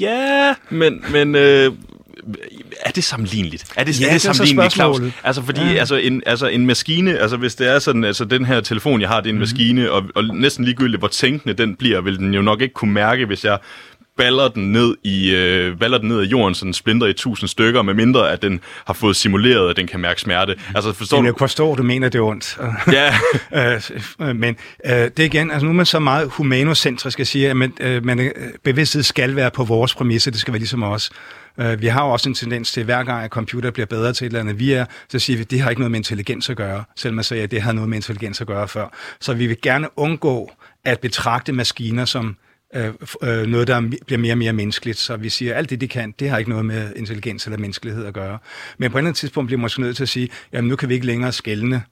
Ja, 0.00 0.54
men, 0.70 1.04
men 1.12 1.34
øh, 1.34 1.72
er 2.80 2.90
det 2.90 3.04
sammenligneligt? 3.04 3.64
Er 3.76 3.84
det, 3.84 4.00
Ja, 4.00 4.06
er 4.06 4.12
det 4.12 4.22
det 4.22 4.36
sammenligneligt, 4.36 4.74
Claus? 4.74 5.00
Altså, 5.24 5.42
fordi 5.42 5.60
Ja. 5.60 5.72
altså, 5.72 5.96
en, 5.96 6.22
altså, 6.26 6.46
en 6.46 6.66
maskine, 6.66 7.18
altså 7.18 7.36
hvis 7.36 7.54
det 7.54 7.68
er 7.68 7.78
sådan, 7.78 8.04
altså 8.04 8.24
den 8.24 8.44
her 8.44 8.60
telefon, 8.60 9.00
jeg 9.00 9.08
har, 9.08 9.20
det 9.20 9.26
er 9.26 9.30
en 9.30 9.36
mm. 9.36 9.40
maskine, 9.40 9.90
og, 9.90 10.02
og 10.14 10.24
næsten 10.24 10.64
ligegyldigt, 10.64 11.00
hvor 11.00 11.08
tænkende 11.08 11.54
den 11.54 11.76
bliver, 11.76 12.00
vil 12.00 12.18
den 12.18 12.34
jo 12.34 12.42
nok 12.42 12.60
ikke 12.60 12.74
kunne 12.74 12.92
mærke, 12.92 13.26
hvis 13.26 13.44
jeg 13.44 13.58
baller 14.16 14.48
den 14.48 14.72
ned 14.72 14.96
i 15.02 15.34
øh, 15.34 15.78
baller 15.78 15.98
den 15.98 16.08
ned 16.08 16.20
af 16.20 16.24
jorden, 16.24 16.54
så 16.54 16.64
den 16.64 16.74
splinter 16.74 17.06
i 17.06 17.12
tusind 17.12 17.48
stykker, 17.48 17.82
med 17.82 17.94
mindre 17.94 18.32
at 18.32 18.42
den 18.42 18.60
har 18.86 18.94
fået 18.94 19.16
simuleret, 19.16 19.70
at 19.70 19.76
den 19.76 19.86
kan 19.86 20.00
mærke 20.00 20.20
smerte. 20.20 20.56
Altså 20.74 20.92
forstår 20.92 21.16
Jamen, 21.16 21.24
du? 21.24 21.28
jeg 21.28 21.34
kan 21.34 21.38
forstå, 21.38 21.72
at 21.72 21.78
du 21.78 21.82
mener, 21.82 22.08
det 22.08 22.18
er 22.18 22.22
ondt. 22.22 22.58
Ja, 22.92 23.14
Øh, 24.20 24.36
men 24.36 24.56
øh, 24.86 24.92
det 24.92 25.18
igen, 25.18 25.50
altså 25.50 25.64
nu 25.64 25.70
er 25.70 25.74
man 25.74 25.86
så 25.86 25.98
meget 25.98 26.28
humanocentrisk 26.30 27.20
at 27.20 27.26
sige, 27.26 27.50
at 27.50 27.56
man, 27.56 27.72
øh, 27.80 28.04
man, 28.04 28.20
øh, 28.20 28.32
bevidsthed 28.64 29.02
skal 29.02 29.36
være 29.36 29.50
på 29.50 29.64
vores 29.64 29.94
præmisser, 29.94 30.30
det 30.30 30.40
skal 30.40 30.52
være 30.52 30.58
ligesom 30.58 30.82
os. 30.82 31.10
Øh, 31.60 31.80
vi 31.80 31.86
har 31.86 32.04
jo 32.04 32.10
også 32.10 32.28
en 32.28 32.34
tendens 32.34 32.72
til, 32.72 32.84
hver 32.84 33.04
gang 33.04 33.24
at 33.24 33.30
computer 33.30 33.70
bliver 33.70 33.86
bedre 33.86 34.12
til 34.12 34.24
et 34.24 34.28
eller 34.28 34.40
andet, 34.40 34.58
vi 34.58 34.72
er, 34.72 34.84
så 35.08 35.18
siger 35.18 35.36
vi, 35.36 35.44
det 35.44 35.60
har 35.60 35.70
ikke 35.70 35.80
noget 35.80 35.90
med 35.90 35.98
intelligens 35.98 36.50
at 36.50 36.56
gøre, 36.56 36.84
selvom 36.96 37.14
man 37.14 37.24
siger, 37.24 37.42
at 37.42 37.50
det 37.50 37.62
har 37.62 37.72
noget 37.72 37.88
med 37.88 37.96
intelligens 37.96 38.40
at 38.40 38.46
gøre 38.46 38.68
før. 38.68 38.88
Så 39.20 39.34
vi 39.34 39.46
vil 39.46 39.56
gerne 39.62 39.88
undgå 39.98 40.52
at 40.84 41.00
betragte 41.00 41.52
maskiner 41.52 42.04
som 42.04 42.36
øh, 42.74 42.92
øh, 43.22 43.46
noget, 43.46 43.68
der 43.68 43.80
bliver 44.06 44.18
mere 44.18 44.32
og 44.32 44.38
mere 44.38 44.52
menneskeligt. 44.52 44.98
Så 44.98 45.16
vi 45.16 45.28
siger, 45.28 45.52
at 45.52 45.58
alt 45.58 45.70
det, 45.70 45.80
de 45.80 45.88
kan, 45.88 46.14
det 46.18 46.30
har 46.30 46.38
ikke 46.38 46.50
noget 46.50 46.64
med 46.64 46.92
intelligens 46.96 47.46
eller 47.46 47.58
menneskelighed 47.58 48.06
at 48.06 48.14
gøre. 48.14 48.38
Men 48.78 48.90
på 48.90 48.98
et 48.98 49.00
eller 49.00 49.08
andet 49.08 49.18
tidspunkt 49.18 49.46
bliver 49.46 49.58
man 49.58 49.62
måske 49.62 49.80
nødt 49.80 49.96
til 49.96 50.02
at 50.02 50.08
sige, 50.08 50.28
jamen 50.52 50.68
nu 50.68 50.76
kan 50.76 50.88
vi 50.88 50.94
ikke 50.94 51.06
længere 51.06 51.32
skælne 51.32 51.82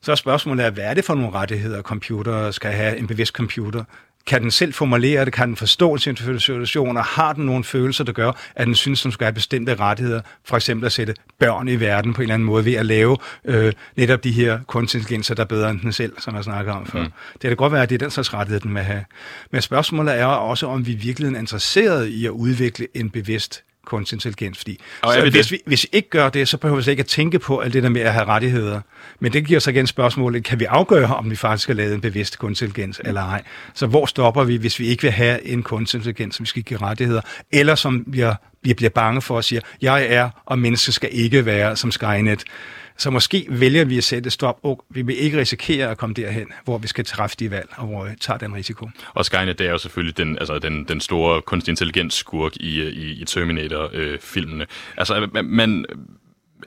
Så 0.00 0.12
er 0.12 0.16
spørgsmålet, 0.16 0.72
hvad 0.72 0.84
er 0.84 0.94
det 0.94 1.04
for 1.04 1.14
nogle 1.14 1.30
rettigheder, 1.30 1.82
computer 1.82 2.50
skal 2.50 2.72
have, 2.72 2.96
en 2.96 3.06
bevidst 3.06 3.32
computer? 3.32 3.84
Kan 4.28 4.42
den 4.42 4.50
selv 4.50 4.74
formulere 4.74 5.24
det? 5.24 5.32
Kan 5.32 5.48
den 5.48 5.56
forstå 5.56 5.96
sin 5.96 6.16
situationer? 6.16 7.02
Har 7.02 7.32
den 7.32 7.46
nogle 7.46 7.64
følelser, 7.64 8.04
der 8.04 8.12
gør, 8.12 8.32
at 8.54 8.66
den 8.66 8.74
synes, 8.74 9.02
den 9.02 9.12
skal 9.12 9.24
have 9.24 9.32
bestemte 9.32 9.74
rettigheder? 9.74 10.20
For 10.44 10.56
eksempel 10.56 10.86
at 10.86 10.92
sætte 10.92 11.14
børn 11.38 11.68
i 11.68 11.80
verden 11.80 12.14
på 12.14 12.20
en 12.20 12.22
eller 12.22 12.34
anden 12.34 12.46
måde 12.46 12.64
ved 12.64 12.74
at 12.74 12.86
lave 12.86 13.16
øh, 13.44 13.72
netop 13.96 14.24
de 14.24 14.32
her 14.32 14.58
kunstintelligenser, 14.66 15.34
der 15.34 15.42
er 15.42 15.46
bedre 15.46 15.70
end 15.70 15.80
den 15.80 15.92
selv, 15.92 16.12
som 16.18 16.34
jeg 16.34 16.44
snakker 16.44 16.72
om 16.72 16.86
før. 16.86 17.02
Mm. 17.02 17.12
Det 17.32 17.48
kan 17.48 17.56
godt 17.56 17.72
være, 17.72 17.82
at 17.82 17.88
det 17.90 17.94
er 17.94 17.98
den 17.98 18.10
slags 18.10 18.34
rettighed, 18.34 18.60
den 18.60 18.74
vil 18.74 18.82
have. 18.82 19.04
Men 19.50 19.62
spørgsmålet 19.62 20.20
er 20.20 20.26
også, 20.26 20.66
om 20.66 20.86
vi 20.86 20.92
virkelig 20.92 21.34
er 21.34 21.38
interesseret 21.38 22.06
i 22.06 22.26
at 22.26 22.30
udvikle 22.30 22.86
en 22.94 23.10
bevidst 23.10 23.64
kunstig 23.88 24.16
intelligens. 24.16 24.58
Fordi, 24.58 24.80
Og 25.02 25.14
så 25.14 25.22
vi 25.22 25.30
hvis, 25.30 25.46
det? 25.46 25.52
vi, 25.52 25.58
hvis 25.66 25.82
vi 25.84 25.88
ikke 25.92 26.10
gør 26.10 26.28
det, 26.28 26.48
så 26.48 26.56
behøver 26.56 26.76
vi 26.76 26.82
slet 26.82 26.92
ikke 26.92 27.00
at 27.00 27.06
tænke 27.06 27.38
på 27.38 27.58
alt 27.58 27.72
det 27.72 27.82
der 27.82 27.88
med 27.88 28.00
at 28.00 28.12
have 28.12 28.24
rettigheder. 28.24 28.80
Men 29.20 29.32
det 29.32 29.46
giver 29.46 29.60
så 29.60 29.70
igen 29.70 29.86
spørgsmålet, 29.86 30.44
kan 30.44 30.60
vi 30.60 30.64
afgøre, 30.64 31.16
om 31.16 31.30
vi 31.30 31.36
faktisk 31.36 31.68
har 31.68 31.74
lavet 31.74 31.94
en 31.94 32.00
bevidst 32.00 32.38
kunstig 32.38 32.66
intelligens 32.66 33.00
eller 33.04 33.22
ej? 33.22 33.42
Så 33.74 33.86
hvor 33.86 34.06
stopper 34.06 34.44
vi, 34.44 34.56
hvis 34.56 34.78
vi 34.78 34.86
ikke 34.86 35.02
vil 35.02 35.10
have 35.10 35.46
en 35.46 35.62
kunstig 35.62 35.98
intelligens, 35.98 36.36
som 36.36 36.44
vi 36.44 36.48
skal 36.48 36.62
give 36.62 36.82
rettigheder, 36.82 37.20
eller 37.52 37.74
som 37.74 38.04
vi, 38.06 38.20
er, 38.20 38.34
vi 38.62 38.74
bliver 38.74 38.90
bange 38.90 39.22
for 39.22 39.38
at 39.38 39.44
sige, 39.44 39.60
jeg 39.82 40.06
er, 40.08 40.30
og 40.46 40.58
mennesker 40.58 40.92
skal 40.92 41.08
ikke 41.12 41.46
være 41.46 41.76
som 41.76 41.90
Skynet. 41.90 42.44
Så 42.98 43.10
måske 43.10 43.46
vælger 43.50 43.84
vi 43.84 43.98
at 43.98 44.04
sætte 44.04 44.30
stop, 44.30 44.58
og 44.62 44.84
vi 44.90 45.02
vil 45.02 45.18
ikke 45.18 45.38
risikere 45.38 45.90
at 45.90 45.98
komme 45.98 46.14
derhen, 46.14 46.46
hvor 46.64 46.78
vi 46.78 46.86
skal 46.86 47.04
træffe 47.04 47.36
de 47.40 47.50
valg, 47.50 47.68
og 47.76 47.86
hvor 47.86 48.04
vi 48.04 48.10
tager 48.20 48.38
den 48.38 48.54
risiko. 48.54 48.90
Og 49.14 49.24
Skynet, 49.24 49.58
det 49.58 49.66
er 49.66 49.70
jo 49.70 49.78
selvfølgelig 49.78 50.16
den, 50.18 50.38
altså 50.38 50.58
den, 50.58 50.84
den 50.84 51.00
store 51.00 51.42
kunstig 51.42 51.72
intelligens 51.72 52.14
skurk 52.14 52.56
i, 52.56 52.82
i, 52.82 53.10
i 53.20 53.24
Terminator-filmene. 53.24 54.66
altså, 54.96 55.28
man- 55.44 55.84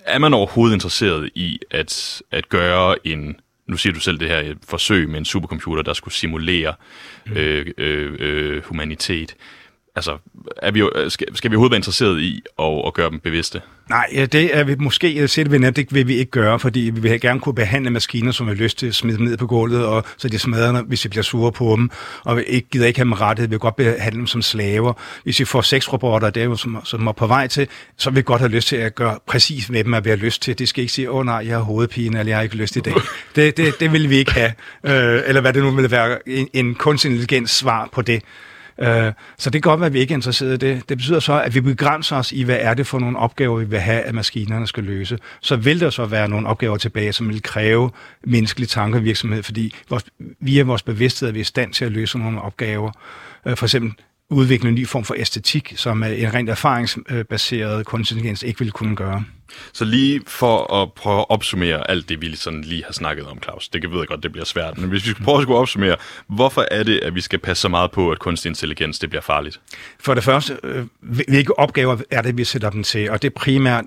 er 0.06 0.20
man 0.20 0.34
overhovedet 0.34 0.74
interesseret 0.76 1.30
i 1.36 1.60
at, 1.72 2.22
at 2.32 2.50
gøre 2.50 3.08
en, 3.08 3.36
nu 3.68 3.78
siger 3.78 3.94
du 3.94 4.00
selv 4.00 4.20
det 4.20 4.28
her, 4.28 4.40
et 4.40 4.58
forsøg 4.68 5.10
med 5.10 5.18
en 5.20 5.26
supercomputer, 5.26 5.84
der 5.84 5.94
skulle 5.94 6.14
simulere 6.14 6.74
øh, 7.36 7.66
øh, 7.78 8.16
øh, 8.20 8.64
humanitet. 8.64 9.36
Altså, 9.96 10.18
er 10.58 10.72
vi 10.72 10.80
jo, 10.80 10.92
skal, 11.10 11.28
skal 11.38 11.52
vi 11.52 11.56
overhovedet 11.56 11.72
være 11.72 11.78
interesseret 11.78 12.20
i 12.22 12.42
at, 12.60 12.82
at 12.88 12.94
gøre 12.94 13.10
dem 13.10 13.20
bevidste? 13.20 13.62
Nej, 13.90 14.28
det 14.32 14.58
er 14.58 14.64
vi 14.64 14.76
måske 14.76 15.28
sætte 15.28 15.52
ved 15.52 15.60
net, 15.60 15.76
det 15.76 15.94
vil 15.94 16.08
vi 16.08 16.16
ikke 16.16 16.32
gøre, 16.32 16.60
fordi 16.60 16.80
vi 16.80 17.00
vil 17.02 17.22
gerne 17.22 17.40
kunne 17.40 17.56
behandle 17.56 17.90
maskiner, 17.90 18.32
som 18.32 18.46
vi 18.48 18.52
har 18.52 18.56
lyst 18.56 18.78
til 18.78 18.88
at 18.88 18.96
smide 18.96 19.18
dem 19.18 19.26
ned 19.26 19.38
på 19.38 19.48
gulvet, 19.48 19.86
og 19.86 20.04
så 20.18 20.30
de 20.30 20.40
smadrer, 20.40 20.72
når- 20.72 20.82
hvis 20.82 21.04
vi 21.06 21.10
bliver 21.10 21.24
sure 21.24 21.52
på 21.52 21.76
dem, 21.78 21.90
og 22.24 22.38
vi 22.38 22.44
ikke, 22.44 22.68
gider 22.70 22.88
ikke 22.88 23.00
have 23.00 23.04
dem 23.06 23.12
rettet, 23.14 23.44
vi 23.44 23.50
vil 23.50 23.60
godt 23.60 23.76
behandle 23.76 24.18
dem 24.20 24.28
som 24.28 24.42
slaver. 24.42 24.94
Hvis 25.24 25.40
vi 25.40 25.46
får 25.46 25.62
sexrobotter, 25.62 26.30
det 26.30 26.42
er 26.42 26.46
jo 26.46 26.56
som, 26.56 26.78
som 26.84 27.08
er 27.08 27.12
på 27.12 27.28
vej 27.28 27.48
til, 27.48 27.68
så 27.98 28.10
vil 28.10 28.18
vi 28.18 28.22
godt 28.22 28.42
have 28.42 28.52
lyst 28.52 28.68
til 28.68 28.76
at 28.76 28.96
gøre 28.96 29.20
præcis 29.28 29.70
med 29.70 29.84
dem, 29.84 29.94
at 29.94 30.06
vi 30.06 30.10
har 30.10 30.18
lyst 30.18 30.42
til. 30.42 30.60
Det 30.60 30.70
skal 30.70 30.82
ikke 30.82 30.94
sige, 30.94 31.12
åh 31.12 31.18
oh, 31.18 31.26
nej, 31.26 31.36
jeg 31.48 31.56
har 31.56 31.64
hovedpine, 31.64 32.20
eller 32.20 32.30
jeg 32.30 32.38
har 32.38 32.44
ikke 32.44 32.56
lyst 32.56 32.76
i 32.76 32.80
dag. 32.80 32.94
Det, 33.36 33.58
det, 33.58 33.80
det 33.80 33.92
vil 33.94 34.10
vi 34.10 34.18
ikke 34.18 34.32
have. 34.34 34.52
Øh, 34.84 35.22
eller 35.28 35.42
hvad 35.42 35.54
det 35.54 35.64
nu 35.64 35.72
vil 35.72 35.92
være, 35.92 36.30
en, 36.30 36.48
en 36.54 36.76
kunstig 36.76 37.12
intelligens 37.12 37.52
svar 37.52 37.90
på 37.92 38.02
det. 38.02 38.22
Øh, 38.82 39.14
Så 39.38 39.50
det 39.50 39.64
kan 39.64 39.70
godt 39.70 39.80
være, 39.80 39.88
at 39.88 39.94
vi 39.94 40.00
ikke 40.00 40.12
er 40.12 40.18
interesseret 40.18 40.54
i 40.54 40.58
det. 40.58 40.90
Det 40.90 40.98
betyder 40.98 41.20
så, 41.20 41.42
at 41.42 41.56
vi 41.56 41.62
begrænser 41.62 42.16
os 42.16 42.32
i, 42.32 42.44
hvad 42.44 42.58
er 42.60 42.74
det 42.74 42.88
for 42.88 43.00
nogle 43.00 43.18
opgaver, 43.20 43.60
vi 43.60 43.66
vil 43.66 43.80
have, 43.80 44.02
at 44.02 44.16
maskinerne 44.16 44.68
skal 44.68 44.84
løse. 44.84 45.18
Så 45.42 45.56
vil 45.56 45.80
der 45.80 45.90
så 45.90 46.06
være 46.06 46.30
nogle 46.30 46.48
opgaver 46.48 46.78
tilbage, 46.78 47.14
som 47.14 47.30
vil 47.30 47.42
kræve 47.42 47.92
menneskelig 48.24 48.70
tankevirksomhed, 48.70 49.44
fordi 49.44 49.76
vores, 49.90 50.06
via 50.40 50.64
vores 50.64 50.84
bevidsthed 50.84 51.30
er 51.30 51.34
vi 51.34 51.40
i 51.40 51.44
stand 51.44 51.74
til 51.74 51.86
at 51.86 51.92
løse 51.92 52.18
nogle 52.18 52.42
opgaver. 52.42 52.92
Øh, 53.46 53.58
For 53.58 53.66
eksempel 53.66 53.94
udvikle 54.32 54.70
en 54.70 54.76
ny 54.76 54.88
form 54.88 55.04
for 55.04 55.16
æstetik, 55.18 55.74
som 55.76 56.04
er 56.04 56.08
en 56.08 56.34
rent 56.34 56.50
erfaringsbaseret 56.50 57.86
kunstig 57.86 58.16
intelligens 58.16 58.44
ikke 58.44 58.60
vil 58.60 58.72
kunne 58.72 58.96
gøre. 58.96 59.24
Så 59.74 59.86
lige 59.86 60.22
for 60.28 60.74
at 60.82 60.94
prøve 60.94 61.20
at 61.20 61.26
opsummere 61.30 61.90
alt 61.90 62.10
det, 62.10 62.22
vi 62.22 62.36
sådan 62.36 62.62
lige 62.62 62.84
har 62.86 62.94
snakket 62.94 63.26
om, 63.26 63.40
Claus. 63.44 63.70
Det 63.70 63.82
kan 63.82 63.92
ved 63.92 64.00
jeg 64.00 64.08
godt, 64.08 64.24
det 64.24 64.32
bliver 64.32 64.46
svært. 64.46 64.78
Men 64.78 64.90
hvis 64.90 65.06
vi 65.06 65.10
skal 65.12 65.26
prøve 65.26 65.38
at 65.38 65.44
skulle 65.44 65.60
opsummere, 65.60 65.96
hvorfor 66.28 66.66
er 66.72 66.84
det, 66.84 67.00
at 67.00 67.16
vi 67.16 67.22
skal 67.22 67.40
passe 67.40 67.62
så 67.62 67.70
meget 67.70 67.92
på, 67.92 68.12
at 68.12 68.20
kunstig 68.20 68.50
intelligens 68.50 69.00
det 69.00 69.10
bliver 69.10 69.22
farligt? 69.22 69.60
For 70.00 70.14
det 70.14 70.24
første, 70.24 70.58
øh, 70.64 70.86
hvilke 71.02 71.60
opgaver 71.60 71.98
er 72.12 72.22
det, 72.22 72.38
vi 72.38 72.44
sætter 72.44 72.70
dem 72.70 72.84
til? 72.84 73.10
Og 73.10 73.22
det 73.22 73.28
er 73.28 73.34
primært 73.36 73.86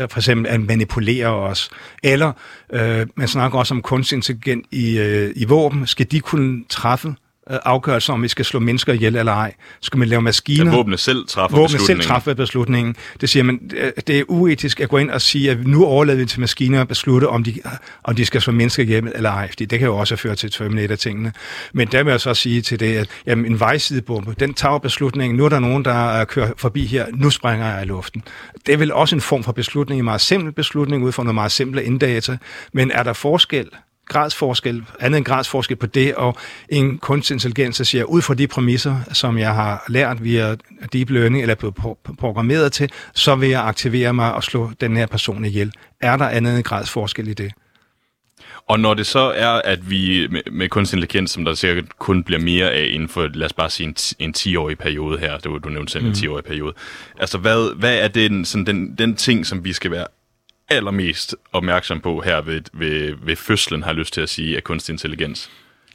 øh, 0.00 0.08
for 0.10 0.18
eksempel 0.18 0.46
at 0.52 0.60
manipulere 0.60 1.28
os. 1.28 1.70
Eller 2.02 2.32
øh, 2.72 3.06
man 3.16 3.28
snakker 3.28 3.58
også 3.58 3.74
om 3.74 3.82
kunstig 3.82 4.16
intelligens 4.16 4.66
i, 4.70 4.98
øh, 4.98 5.32
i 5.36 5.44
våben. 5.44 5.86
Skal 5.86 6.06
de 6.10 6.20
kunne 6.20 6.64
træffe 6.68 7.14
øh, 7.50 7.58
afgørelser 7.64 8.12
om, 8.12 8.22
vi 8.22 8.28
skal 8.28 8.44
slå 8.44 8.60
mennesker 8.60 8.92
ihjel 8.92 9.16
eller 9.16 9.32
ej? 9.32 9.54
Skal 9.80 9.98
man 9.98 10.08
lave 10.08 10.22
maskiner? 10.22 10.70
At 10.70 10.76
våbne 10.76 10.98
selv 10.98 11.26
træffer 11.28 11.56
Våbne 11.56 11.68
selv 11.68 11.78
beslutningen. 11.78 12.06
træffer 12.06 12.34
beslutningen. 12.34 12.96
Det 13.20 13.28
siger 13.28 13.42
man, 13.42 13.70
øh, 13.76 13.92
det 14.06 14.18
er 14.18 14.24
uetisk 14.28 14.80
at 14.80 14.88
gå 14.88 14.96
ind 14.96 15.10
og 15.10 15.20
sige, 15.20 15.50
at 15.50 15.66
nu 15.66 15.84
overlader 15.84 16.18
vi 16.18 16.26
til 16.26 16.40
maskiner 16.40 16.80
at 16.80 16.88
beslutte, 16.88 17.28
om 17.28 17.44
de, 17.44 17.60
om 18.04 18.14
de 18.14 18.26
skal 18.26 18.40
slå 18.40 18.52
mennesker 18.52 18.82
hjem 18.82 19.08
eller 19.14 19.30
ej. 19.30 19.48
Fordi 19.48 19.64
det 19.64 19.78
kan 19.78 19.88
jo 19.88 19.96
også 19.96 20.16
føre 20.16 20.34
til 20.34 20.50
Terminator-tingene. 20.50 21.32
Men 21.72 21.88
der 21.88 22.02
vil 22.02 22.10
jeg 22.10 22.20
så 22.20 22.34
sige 22.34 22.62
til 22.62 22.80
det, 22.80 22.96
at 22.96 23.08
jamen, 23.26 23.46
en 23.46 23.60
vejsidebombe, 23.60 24.34
den 24.40 24.54
tager 24.54 24.78
beslutningen. 24.78 25.36
Nu 25.36 25.44
er 25.44 25.48
der 25.48 25.58
nogen, 25.58 25.84
der 25.84 26.20
øh, 26.20 26.26
kører 26.26 26.52
forbi 26.56 26.86
her. 26.86 27.06
Nu 27.14 27.30
springer 27.30 27.74
jeg 27.74 27.82
i 27.82 27.86
luften. 27.86 28.22
Det 28.66 28.72
er 28.74 28.78
vel 28.78 28.92
også 28.92 29.14
en 29.14 29.20
form 29.20 29.44
for 29.44 29.52
beslutning, 29.52 29.98
en 29.98 30.04
meget 30.04 30.20
simpel 30.20 30.52
beslutning, 30.52 31.04
ud 31.04 31.12
fra 31.12 31.22
noget 31.22 31.34
meget 31.34 31.52
simple 31.52 31.84
inddata. 31.84 32.36
Men 32.72 32.90
er 32.90 33.02
der 33.02 33.12
forskel 33.12 33.68
gradsforskel, 34.08 34.84
andet 35.00 35.18
end 35.18 35.24
gradsforskel 35.24 35.76
på 35.76 35.86
det, 35.86 36.14
og 36.14 36.36
en 36.68 36.98
kunstig 36.98 37.34
intelligens, 37.34 37.76
der 37.76 37.84
siger, 37.84 38.04
ud 38.04 38.22
fra 38.22 38.34
de 38.34 38.46
præmisser, 38.46 38.96
som 39.12 39.38
jeg 39.38 39.54
har 39.54 39.84
lært 39.88 40.24
via 40.24 40.56
deep 40.92 41.10
learning, 41.10 41.42
eller 41.42 41.54
blevet 41.54 41.74
pro- 41.80 42.14
programmeret 42.18 42.72
til, 42.72 42.90
så 43.14 43.34
vil 43.34 43.48
jeg 43.48 43.64
aktivere 43.64 44.12
mig 44.14 44.34
og 44.34 44.44
slå 44.44 44.70
den 44.80 44.96
her 44.96 45.06
person 45.06 45.44
ihjel. 45.44 45.72
Er 46.00 46.16
der 46.16 46.28
andet 46.28 46.56
end 46.56 46.64
gradsforskel 46.64 47.28
i 47.28 47.34
det? 47.34 47.52
Og 48.68 48.80
når 48.80 48.94
det 48.94 49.06
så 49.06 49.32
er, 49.36 49.62
at 49.64 49.90
vi 49.90 50.28
med, 50.30 50.40
med 50.52 50.68
kunstig 50.68 50.96
intelligens, 50.96 51.30
som 51.30 51.44
der 51.44 51.54
sikkert 51.54 51.98
kun 51.98 52.22
bliver 52.24 52.40
mere 52.40 52.70
af 52.70 52.88
inden 52.90 53.08
for, 53.08 53.28
lad 53.34 53.46
os 53.46 53.52
bare 53.52 53.70
sige, 53.70 53.86
en, 53.86 53.94
ti- 53.94 54.16
en 54.18 54.34
10-årig 54.38 54.78
periode 54.78 55.18
her, 55.18 55.38
det 55.38 55.50
var, 55.52 55.58
du 55.58 55.68
nævnte 55.68 55.92
selv 55.92 56.04
mm. 56.04 56.10
en 56.10 56.14
10-årig 56.16 56.44
periode. 56.44 56.74
Altså, 57.18 57.38
hvad, 57.38 57.76
hvad 57.78 57.98
er 57.98 58.08
den, 58.08 58.44
sådan 58.44 58.66
den, 58.66 58.94
den 58.98 59.16
ting, 59.16 59.46
som 59.46 59.64
vi 59.64 59.72
skal 59.72 59.90
være 59.90 60.06
allermest 60.68 61.36
opmærksom 61.52 62.00
på 62.00 62.20
her 62.20 62.40
ved, 62.40 62.60
ved, 62.72 63.14
ved 63.22 63.36
fødslen, 63.36 63.82
har 63.82 63.90
jeg 63.90 63.96
lyst 63.96 64.14
til 64.14 64.20
at 64.20 64.28
sige, 64.28 64.56
af 64.56 64.64
kunstig 64.64 64.92
intelligens? 64.92 65.50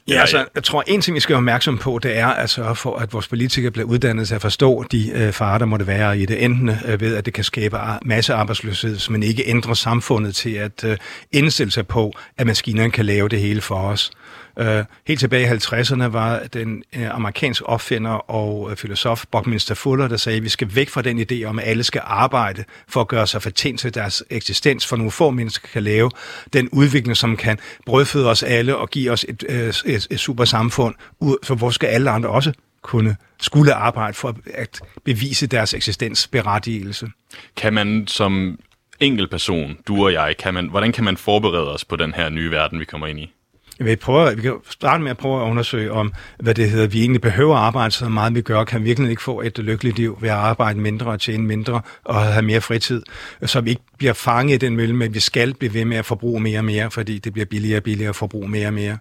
Ja, 0.08 0.20
altså, 0.20 0.44
jeg 0.54 0.64
tror, 0.64 0.84
en 0.86 1.00
ting, 1.00 1.14
vi 1.14 1.20
skal 1.20 1.32
være 1.32 1.38
opmærksom 1.38 1.78
på, 1.78 1.98
det 2.02 2.18
er 2.18 2.26
at 2.26 2.50
sørge 2.50 2.76
for, 2.76 2.96
at 2.96 3.12
vores 3.12 3.28
politikere 3.28 3.70
bliver 3.70 3.88
uddannet 3.88 4.28
til 4.28 4.34
at 4.34 4.42
forstå 4.42 4.84
de 4.92 5.10
øh, 5.14 5.32
farer, 5.32 5.58
der 5.58 5.66
måtte 5.66 5.86
være 5.86 6.18
i 6.18 6.26
det. 6.26 6.44
Enten 6.44 6.70
øh, 6.86 7.00
ved, 7.00 7.16
at 7.16 7.26
det 7.26 7.34
kan 7.34 7.44
skabe 7.44 7.76
masse 8.02 8.34
arbejdsløshed, 8.34 9.10
men 9.10 9.22
ikke 9.22 9.42
ændre 9.46 9.76
samfundet 9.76 10.34
til 10.34 10.54
at 10.54 10.84
øh, 10.84 10.96
indstille 11.32 11.70
sig 11.70 11.86
på, 11.86 12.12
at 12.38 12.46
maskinerne 12.46 12.90
kan 12.90 13.06
lave 13.06 13.28
det 13.28 13.40
hele 13.40 13.60
for 13.60 13.74
os. 13.74 14.10
Øh, 14.58 14.84
helt 15.06 15.20
tilbage 15.20 15.44
i 15.44 15.48
50'erne 15.48 16.04
var 16.04 16.42
den 16.52 16.82
øh, 16.96 17.14
amerikanske 17.14 17.66
opfinder 17.66 18.10
og 18.10 18.70
øh, 18.70 18.76
filosof 18.76 19.24
Buckminster 19.30 19.74
Fuller, 19.74 20.08
der 20.08 20.16
sagde, 20.16 20.36
at 20.36 20.42
vi 20.42 20.48
skal 20.48 20.74
væk 20.74 20.88
fra 20.88 21.02
den 21.02 21.20
idé 21.20 21.44
om, 21.44 21.58
at 21.58 21.68
alle 21.68 21.84
skal 21.84 22.02
arbejde 22.04 22.64
for 22.88 23.00
at 23.00 23.08
gøre 23.08 23.26
sig 23.26 23.42
fortjent 23.42 23.80
til 23.80 23.94
deres 23.94 24.24
eksistens, 24.30 24.86
for 24.86 24.96
nogle 24.96 25.10
få 25.10 25.30
mennesker 25.30 25.68
kan 25.72 25.82
lave 25.82 26.10
den 26.52 26.68
udvikling, 26.68 27.16
som 27.16 27.36
kan 27.36 27.58
brødføde 27.86 28.30
os 28.30 28.42
alle 28.42 28.76
og 28.76 28.90
give 28.90 29.10
os 29.10 29.26
et, 29.28 29.44
øh, 29.48 29.68
et, 29.68 30.06
et 30.10 30.20
super 30.20 30.44
samfund, 30.44 30.94
for 31.42 31.54
hvor 31.54 31.70
skal 31.70 31.86
alle 31.86 32.10
andre 32.10 32.28
også 32.28 32.52
kunne 32.82 33.16
skulle 33.40 33.74
arbejde 33.74 34.14
for 34.14 34.36
at 34.54 34.80
bevise 35.04 35.46
deres 35.46 35.74
eksistensberettigelse. 35.74 37.08
Kan 37.56 37.72
man 37.72 38.06
som 38.06 38.58
enkel 39.00 39.28
person, 39.28 39.78
du 39.88 40.04
og 40.04 40.12
jeg, 40.12 40.34
kan 40.38 40.54
man, 40.54 40.70
hvordan 40.70 40.92
kan 40.92 41.04
man 41.04 41.16
forberede 41.16 41.74
os 41.74 41.84
på 41.84 41.96
den 41.96 42.14
her 42.14 42.28
nye 42.28 42.50
verden, 42.50 42.80
vi 42.80 42.84
kommer 42.84 43.06
ind 43.06 43.20
i? 43.20 43.32
Jeg 43.78 43.86
vil 43.86 43.96
prøve, 43.96 44.36
vi 44.36 44.42
kan 44.42 44.54
starte 44.70 45.02
med 45.02 45.10
at 45.10 45.16
prøve 45.16 45.42
at 45.42 45.50
undersøge 45.50 45.92
om, 45.92 46.12
hvad 46.38 46.54
det 46.54 46.70
hedder, 46.70 46.86
vi 46.86 47.00
egentlig 47.00 47.20
behøver 47.20 47.56
at 47.56 47.62
arbejde 47.62 47.90
så 47.90 48.08
meget, 48.08 48.34
vi 48.34 48.40
gør. 48.40 48.64
Kan 48.64 48.80
vi 48.80 48.84
virkelig 48.84 49.10
ikke 49.10 49.22
få 49.22 49.40
et 49.40 49.58
lykkeligt 49.58 49.96
liv 49.96 50.18
ved 50.20 50.28
at 50.28 50.36
arbejde 50.36 50.80
mindre 50.80 51.06
og 51.06 51.20
tjene 51.20 51.44
mindre 51.44 51.80
og 52.04 52.22
have 52.22 52.42
mere 52.42 52.60
fritid, 52.60 53.02
så 53.46 53.60
vi 53.60 53.70
ikke 53.70 53.82
bliver 53.98 54.12
fanget 54.12 54.54
i 54.54 54.66
den 54.66 54.76
mølle 54.76 54.96
med, 54.96 55.06
at 55.06 55.14
vi 55.14 55.20
skal 55.20 55.54
blive 55.54 55.74
ved 55.74 55.84
med 55.84 55.96
at 55.96 56.04
forbruge 56.04 56.40
mere 56.40 56.58
og 56.58 56.64
mere, 56.64 56.90
fordi 56.90 57.18
det 57.18 57.32
bliver 57.32 57.46
billigere 57.46 57.78
og 57.78 57.82
billigere 57.82 58.08
at 58.08 58.16
forbruge 58.16 58.48
mere 58.48 58.66
og 58.66 58.74
mere. 58.74 58.98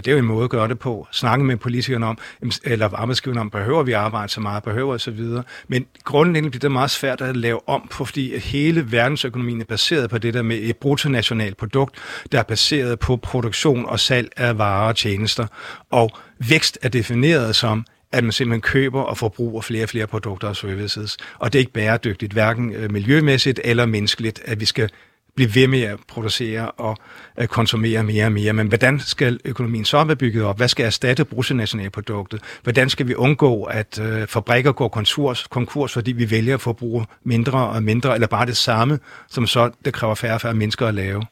Det 0.00 0.10
er 0.10 0.12
jo 0.12 0.18
en 0.18 0.24
måde 0.24 0.44
at 0.44 0.50
gøre 0.50 0.68
det 0.68 0.78
på. 0.78 1.06
Snakke 1.12 1.44
med 1.44 1.56
politikerne 1.56 2.06
om, 2.06 2.18
eller 2.64 2.88
arbejdsgiverne 2.94 3.40
om, 3.40 3.50
behøver 3.50 3.82
vi 3.82 3.92
arbejde 3.92 4.32
så 4.32 4.40
meget, 4.40 4.62
behøver 4.62 4.92
og 4.92 5.00
så 5.00 5.10
videre. 5.10 5.42
Men 5.68 5.86
grundlæggende 6.04 6.50
bliver 6.50 6.60
det 6.60 6.72
meget 6.72 6.90
svært 6.90 7.20
at 7.20 7.36
lave 7.36 7.68
om 7.68 7.88
på, 7.90 8.04
fordi 8.04 8.38
hele 8.38 8.92
verdensøkonomien 8.92 9.60
er 9.60 9.64
baseret 9.64 10.10
på 10.10 10.18
det 10.18 10.34
der 10.34 10.42
med 10.42 10.58
et 10.62 10.76
bruttonationalt 10.76 11.56
produkt, 11.56 11.96
der 12.32 12.38
er 12.38 12.42
baseret 12.42 12.98
på 12.98 13.16
produktion 13.16 13.86
og 13.86 14.00
salg 14.00 14.28
af 14.36 14.58
varer 14.58 14.88
og 14.88 14.96
tjenester. 14.96 15.46
Og 15.90 16.10
vækst 16.38 16.78
er 16.82 16.88
defineret 16.88 17.56
som 17.56 17.84
at 18.12 18.24
man 18.24 18.32
simpelthen 18.32 18.60
køber 18.60 19.02
og 19.02 19.18
forbruger 19.18 19.60
flere 19.60 19.82
og 19.82 19.88
flere 19.88 20.06
produkter 20.06 20.48
og 20.48 20.56
services. 20.56 21.16
Og 21.38 21.52
det 21.52 21.58
er 21.58 21.60
ikke 21.60 21.72
bæredygtigt, 21.72 22.32
hverken 22.32 22.72
øh, 22.72 22.92
miljømæssigt 22.92 23.60
eller 23.64 23.86
menneskeligt, 23.86 24.40
at 24.44 24.60
vi 24.60 24.64
skal 24.64 24.90
blive 25.38 25.54
ved 25.54 25.68
med 25.68 25.82
at 25.82 25.98
producere 26.08 26.70
og 26.70 26.96
øh, 27.38 27.46
konsumere 27.46 28.02
mere 28.02 28.24
og 28.24 28.32
mere. 28.32 28.52
Men 28.52 28.66
hvordan 28.66 29.00
skal 29.00 29.40
økonomien 29.44 29.84
så 29.84 30.04
være 30.04 30.16
bygget 30.16 30.44
op? 30.44 30.56
Hvad 30.56 30.68
skal 30.68 30.86
erstatte 30.86 31.24
bruttonationalproduktet? 31.24 32.40
Hvordan 32.62 32.90
skal 32.90 33.08
vi 33.08 33.14
undgå, 33.14 33.62
at 33.62 34.00
øh, 34.02 34.26
fabrikker 34.26 34.72
går 34.72 34.88
konkurs, 34.88 35.46
konkurs, 35.50 35.92
fordi 35.92 36.12
vi 36.12 36.30
vælger 36.30 36.54
at 36.54 36.60
forbruge 36.60 37.06
mindre 37.24 37.58
og 37.58 37.82
mindre, 37.82 38.14
eller 38.14 38.26
bare 38.26 38.46
det 38.46 38.56
samme, 38.56 38.98
som 39.28 39.46
så 39.46 39.70
det 39.84 39.94
kræver 39.94 40.14
færre 40.14 40.34
og 40.34 40.40
færre 40.40 40.54
mennesker 40.54 40.86
at 40.86 40.94
lave? 40.94 41.22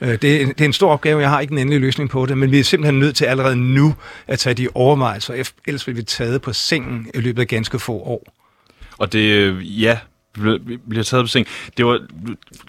Øh, 0.00 0.08
det, 0.22 0.42
er, 0.42 0.46
det 0.46 0.60
er 0.60 0.64
en 0.64 0.72
stor 0.72 0.92
opgave, 0.92 1.20
jeg 1.20 1.30
har 1.30 1.40
ikke 1.40 1.52
en 1.52 1.58
endelig 1.58 1.80
løsning 1.80 2.10
på 2.10 2.26
det, 2.26 2.38
men 2.38 2.50
vi 2.50 2.58
er 2.58 2.64
simpelthen 2.64 3.00
nødt 3.00 3.16
til 3.16 3.24
allerede 3.24 3.56
nu 3.56 3.94
at 4.26 4.38
tage 4.38 4.54
de 4.54 4.68
overvejelser, 4.74 5.50
ellers 5.66 5.86
vil 5.86 5.96
vi 5.96 6.02
taget 6.02 6.42
på 6.42 6.52
sengen 6.52 7.10
i 7.14 7.20
løbet 7.20 7.42
af 7.42 7.48
ganske 7.48 7.78
få 7.78 7.92
år. 7.92 8.26
Og 8.98 9.12
det, 9.12 9.18
øh, 9.18 9.82
ja, 9.82 9.98
bliver 10.88 11.02
taget 11.02 11.24
på 11.24 11.28
seng. 11.28 11.46
Det 11.76 11.86
var, 11.86 12.00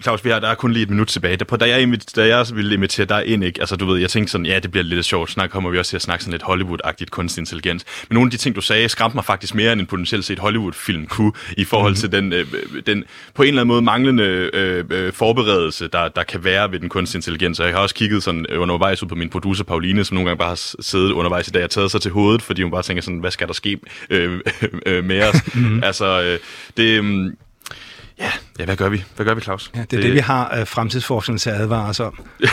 Claus, 0.02 0.24
vi 0.24 0.30
har, 0.30 0.38
der 0.38 0.48
er 0.48 0.54
kun 0.54 0.72
lige 0.72 0.82
et 0.82 0.90
minut 0.90 1.08
tilbage. 1.08 1.36
Da, 1.36 1.56
da, 1.56 1.68
jeg, 1.68 1.98
da 2.16 2.26
jeg 2.26 2.46
ville 2.54 2.74
invitere 2.74 3.06
dig 3.06 3.26
ind, 3.26 3.44
ikke? 3.44 3.60
Altså, 3.60 3.76
du 3.76 3.86
ved, 3.86 4.00
jeg 4.00 4.10
tænkte 4.10 4.32
sådan, 4.32 4.46
ja, 4.46 4.58
det 4.58 4.70
bliver 4.70 4.84
lidt 4.84 5.06
sjovt. 5.06 5.30
Snart 5.30 5.50
kommer 5.50 5.70
vi 5.70 5.78
også 5.78 5.90
til 5.90 5.96
at 5.96 6.02
snakke 6.02 6.24
sådan 6.24 6.32
lidt 6.32 6.42
Hollywood-agtigt 6.42 7.10
kunstig 7.10 7.40
intelligens. 7.40 7.84
Men 8.08 8.14
nogle 8.14 8.26
af 8.26 8.30
de 8.30 8.36
ting, 8.36 8.56
du 8.56 8.60
sagde, 8.60 8.88
skræmte 8.88 9.16
mig 9.16 9.24
faktisk 9.24 9.54
mere, 9.54 9.72
end 9.72 9.80
en 9.80 9.86
potentielt 9.86 10.24
set 10.24 10.38
Hollywood-film 10.38 11.06
kunne, 11.06 11.32
i 11.56 11.64
forhold 11.64 11.92
mm-hmm. 11.92 12.00
til 12.00 12.12
den, 12.12 12.32
øh, 12.32 12.46
den, 12.86 13.04
på 13.34 13.42
en 13.42 13.48
eller 13.48 13.60
anden 13.60 13.68
måde, 13.68 13.82
manglende 13.82 14.22
øh, 14.22 14.84
øh, 14.90 15.12
forberedelse, 15.12 15.88
der, 15.88 16.08
der 16.08 16.22
kan 16.22 16.44
være 16.44 16.72
ved 16.72 16.80
den 16.80 16.88
kunstig 16.88 17.18
intelligens. 17.18 17.60
Og 17.60 17.66
jeg 17.66 17.74
har 17.74 17.82
også 17.82 17.94
kigget 17.94 18.22
sådan 18.22 18.46
undervejs 18.46 19.02
ud 19.02 19.08
på 19.08 19.14
min 19.14 19.28
producer, 19.28 19.64
Pauline, 19.64 20.04
som 20.04 20.14
nogle 20.14 20.28
gange 20.28 20.38
bare 20.38 20.48
har 20.48 20.82
siddet 20.82 21.12
undervejs 21.12 21.48
i 21.48 21.50
dag 21.50 21.64
og 21.64 21.70
taget 21.70 21.90
sig 21.90 22.00
til 22.00 22.10
hovedet, 22.10 22.42
fordi 22.42 22.62
hun 22.62 22.70
bare 22.70 22.82
tænker 22.82 23.02
sådan, 23.02 23.18
hvad 23.18 23.30
skal 23.30 23.46
der 23.46 23.54
ske 23.54 23.78
øh, 24.10 24.40
øh, 24.86 25.04
med 25.04 25.22
os? 25.22 25.54
Mm-hmm. 25.54 25.82
Altså, 25.82 26.22
øh, 26.22 26.38
det... 26.76 27.32
Øh, 28.20 28.24
Ja, 28.24 28.32
ja, 28.58 28.64
hvad 28.64 28.76
gør 28.76 28.88
vi? 28.88 29.04
Hvad 29.16 29.26
gør 29.26 29.34
vi, 29.34 29.40
Claus? 29.40 29.70
Ja, 29.74 29.80
det 29.80 29.86
er 29.92 29.96
det, 29.96 30.02
det 30.02 30.12
vi 30.12 30.18
har 30.18 30.58
uh, 30.60 30.66
fremtidsforskning 30.66 31.40
til 31.40 31.50
at 31.50 31.56
advare 31.60 31.88
os 31.88 32.00
om. 32.00 32.26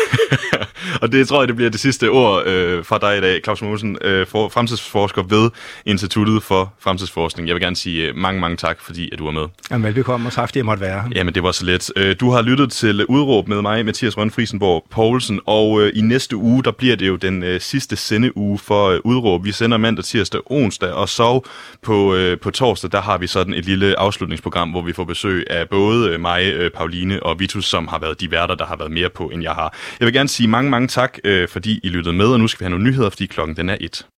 og 1.02 1.12
det 1.12 1.28
tror 1.28 1.42
jeg, 1.42 1.48
det 1.48 1.56
bliver 1.56 1.72
det 1.72 1.80
sidste 1.80 2.10
ord 2.10 2.48
øh, 2.48 2.86
fra 2.86 2.98
dig 2.98 3.18
i 3.18 3.22
dag, 3.22 3.42
Claus 3.44 3.62
Mosen, 3.62 3.98
øh, 4.02 4.28
for, 4.28 4.50
fremtidsforsker 4.50 5.24
ved 5.24 5.50
Instituttet 5.86 6.44
for 6.44 6.74
Fremtidsforskning. 6.80 7.48
Jeg 7.48 7.56
vil 7.56 7.64
gerne 7.64 7.76
sige 7.76 8.08
øh, 8.08 8.16
mange, 8.16 8.42
mange 8.42 8.58
tak, 8.58 8.82
fordi 8.82 9.10
at 9.14 9.20
du 9.20 9.26
var 9.26 9.32
med. 9.32 9.46
Jamen, 9.72 9.86
velbekomme, 9.86 10.30
og 10.30 10.34
tak 10.34 10.56
jeg 10.56 10.66
måtte 10.66 10.82
være. 10.82 11.04
Jamen, 11.16 11.36
det 11.36 11.44
var 11.44 11.52
så 11.52 11.66
let. 11.66 11.92
Øh, 11.96 12.16
du 12.20 12.32
har 12.32 12.42
lyttet 12.42 12.72
til 12.72 13.06
Udråb 13.06 13.48
med 13.48 13.62
mig, 13.62 13.86
Mathias 13.86 14.18
Rønne 14.18 14.32
Friesenborg 14.32 14.86
Poulsen, 14.92 15.40
og 15.46 15.82
øh, 15.82 15.92
i 15.96 16.02
næste 16.02 16.36
uge, 16.36 16.64
der 16.64 16.72
bliver 16.72 16.96
det 16.96 17.08
jo 17.08 17.16
den 17.16 17.44
øh, 17.44 17.62
sidste 17.62 17.96
sendeuge 17.96 18.60
for 18.60 18.90
øh, 18.90 19.00
Udråb. 19.04 19.46
Vi 19.46 19.52
sender 19.52 19.78
mandag, 19.78 20.06
tirsdag, 20.06 20.42
onsdag, 20.46 20.92
og 20.92 21.10
så 21.10 21.40
på, 21.82 22.16
øh, 22.16 22.40
på 22.40 22.52
torsdag, 22.52 22.92
der 22.92 23.02
har 23.02 23.18
vi 23.18 23.28
sådan 23.28 23.54
et 23.54 23.66
lille 23.66 24.00
afslutningsprogram, 24.00 24.70
hvor 24.70 24.82
vi 24.82 24.94
får 24.94 25.04
besøg 25.04 25.46
af 25.50 25.70
både 25.70 26.10
øh, 26.10 26.20
mig, 26.20 26.44
øh, 26.44 26.72
Pauline 26.72 27.24
og 27.24 27.40
Vitus, 27.40 27.66
som 27.66 27.88
har 27.88 28.00
været 28.00 28.22
de 28.22 28.32
værter, 28.32 28.56
der 28.56 28.66
har 28.66 28.76
været 28.76 28.92
mere 28.92 29.10
på, 29.10 29.24
end 29.24 29.44
jeg 29.44 29.52
har. 29.52 29.76
Jeg 30.00 30.06
vil 30.06 30.14
gerne 30.14 30.30
sige 30.30 30.48
mange, 30.48 30.70
mange 30.74 30.88
tak, 30.88 31.18
øh, 31.24 31.48
fordi 31.48 31.80
I 31.84 31.90
lyttede 31.90 32.16
med, 32.16 32.26
og 32.26 32.40
nu 32.40 32.48
skal 32.48 32.60
vi 32.60 32.64
have 32.64 32.70
nogle 32.70 32.86
nyheder, 32.86 33.10
fordi 33.10 33.26
klokken 33.26 33.56
den 33.58 33.70
er 33.70 33.78
et. 33.82 34.06